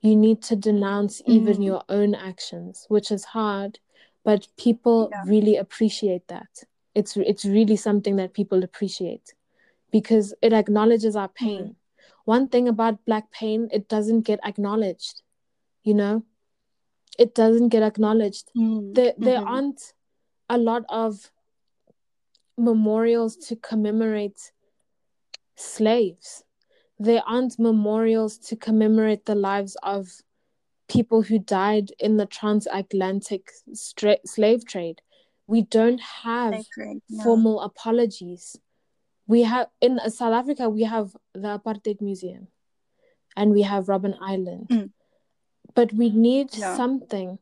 You 0.00 0.14
need 0.14 0.40
to 0.44 0.54
denounce 0.54 1.20
even 1.26 1.56
Mhm. 1.56 1.64
your 1.64 1.82
own 1.88 2.14
actions, 2.14 2.86
which 2.88 3.10
is 3.10 3.24
hard, 3.24 3.80
but 4.22 4.46
people 4.56 5.08
Yeah. 5.10 5.24
really 5.26 5.56
appreciate 5.56 6.28
that. 6.28 6.62
It's 6.94 7.16
it's 7.16 7.44
really 7.44 7.76
something 7.76 8.14
that 8.16 8.34
people 8.34 8.62
appreciate 8.62 9.34
because 9.90 10.32
it 10.42 10.52
acknowledges 10.52 11.16
our 11.16 11.28
pain. 11.28 11.74
One 12.24 12.46
thing 12.48 12.68
about 12.68 13.04
black 13.04 13.32
pain, 13.32 13.68
it 13.72 13.88
doesn't 13.88 14.20
get 14.22 14.38
acknowledged. 14.44 15.22
You 15.82 15.94
know? 15.94 16.22
It 17.18 17.34
doesn't 17.34 17.70
get 17.70 17.82
acknowledged. 17.82 18.52
Mm, 18.56 18.94
There 18.94 19.14
there 19.18 19.40
mhm. 19.40 19.48
aren't 19.48 19.94
a 20.48 20.56
lot 20.56 20.84
of 20.88 21.32
memorials 22.60 23.36
to 23.36 23.56
commemorate 23.56 24.52
slaves. 25.56 26.44
There 26.98 27.22
aren't 27.26 27.58
memorials 27.58 28.38
to 28.38 28.56
commemorate 28.56 29.26
the 29.26 29.34
lives 29.34 29.76
of 29.82 30.08
people 30.88 31.22
who 31.22 31.38
died 31.38 31.92
in 31.98 32.16
the 32.16 32.26
transatlantic 32.26 33.50
stra- 33.72 34.18
slave 34.26 34.66
trade. 34.66 35.00
We 35.46 35.62
don't 35.62 36.00
have 36.00 36.64
trade, 36.74 37.02
formal 37.22 37.60
apologies. 37.60 38.56
We 39.26 39.42
have 39.42 39.68
in 39.80 39.98
South 40.10 40.34
Africa 40.34 40.68
we 40.68 40.82
have 40.82 41.16
the 41.34 41.58
apartheid 41.58 42.00
museum 42.00 42.48
and 43.36 43.52
we 43.52 43.62
have 43.62 43.86
Robben 43.86 44.16
Island. 44.20 44.66
Mm. 44.70 44.90
But 45.74 45.92
we 45.92 46.10
need 46.10 46.50
something 46.50 47.38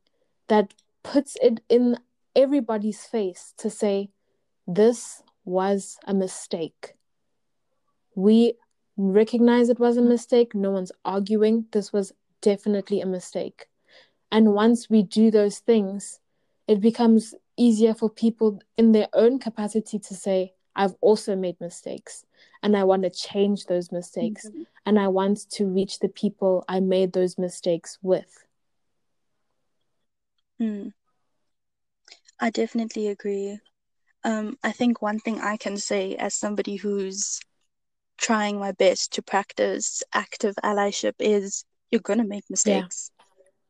that 0.49 0.75
puts 1.03 1.37
it 1.41 1.61
in 1.69 1.97
everybody's 2.37 3.05
face 3.05 3.55
to 3.59 3.71
say 3.71 4.11
this 4.69 5.23
was 5.45 5.99
a 6.07 6.15
mistake. 6.15 6.93
We 8.15 8.55
recognize 8.97 9.71
it 9.71 9.81
was 9.81 9.97
a 9.97 10.03
mistake. 10.03 10.55
No 10.55 10.71
one's 10.71 10.93
arguing. 11.05 11.67
This 11.73 11.93
was 11.93 12.13
definitely 12.43 13.01
a 13.01 13.07
mistake. 13.07 13.67
And 14.31 14.53
once 14.55 14.91
we 14.91 15.03
do 15.03 15.31
those 15.31 15.59
things, 15.61 16.21
it 16.67 16.81
becomes 16.81 17.35
easier 17.57 17.95
for 17.95 18.11
people 18.11 18.61
in 18.77 18.93
their 18.93 19.09
own 19.15 19.39
capacity 19.39 19.99
to 19.99 20.15
say, 20.15 20.53
I've 20.77 20.95
also 21.01 21.35
made 21.35 21.61
mistakes 21.61 22.27
and 22.63 22.77
I 22.77 22.85
want 22.85 23.03
to 23.05 23.11
change 23.11 23.67
those 23.67 23.91
mistakes 23.91 24.47
Mhm. 24.47 24.67
and 24.87 24.99
I 24.99 25.09
want 25.09 25.51
to 25.51 25.67
reach 25.67 25.99
the 25.99 26.09
people 26.09 26.65
I 26.69 26.81
made 26.81 27.15
those 27.15 27.39
mistakes 27.39 27.99
with. 28.03 28.45
Mm. 30.61 30.93
I 32.39 32.51
definitely 32.51 33.09
agree. 33.09 33.61
Um, 34.25 34.57
I 34.63 34.73
think 34.73 35.01
one 35.01 35.19
thing 35.21 35.41
I 35.41 35.57
can 35.57 35.77
say 35.77 36.17
as 36.17 36.35
somebody 36.35 36.77
who's 36.77 37.41
trying 38.19 38.59
my 38.59 38.73
best 38.73 39.13
to 39.13 39.23
practice 39.23 40.03
active 40.13 40.55
allyship 40.65 41.15
is 41.19 41.65
you're 41.91 42.01
gonna 42.01 42.25
make 42.27 42.45
mistakes. 42.51 43.11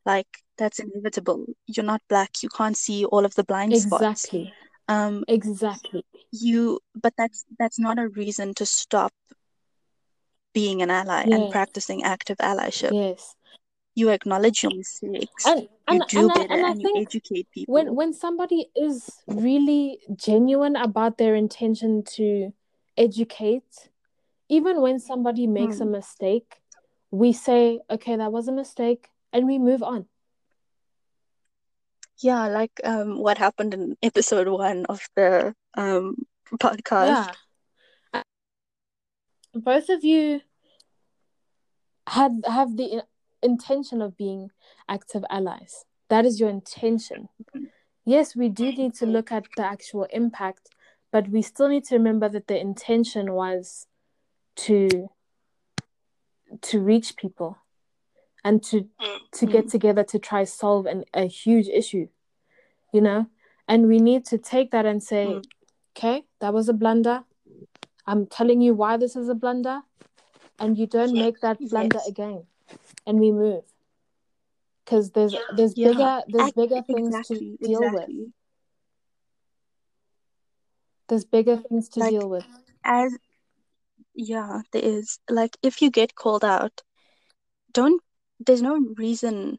Like 0.05 0.27
that's 0.57 0.79
inevitable. 0.79 1.47
You're 1.67 1.85
not 1.85 2.03
black. 2.09 2.43
You 2.43 2.49
can't 2.49 2.77
see 2.77 3.05
all 3.05 3.25
of 3.25 3.35
the 3.35 3.45
blind 3.45 3.77
spots. 3.77 4.25
Exactly. 4.25 4.53
Um, 4.89 5.25
Exactly. 5.29 6.05
you, 6.33 6.81
but 6.95 7.13
that's 7.17 7.45
that's 7.59 7.79
not 7.79 7.99
a 7.99 8.09
reason 8.09 8.55
to 8.55 8.67
stop 8.67 9.13
being 10.55 10.83
an 10.83 10.91
ally 10.91 11.25
and 11.31 11.51
practicing 11.51 12.03
active 12.03 12.39
allyship. 12.39 12.93
Yes. 12.95 13.37
You 13.99 14.11
acknowledge 14.11 14.63
your 14.63 14.73
mistakes. 14.73 15.45
And 15.45 15.69
You 15.91 16.01
do 16.07 16.21
and 16.21 16.31
I 16.31 16.35
better 16.41 16.55
and 16.55 16.65
I 16.65 16.73
you 16.73 16.83
think 16.83 17.01
educate 17.05 17.49
people. 17.51 17.75
when 17.75 17.95
when 17.95 18.13
somebody 18.13 18.71
is 18.77 19.23
really 19.27 20.01
genuine 20.17 20.77
about 20.77 21.19
their 21.19 21.35
intention 21.35 22.03
to 22.17 22.53
educate 22.97 23.91
even 24.49 24.81
when 24.81 24.99
somebody 24.99 25.47
makes 25.47 25.81
a 25.81 25.85
Hmm. 25.85 25.93
mistake 25.99 26.63
we 27.11 27.33
say 27.33 27.81
okay 27.91 28.17
that 28.17 28.33
was 28.33 28.49
a 28.49 28.53
mistake 28.53 29.09
and 29.33 29.47
we 29.47 29.59
move 29.59 29.83
on 29.83 30.07
Yeah, 32.23 32.49
like 32.49 32.73
um 32.85 33.19
what 33.19 33.39
happened 33.39 33.75
in 33.75 33.97
episode 34.03 34.49
one 34.49 34.85
of 34.87 35.01
the 35.17 35.55
um 35.77 36.17
podcast. 36.59 37.07
yeah 37.07 38.23
both 39.55 39.89
of 39.89 40.05
you 40.05 40.41
had 42.09 42.33
have 42.47 42.77
the 42.77 43.03
intention 43.43 44.03
of 44.03 44.17
being 44.17 44.51
active 44.89 45.25
allies. 45.31 45.85
That 46.09 46.25
is 46.25 46.41
your 46.41 46.49
intention. 46.51 47.29
Yes 48.05 48.35
we 48.35 48.49
do 48.49 48.73
need 48.73 48.95
to 48.95 49.07
look 49.07 49.31
at 49.31 49.45
the 49.57 49.65
actual 49.65 50.07
impact 50.11 50.71
but 51.13 51.29
we 51.29 51.43
still 51.43 51.69
need 51.69 51.85
to 51.85 51.97
remember 51.97 52.29
that 52.29 52.47
the 52.49 52.59
intention 52.59 53.33
was 53.33 53.87
to 54.57 55.11
to 56.63 56.81
reach 56.81 57.17
people 57.17 57.59
and 58.45 58.63
to 58.65 58.89
to 59.33 59.47
get 59.47 59.69
together 59.69 60.03
to 60.05 60.19
try 60.19 60.45
solve 60.45 60.87
an, 60.87 61.05
a 61.15 61.27
huge 61.27 61.69
issue 61.69 62.09
you 62.93 63.03
know? 63.03 63.27
And 63.69 63.87
we 63.87 63.99
need 63.99 64.25
to 64.27 64.39
take 64.39 64.71
that 64.71 64.87
and 64.87 65.03
say 65.03 65.27
Mm. 65.27 65.45
okay 65.97 66.25
that 66.41 66.55
was 66.55 66.69
a 66.71 66.73
blunder. 66.73 67.25
I'm 68.07 68.27
telling 68.27 68.63
you 68.63 68.73
why 68.75 68.97
this 68.97 69.15
is 69.17 69.29
a 69.29 69.35
blunder 69.35 69.83
and 70.59 70.79
you 70.79 70.87
don't 70.87 71.13
make 71.13 71.41
that 71.41 71.59
blunder 71.71 71.99
Yes. 71.99 72.09
again 72.09 72.47
and 73.09 73.19
we 73.19 73.33
move 73.33 73.65
because 74.85 75.11
there's 75.13 75.35
there's 75.57 75.73
Yeah, 75.77 75.89
bigger 75.89 76.23
there's 76.29 76.49
Ac- 76.49 76.53
bigger 76.57 76.83
things 76.83 77.09
exactly, 77.09 77.57
to 77.61 77.67
deal 77.67 77.91
with 77.93 78.09
there's 81.09 81.25
bigger 81.25 81.57
things 81.57 81.89
to 81.91 82.01
Like- 82.01 82.11
deal 82.11 82.29
with 82.29 82.47
As 82.85 83.17
yeah, 84.15 84.63
there 84.73 84.83
is. 84.85 85.19
Like 85.31 85.57
if 85.63 85.81
you 85.83 85.91
get 85.91 86.15
called 86.15 86.45
out, 86.45 86.83
don't 87.73 88.03
there's 88.41 88.63
no 88.63 88.77
reason 88.97 89.59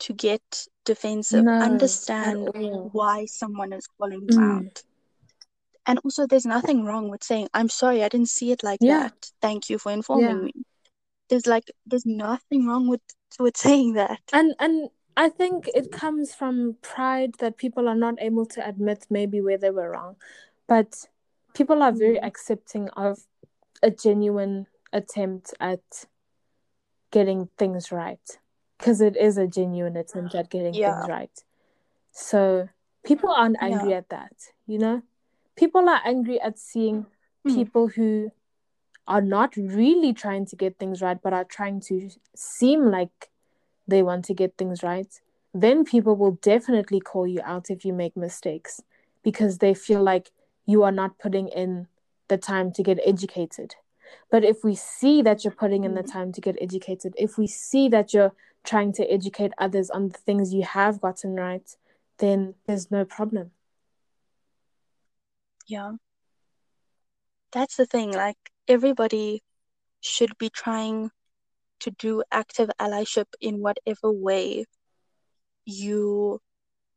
to 0.00 0.12
get 0.12 0.42
defensive. 0.84 1.44
No, 1.44 1.52
Understand 1.60 2.50
why 2.92 3.26
someone 3.26 3.72
is 3.72 3.86
calling 3.86 4.22
you 4.28 4.36
Mm. 4.36 4.66
out. 4.66 4.82
And 5.86 5.98
also 6.04 6.26
there's 6.26 6.46
nothing 6.46 6.84
wrong 6.84 7.08
with 7.08 7.24
saying, 7.24 7.48
I'm 7.54 7.68
sorry, 7.68 8.02
I 8.04 8.08
didn't 8.08 8.28
see 8.28 8.52
it 8.52 8.62
like 8.62 8.80
Yeah. 8.82 9.08
that. 9.08 9.30
Thank 9.40 9.70
you 9.70 9.78
for 9.78 9.90
informing 9.90 10.28
Yeah. 10.28 10.44
me. 10.48 10.52
There's 11.28 11.46
like 11.46 11.70
there's 11.86 12.06
nothing 12.06 12.66
wrong 12.66 12.88
with 12.88 13.00
with 13.38 13.56
saying 13.56 13.92
that. 13.94 14.20
and 14.32 14.54
and 14.58 14.88
i 15.16 15.28
think 15.28 15.68
it 15.74 15.92
comes 15.92 16.34
from 16.34 16.76
pride 16.82 17.34
that 17.40 17.56
people 17.56 17.88
are 17.88 17.94
not 18.06 18.14
able 18.20 18.46
to 18.46 18.60
admit 18.66 19.06
maybe 19.10 19.40
where 19.40 19.58
they 19.58 19.70
were 19.70 19.90
wrong 19.90 20.16
but 20.66 20.90
people 21.54 21.82
are 21.82 21.92
very 21.92 22.18
Mm. 22.18 22.26
accepting 22.30 22.88
of 22.90 23.18
a 23.82 23.90
genuine 23.90 24.66
attempt 24.92 25.54
at 25.60 26.06
getting 27.10 27.48
things 27.58 27.90
right 27.92 28.38
because 28.78 29.00
it 29.00 29.16
is 29.16 29.38
a 29.38 29.46
genuine 29.46 29.96
attempt 29.96 30.34
at 30.34 30.50
getting 30.50 30.74
Yeah. 30.74 30.94
things 30.94 31.08
right 31.08 31.44
so 32.12 32.68
people 33.04 33.30
aren't 33.30 33.60
angry 33.60 33.94
at 33.94 34.08
that 34.08 34.32
you 34.66 34.78
know 34.78 35.02
people 35.56 35.88
are 35.88 36.00
angry 36.04 36.40
at 36.40 36.58
seeing 36.58 37.06
Mm. 37.46 37.54
people 37.54 37.88
who 37.88 38.30
are 39.08 39.20
not 39.22 39.56
really 39.56 40.12
trying 40.12 40.46
to 40.46 40.54
get 40.56 40.78
things 40.78 41.02
right 41.02 41.20
but 41.22 41.32
are 41.32 41.44
trying 41.44 41.80
to 41.80 42.10
seem 42.36 42.86
like 42.92 43.30
they 43.88 44.02
want 44.02 44.24
to 44.24 44.34
get 44.34 44.56
things 44.56 44.82
right 44.82 45.20
then 45.54 45.84
people 45.84 46.14
will 46.14 46.38
definitely 46.52 47.00
call 47.00 47.26
you 47.26 47.40
out 47.44 47.70
if 47.70 47.84
you 47.84 47.92
make 47.92 48.16
mistakes 48.16 48.80
because 49.24 49.58
they 49.58 49.74
feel 49.74 50.02
like 50.02 50.30
you 50.66 50.82
are 50.82 50.92
not 50.92 51.18
putting 51.18 51.48
in 51.48 51.86
the 52.28 52.36
time 52.36 52.70
to 52.72 52.82
get 52.82 52.98
educated 53.14 53.74
But 54.30 54.42
if 54.44 54.64
we 54.64 54.74
see 54.74 55.22
that 55.22 55.44
you're 55.44 55.60
putting 55.62 55.84
in 55.84 55.94
the 55.94 56.02
Mm. 56.02 56.12
time 56.12 56.32
to 56.32 56.40
get 56.40 56.56
educated, 56.66 57.12
if 57.18 57.36
we 57.40 57.46
see 57.46 57.88
that 57.94 58.14
you're 58.14 58.32
trying 58.70 58.92
to 58.98 59.04
educate 59.16 59.52
others 59.58 59.90
on 59.90 60.08
the 60.08 60.18
things 60.26 60.54
you 60.54 60.64
have 60.64 61.00
gotten 61.06 61.34
right, 61.36 61.68
then 62.24 62.54
there's 62.66 62.88
no 62.90 63.04
problem. 63.04 63.50
Yeah. 65.66 65.92
That's 67.52 67.76
the 67.76 67.86
thing. 67.86 68.12
Like, 68.12 68.38
everybody 68.68 69.42
should 70.00 70.36
be 70.38 70.50
trying 70.50 71.10
to 71.80 71.90
do 71.92 72.22
active 72.30 72.70
allyship 72.80 73.26
in 73.40 73.60
whatever 73.60 74.10
way 74.12 74.64
you 75.64 76.40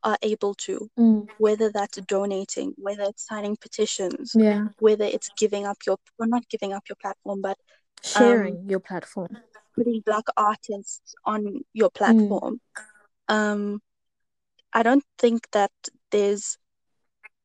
are 0.03 0.17
able 0.21 0.53
to, 0.55 0.89
Mm. 0.97 1.27
whether 1.37 1.71
that's 1.71 1.99
donating, 2.01 2.73
whether 2.77 3.03
it's 3.03 3.25
signing 3.25 3.55
petitions, 3.57 4.33
Yeah. 4.35 4.67
whether 4.79 5.05
it's 5.05 5.29
giving 5.37 5.65
up 5.65 5.77
your, 5.85 5.97
or 6.17 6.25
not 6.27 6.47
giving 6.49 6.73
up 6.73 6.83
your 6.89 6.95
platform, 6.95 7.41
but 7.41 7.57
Sharing 8.03 8.67
your 8.67 8.79
platform. 8.79 9.37
putting 9.75 10.01
black 10.01 10.25
artists 10.35 11.13
on 11.23 11.63
your 11.73 11.89
platform. 11.91 12.59
Um, 13.27 13.81
I 14.73 14.83
don't 14.83 15.05
think 15.17 15.49
that 15.51 15.71
there's 16.09 16.57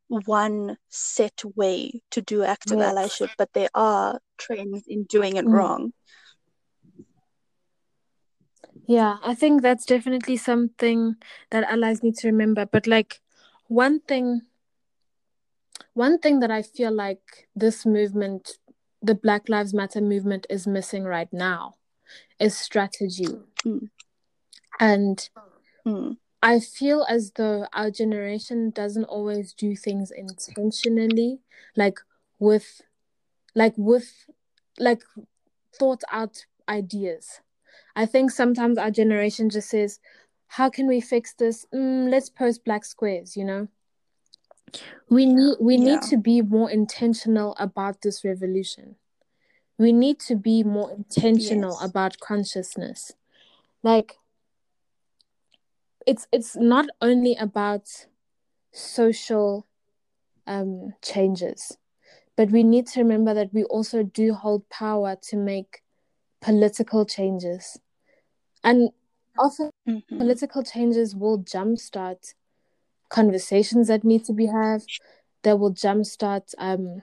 one 0.09 0.79
set 0.89 1.43
way 1.57 2.03
to 2.11 2.21
do 2.23 2.43
active 2.45 2.79
Yes. 2.79 2.95
allyship, 2.95 3.31
but 3.37 3.53
there 3.53 3.71
are 3.75 4.21
trends 4.39 4.85
in 4.87 5.05
doing 5.05 5.37
it 5.37 5.45
Mm. 5.45 5.53
wrong. 5.53 5.93
Yeah, 8.87 9.19
I 9.23 9.35
think 9.35 9.63
that's 9.63 9.85
definitely 9.85 10.37
something 10.37 11.17
that 11.51 11.65
allies 11.65 12.03
need 12.03 12.17
to 12.19 12.29
remember. 12.29 12.67
But 12.67 12.87
like 12.87 13.21
one 13.69 14.01
thing 14.01 14.43
one 15.95 16.19
thing 16.19 16.41
that 16.41 16.51
I 16.51 16.63
feel 16.63 16.93
like 16.93 17.49
this 17.57 17.87
movement, 17.87 18.59
the 19.03 19.15
Black 19.15 19.49
Lives 19.49 19.73
Matter 19.75 20.01
movement 20.01 20.47
is 20.51 20.67
missing 20.67 21.05
right 21.05 21.33
now 21.33 21.75
is 22.39 22.57
strategy. 22.57 23.27
Mm. 23.65 23.91
And 24.79 25.29
Mm. 25.87 26.19
I 26.43 26.61
feel 26.61 27.05
as 27.09 27.32
though 27.32 27.66
our 27.72 27.91
generation 27.91 28.70
doesn't 28.70 29.05
always 29.05 29.53
do 29.53 29.74
things 29.74 30.11
intentionally, 30.11 31.41
like 31.76 31.99
with 32.39 32.82
like 33.55 33.74
with 33.76 34.26
like 34.78 35.03
thought 35.78 36.03
out 36.12 36.45
ideas. 36.68 37.41
I 37.95 38.07
think 38.07 38.30
sometimes 38.30 38.78
our 38.78 38.91
generation 38.91 39.49
just 39.49 39.70
says, 39.70 39.99
How 40.49 40.68
can 40.68 40.87
we 40.87 41.01
fix 41.01 41.34
this? 41.34 41.66
Mm, 41.74 42.11
let's 42.11 42.28
post 42.28 42.64
black 42.64 42.84
squares, 42.84 43.37
you 43.37 43.45
know? 43.45 43.68
We 45.09 45.24
need 45.26 45.57
we 45.61 45.76
need 45.76 46.03
to 46.03 46.16
be 46.16 46.43
more 46.43 46.70
intentional 46.70 47.57
about 47.59 48.03
this 48.03 48.24
revolution. 48.24 48.97
We 49.78 49.93
need 49.93 50.20
to 50.20 50.37
be 50.37 50.62
more 50.62 50.91
intentional 50.91 51.78
Yes. 51.80 51.84
about 51.91 52.18
consciousness. 52.20 53.12
Like 53.82 54.16
it's 56.07 56.27
it's 56.33 56.57
not 56.57 56.87
only 57.01 57.35
about 57.37 58.07
social 58.73 59.67
um 60.47 60.95
changes 61.03 61.79
but 62.37 62.51
we 62.51 62.63
need 62.65 62.87
to 62.87 63.01
remember 63.03 63.35
that 63.35 63.53
we 63.55 63.65
also 63.65 64.03
do 64.03 64.35
hold 64.35 64.69
power 64.71 65.17
to 65.23 65.37
make 65.37 65.83
political 66.41 67.05
changes. 67.07 67.79
And 68.65 68.91
often 69.39 69.71
Mhm. 69.87 70.19
political 70.19 70.63
changes 70.63 71.15
will 71.17 71.39
jumpstart 71.41 72.35
conversations 73.09 73.89
that 73.89 74.05
need 74.05 74.25
to 74.27 74.33
be 74.33 74.47
had. 74.47 74.83
They 75.43 75.55
will 75.55 75.73
jumpstart 75.75 76.55
um 76.59 77.03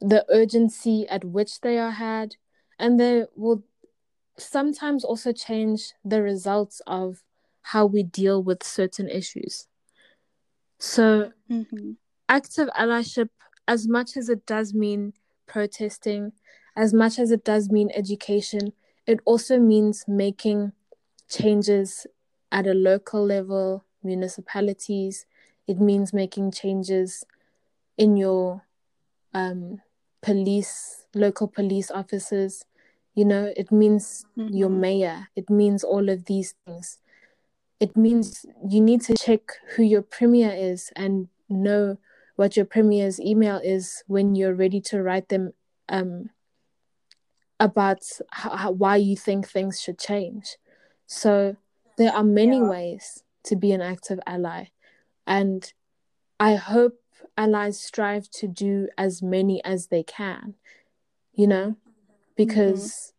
the 0.00 0.24
urgency 0.30 1.08
at 1.08 1.24
which 1.24 1.60
they 1.60 1.78
are 1.78 1.92
had. 1.92 2.36
And 2.78 3.00
they 3.00 3.26
will 3.36 3.64
sometimes 4.38 5.04
also 5.04 5.32
change 5.32 5.94
the 6.04 6.22
results 6.22 6.80
of 6.86 7.22
how 7.62 7.86
we 7.86 8.02
deal 8.02 8.42
with 8.42 8.62
certain 8.62 9.08
issues 9.08 9.66
so 10.78 11.32
Mhm. 11.50 11.96
active 12.28 12.68
allyship, 12.78 13.28
as 13.68 13.86
much 13.88 14.16
as 14.16 14.28
it 14.28 14.46
does 14.46 14.74
mean 14.74 15.12
protesting, 15.46 16.32
as 16.76 16.94
much 16.94 17.18
as 17.18 17.30
it 17.30 17.44
does 17.44 17.70
mean 17.70 17.90
education, 17.94 18.72
it 19.06 19.20
also 19.24 19.58
means 19.58 20.04
making 20.08 20.72
changes 21.28 22.06
at 22.52 22.66
a 22.66 22.74
local 22.74 23.24
level, 23.24 23.84
municipalities. 24.02 25.26
It 25.66 25.80
means 25.80 26.12
making 26.12 26.52
changes 26.52 27.24
in 27.96 28.16
your 28.16 28.66
um, 29.34 29.82
police, 30.22 31.06
local 31.14 31.48
police 31.48 31.90
officers. 31.90 32.64
You 33.14 33.24
know, 33.24 33.52
it 33.56 33.70
means 33.72 34.24
your 34.48 34.70
Mhm. 34.70 34.80
mayor. 34.80 35.28
It 35.36 35.50
means 35.50 35.84
all 35.84 36.08
of 36.08 36.26
these 36.26 36.54
things. 36.66 36.98
It 37.80 37.96
means 37.96 38.44
you 38.68 38.80
need 38.80 39.00
to 39.02 39.14
check 39.14 39.40
who 39.74 39.82
your 39.82 40.02
premier 40.02 40.52
is 40.52 40.92
and 40.94 41.28
know 41.48 41.96
what 42.36 42.56
your 42.56 42.66
premier's 42.66 43.18
email 43.18 43.60
is 43.64 44.04
when 44.06 44.34
you're 44.34 44.54
ready 44.54 44.80
to 44.82 45.02
write 45.02 45.30
them 45.30 45.52
um, 45.88 46.30
about 47.58 48.02
how, 48.30 48.70
why 48.70 48.96
you 48.96 49.16
think 49.16 49.48
things 49.48 49.80
should 49.80 49.98
change. 49.98 50.56
So 51.06 51.56
there 51.96 52.12
are 52.12 52.24
many 52.24 52.58
Yeah. 52.58 52.68
ways 52.68 53.24
to 53.44 53.56
be 53.56 53.72
an 53.72 53.80
active 53.80 54.20
ally, 54.26 54.66
and 55.26 55.72
I 56.38 56.54
hope 56.56 56.98
allies 57.36 57.80
strive 57.80 58.30
to 58.32 58.46
do 58.46 58.88
as 58.96 59.22
many 59.22 59.62
as 59.64 59.88
they 59.88 60.02
can. 60.02 60.54
You 61.32 61.46
know, 61.46 61.76
because 62.36 63.12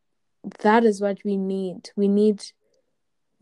that 0.60 0.84
is 0.84 1.02
what 1.02 1.20
we 1.24 1.38
need. 1.38 1.90
We 1.96 2.08
need 2.08 2.44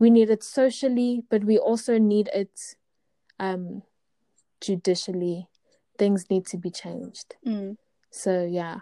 we 0.00 0.10
need 0.10 0.30
it 0.30 0.42
socially, 0.42 1.22
but 1.30 1.44
we 1.44 1.58
also 1.58 1.98
need 1.98 2.28
it 2.34 2.74
um, 3.38 3.82
judicially. 4.60 5.46
Things 5.98 6.30
need 6.30 6.46
to 6.46 6.56
be 6.56 6.70
changed. 6.70 7.36
Mm. 7.46 7.76
So 8.10 8.44
yeah, 8.44 8.80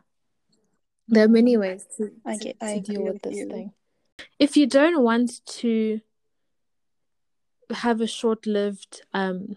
there 1.09 1.25
are 1.25 1.29
many 1.29 1.57
ways 1.57 1.87
to, 1.97 2.12
I 2.25 2.37
to, 2.39 2.55
I 2.62 2.79
deal 2.79 3.03
with 3.03 3.14
with 3.14 3.23
this 3.23 3.37
you. 3.37 3.49
thing. 3.49 3.73
If 4.39 4.57
you 4.57 4.66
don't 4.66 5.03
want 5.03 5.45
to 5.59 6.01
have 7.71 8.01
a 8.01 8.07
short-lived 8.07 9.03
um, 9.12 9.57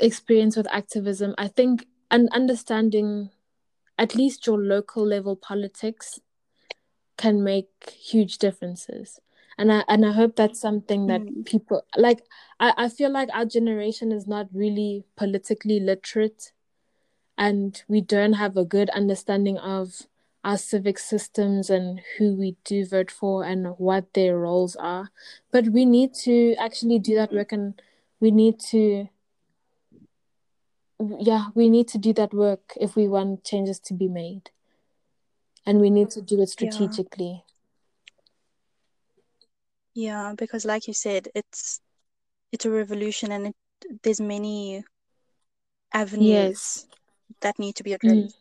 experience 0.00 0.56
with 0.56 0.66
activism, 0.72 1.34
I 1.36 1.48
think 1.48 1.86
an 2.10 2.28
understanding 2.32 3.30
at 3.98 4.14
least 4.14 4.46
your 4.46 4.58
local 4.58 5.06
level 5.06 5.36
politics 5.36 6.18
can 7.18 7.44
make 7.44 7.68
huge 7.90 8.38
differences. 8.38 9.20
And 9.60 9.70
I 9.70 9.84
and 9.88 10.06
I 10.06 10.12
hope 10.12 10.36
that's 10.36 10.58
something 10.58 11.06
that 11.08 11.20
Mm. 11.20 11.44
people 11.44 11.82
like 11.94 12.24
I, 12.58 12.72
I 12.78 12.88
feel 12.88 13.10
like 13.10 13.28
our 13.34 13.44
generation 13.44 14.10
is 14.10 14.26
not 14.26 14.48
really 14.54 15.04
politically 15.16 15.78
literate 15.80 16.52
and 17.36 17.82
we 17.86 18.00
don't 18.00 18.32
have 18.34 18.56
a 18.56 18.64
good 18.64 18.88
understanding 18.90 19.58
of 19.58 20.06
our 20.44 20.56
civic 20.56 20.98
systems 20.98 21.68
and 21.68 22.00
who 22.16 22.34
we 22.34 22.56
do 22.64 22.86
vote 22.86 23.10
for 23.10 23.44
and 23.44 23.66
what 23.76 24.14
their 24.14 24.38
roles 24.38 24.76
are. 24.76 25.10
But 25.52 25.68
we 25.68 25.84
need 25.84 26.14
to 26.24 26.54
actually 26.58 26.98
do 26.98 27.14
that 27.16 27.30
work 27.30 27.52
and 27.52 27.80
we 28.18 28.30
need 28.30 28.58
to 28.70 29.10
yeah, 31.18 31.48
we 31.54 31.68
need 31.68 31.88
to 31.88 31.98
do 31.98 32.14
that 32.14 32.32
work 32.32 32.72
if 32.80 32.96
we 32.96 33.08
want 33.08 33.44
changes 33.44 33.78
to 33.80 33.94
be 33.94 34.08
made. 34.08 34.50
And 35.66 35.80
we 35.80 35.90
need 35.90 36.08
to 36.10 36.22
do 36.22 36.40
it 36.40 36.48
strategically. 36.48 37.44
Yeah, 39.94 40.34
because 40.36 40.64
like 40.64 40.86
you 40.86 40.94
said, 40.94 41.28
it's 41.34 41.80
it's 42.52 42.64
a 42.64 42.70
revolution 42.70 43.32
and 43.32 43.48
it, 43.48 43.54
there's 44.02 44.20
many 44.20 44.84
avenues 45.92 46.26
Yes. 46.26 46.86
that 47.40 47.58
need 47.58 47.76
to 47.76 47.82
be 47.84 47.96
Mm. 48.02 48.32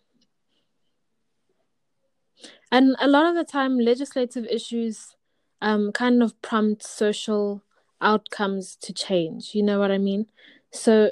And 2.71 2.95
a 2.99 3.07
lot 3.07 3.25
of 3.25 3.35
the 3.35 3.43
time, 3.43 3.79
legislative 3.79 4.45
issues 4.45 5.15
um, 5.61 5.91
kind 5.91 6.21
of 6.23 6.39
prompt 6.41 6.83
social 6.83 7.63
outcomes 8.01 8.75
to 8.77 8.93
change. 8.93 9.51
You 9.53 9.63
know 9.63 9.79
what 9.79 9.91
I 9.91 9.97
mean? 9.97 10.27
So 10.71 11.11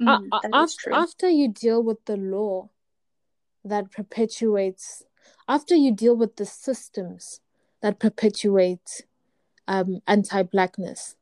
Mm, 0.00 0.28
is 0.32 0.42
after, 0.52 0.90
after 0.92 1.28
you 1.28 1.48
deal 1.48 1.82
with 1.82 2.04
the 2.04 2.16
law 2.16 2.70
that 3.64 3.90
perpetuates, 3.90 5.04
after 5.48 5.74
you 5.74 5.92
deal 5.92 6.16
with 6.16 6.36
the 6.36 6.46
systems 6.46 7.40
that 7.82 7.98
perpetuate 7.98 9.02
um, 9.66 10.00
anti 10.06 10.42
blackness, 10.42 11.16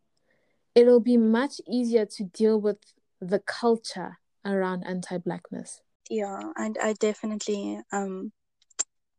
it'll 0.74 1.01
be 1.01 1.16
much 1.16 1.61
easier 1.66 2.07
to 2.07 2.24
deal 2.24 2.61
with 2.61 2.78
the 3.20 3.38
culture 3.38 4.18
around 4.45 4.84
anti 4.84 5.18
blackness. 5.18 5.80
Yeah, 6.11 6.53
and 6.57 6.76
I 6.82 6.95
definitely 6.95 7.80
um 7.93 8.32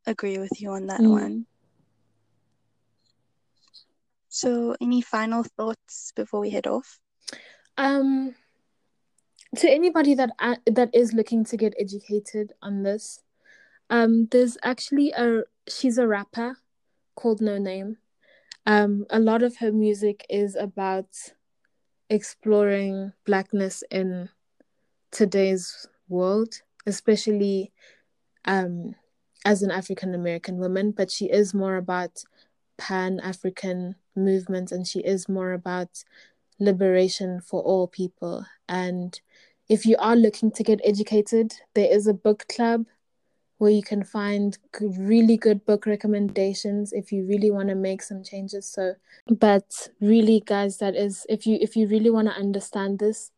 agree 0.06 0.38
with 0.38 0.62
you 0.62 0.72
on 0.72 0.88
that 0.88 1.02
Mm. 1.02 1.12
one. 1.12 1.46
So, 4.30 4.76
any 4.82 5.02
final 5.02 5.44
thoughts 5.44 6.12
before 6.16 6.40
we 6.40 6.50
head 6.50 6.68
off? 6.68 7.00
Um, 7.78 8.36
to 9.56 9.70
anybody 9.70 10.16
that 10.16 10.32
uh, 10.40 10.56
that 10.66 10.90
is 10.94 11.14
looking 11.14 11.46
to 11.46 11.58
get 11.58 11.74
educated 11.80 12.54
on 12.62 12.84
this, 12.84 13.22
Um, 13.90 14.28
there's 14.32 14.58
actually 14.64 15.12
a 15.12 15.44
she's 15.70 15.98
a 16.00 16.08
rapper 16.08 16.58
called 17.16 17.42
Noname. 17.42 17.98
Um, 18.66 19.06
a 19.10 19.20
lot 19.20 19.44
of 19.44 19.58
her 19.58 19.72
music 19.72 20.26
is 20.30 20.56
about 20.56 21.08
exploring 22.10 23.12
blackness 23.26 23.84
in 23.92 24.30
today's 25.12 25.88
world, 26.08 26.62
especially 26.86 27.72
um, 28.46 28.96
as 29.46 29.64
an 29.64 29.72
African 29.72 30.16
American 30.16 30.58
woman. 30.58 30.92
But 30.92 31.12
she 31.12 31.26
is 31.26 31.54
more 31.54 31.76
about 31.76 32.24
pan 32.78 33.20
African 33.22 33.96
movements 34.16 34.72
and 34.72 34.88
she 34.88 35.00
is 35.00 35.28
more 35.28 35.54
about 35.54 36.04
liberation 36.60 37.42
for 37.42 37.62
all 37.62 37.88
people. 37.88 38.46
And 38.70 39.20
if 39.70 39.86
you 39.86 39.96
are 40.00 40.16
looking 40.16 40.52
to 40.52 40.64
get 40.64 40.82
educated, 40.84 41.54
there 41.74 41.92
is 41.92 42.08
a 42.08 42.14
book 42.14 42.46
club 42.48 42.86
where 43.64 43.72
you 43.72 43.82
can 43.82 44.04
find 44.04 44.58
really 44.82 45.38
good 45.38 45.66
book 45.66 45.86
recommendations 45.86 46.94
if 46.94 47.12
you 47.12 47.26
really 47.26 47.50
want 47.50 47.70
to 47.70 47.76
make 47.76 48.02
some 48.02 48.24
changes. 48.24 48.70
So 48.70 48.96
but 49.28 49.90
really 50.00 50.42
guys 50.46 50.78
that 50.78 50.96
is 50.96 51.26
if 51.30 51.48
you 51.48 51.58
if 51.62 51.76
you 51.76 51.88
really 51.88 52.10
want 52.10 52.28
to 52.28 52.34
understand 52.34 53.00
this 53.00 53.32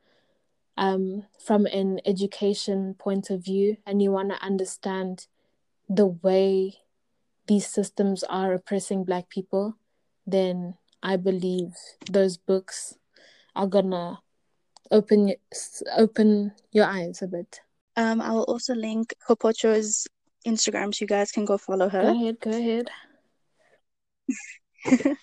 um 0.78 1.24
from 1.46 1.66
an 1.68 2.02
education 2.06 2.96
point 2.96 3.30
of 3.30 3.46
view 3.46 3.78
and 3.86 4.02
you 4.02 4.12
want 4.12 4.30
to 4.30 4.44
understand 4.44 5.28
the 5.88 6.08
way 6.08 6.74
these 7.48 7.68
systems 7.68 8.24
are 8.24 8.54
oppressing 8.54 9.06
black 9.06 9.30
people 9.30 9.78
then 10.28 10.74
i 11.02 11.16
believe 11.16 11.72
those 12.12 12.36
books 12.36 12.98
are 13.56 13.68
gonna 13.68 14.20
open 14.92 15.34
open 15.98 16.52
your 16.72 16.86
eyes 16.86 17.22
a 17.22 17.28
bit. 17.28 17.60
Um, 17.98 18.22
I 18.22 18.32
will 18.32 18.44
also 18.44 18.76
link 18.76 19.14
Kgopotso's 19.28 20.08
Instagram 20.46 20.94
so 20.94 21.04
you 21.04 21.08
guys 21.08 21.32
can 21.32 21.46
go 21.46 21.58
follow 21.58 21.90
her. 21.90 22.02
Go 22.02 22.12
ahead, 22.22 22.40
go 22.40 22.50
ahead. 22.52 22.90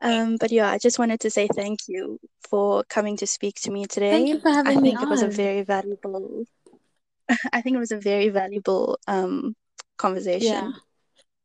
um, 0.00 0.36
but 0.38 0.50
yeah, 0.50 0.70
I 0.70 0.78
just 0.78 0.98
wanted 0.98 1.20
to 1.20 1.30
say 1.30 1.48
thank 1.54 1.80
you 1.88 2.18
for 2.48 2.84
coming 2.84 3.16
to 3.18 3.26
speak 3.26 3.56
to 3.62 3.70
me 3.70 3.86
today. 3.86 4.10
Thank 4.10 4.28
you 4.28 4.40
for 4.40 4.50
having 4.50 4.78
I 4.78 4.80
me 4.80 4.90
think 4.90 5.02
it 5.02 5.08
was 5.08 5.22
a 5.22 5.28
very 5.28 5.62
valuable. 5.62 6.44
I 7.52 7.60
think 7.62 7.76
it 7.76 7.80
was 7.80 7.92
a 7.92 7.98
very 7.98 8.28
valuable 8.28 8.98
um 9.06 9.56
conversation, 9.96 10.48
Yeah. 10.48 10.70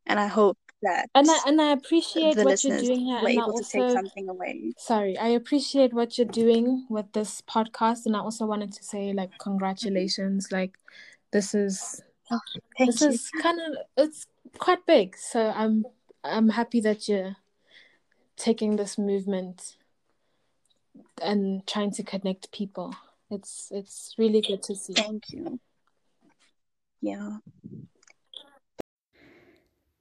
and 0.08 0.20
I 0.20 0.28
hope 0.28 0.58
that 0.82 1.10
And 1.14 1.30
I 1.30 1.40
and 1.46 1.62
I 1.62 1.72
appreciate 1.72 2.36
the 2.36 2.46
what 2.46 2.64
you're 2.64 2.80
doing 2.80 3.00
here 3.02 3.22
were 3.22 3.30
and 3.30 3.40
I 3.40 3.44
able 3.44 3.58
to 3.60 3.64
take 3.64 3.92
something 3.92 4.30
away. 4.30 4.74
sorry, 4.78 5.18
I 5.18 5.28
appreciate 5.30 5.94
what 5.94 6.18
you're 6.18 6.28
doing 6.28 6.86
with 6.90 7.12
this 7.14 7.42
podcast 7.42 8.06
and 8.06 8.16
I 8.16 8.20
also 8.20 8.46
wanted 8.46 8.74
to 8.74 8.84
say 8.84 9.14
like 9.14 9.38
congratulations. 9.40 10.52
Like 10.52 10.78
this 11.32 11.54
is 11.54 12.02
Oh, 12.32 12.40
thank 12.78 12.92
this 12.92 13.02
you. 13.02 13.08
is 13.10 13.30
kind 13.42 13.60
of 13.60 13.78
it's 13.98 14.28
quite 14.58 14.86
big. 14.86 15.18
So 15.18 15.50
I'm 15.50 15.86
I'm 16.24 16.50
happy 16.50 16.82
that 16.82 17.08
you're 17.08 17.36
taking 18.36 18.76
this 18.76 18.98
movement 18.98 19.78
and 21.22 21.66
trying 21.68 21.92
to 21.92 22.04
connect 22.04 22.52
people. 22.52 22.96
It's 23.30 23.72
it's 23.72 24.16
really 24.18 24.42
good 24.42 24.64
to 24.64 24.76
see. 24.76 24.94
Thank 24.94 25.30
you. 25.32 25.60
Yeah. 27.02 27.38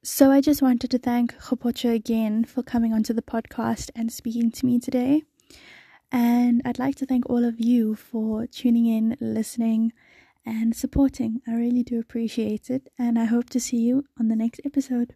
So 0.03 0.31
I 0.31 0.41
just 0.41 0.61
wanted 0.61 0.91
to 0.91 0.97
thank 0.97 1.35
Kgopotso 1.35 1.93
again 1.93 2.43
for 2.43 2.63
coming 2.63 2.93
onto 2.93 3.13
the 3.13 3.21
podcast 3.21 3.91
and 3.95 4.11
speaking 4.11 4.49
to 4.51 4.65
me 4.65 4.79
today. 4.79 5.23
And 6.11 6.61
I'd 6.65 6.79
like 6.79 6.95
to 6.95 7.05
thank 7.05 7.29
all 7.29 7.45
of 7.45 7.59
you 7.59 7.95
for 7.95 8.47
tuning 8.47 8.87
in, 8.87 9.15
listening, 9.19 9.93
and 10.45 10.75
supporting. 10.75 11.41
I 11.47 11.53
really 11.53 11.83
do 11.83 11.99
appreciate 11.99 12.69
it. 12.69 12.89
And 12.97 13.17
I 13.19 13.25
hope 13.25 13.49
to 13.51 13.59
see 13.59 13.77
you 13.77 14.05
on 14.19 14.27
the 14.27 14.35
next 14.35 14.61
episode. 14.65 15.15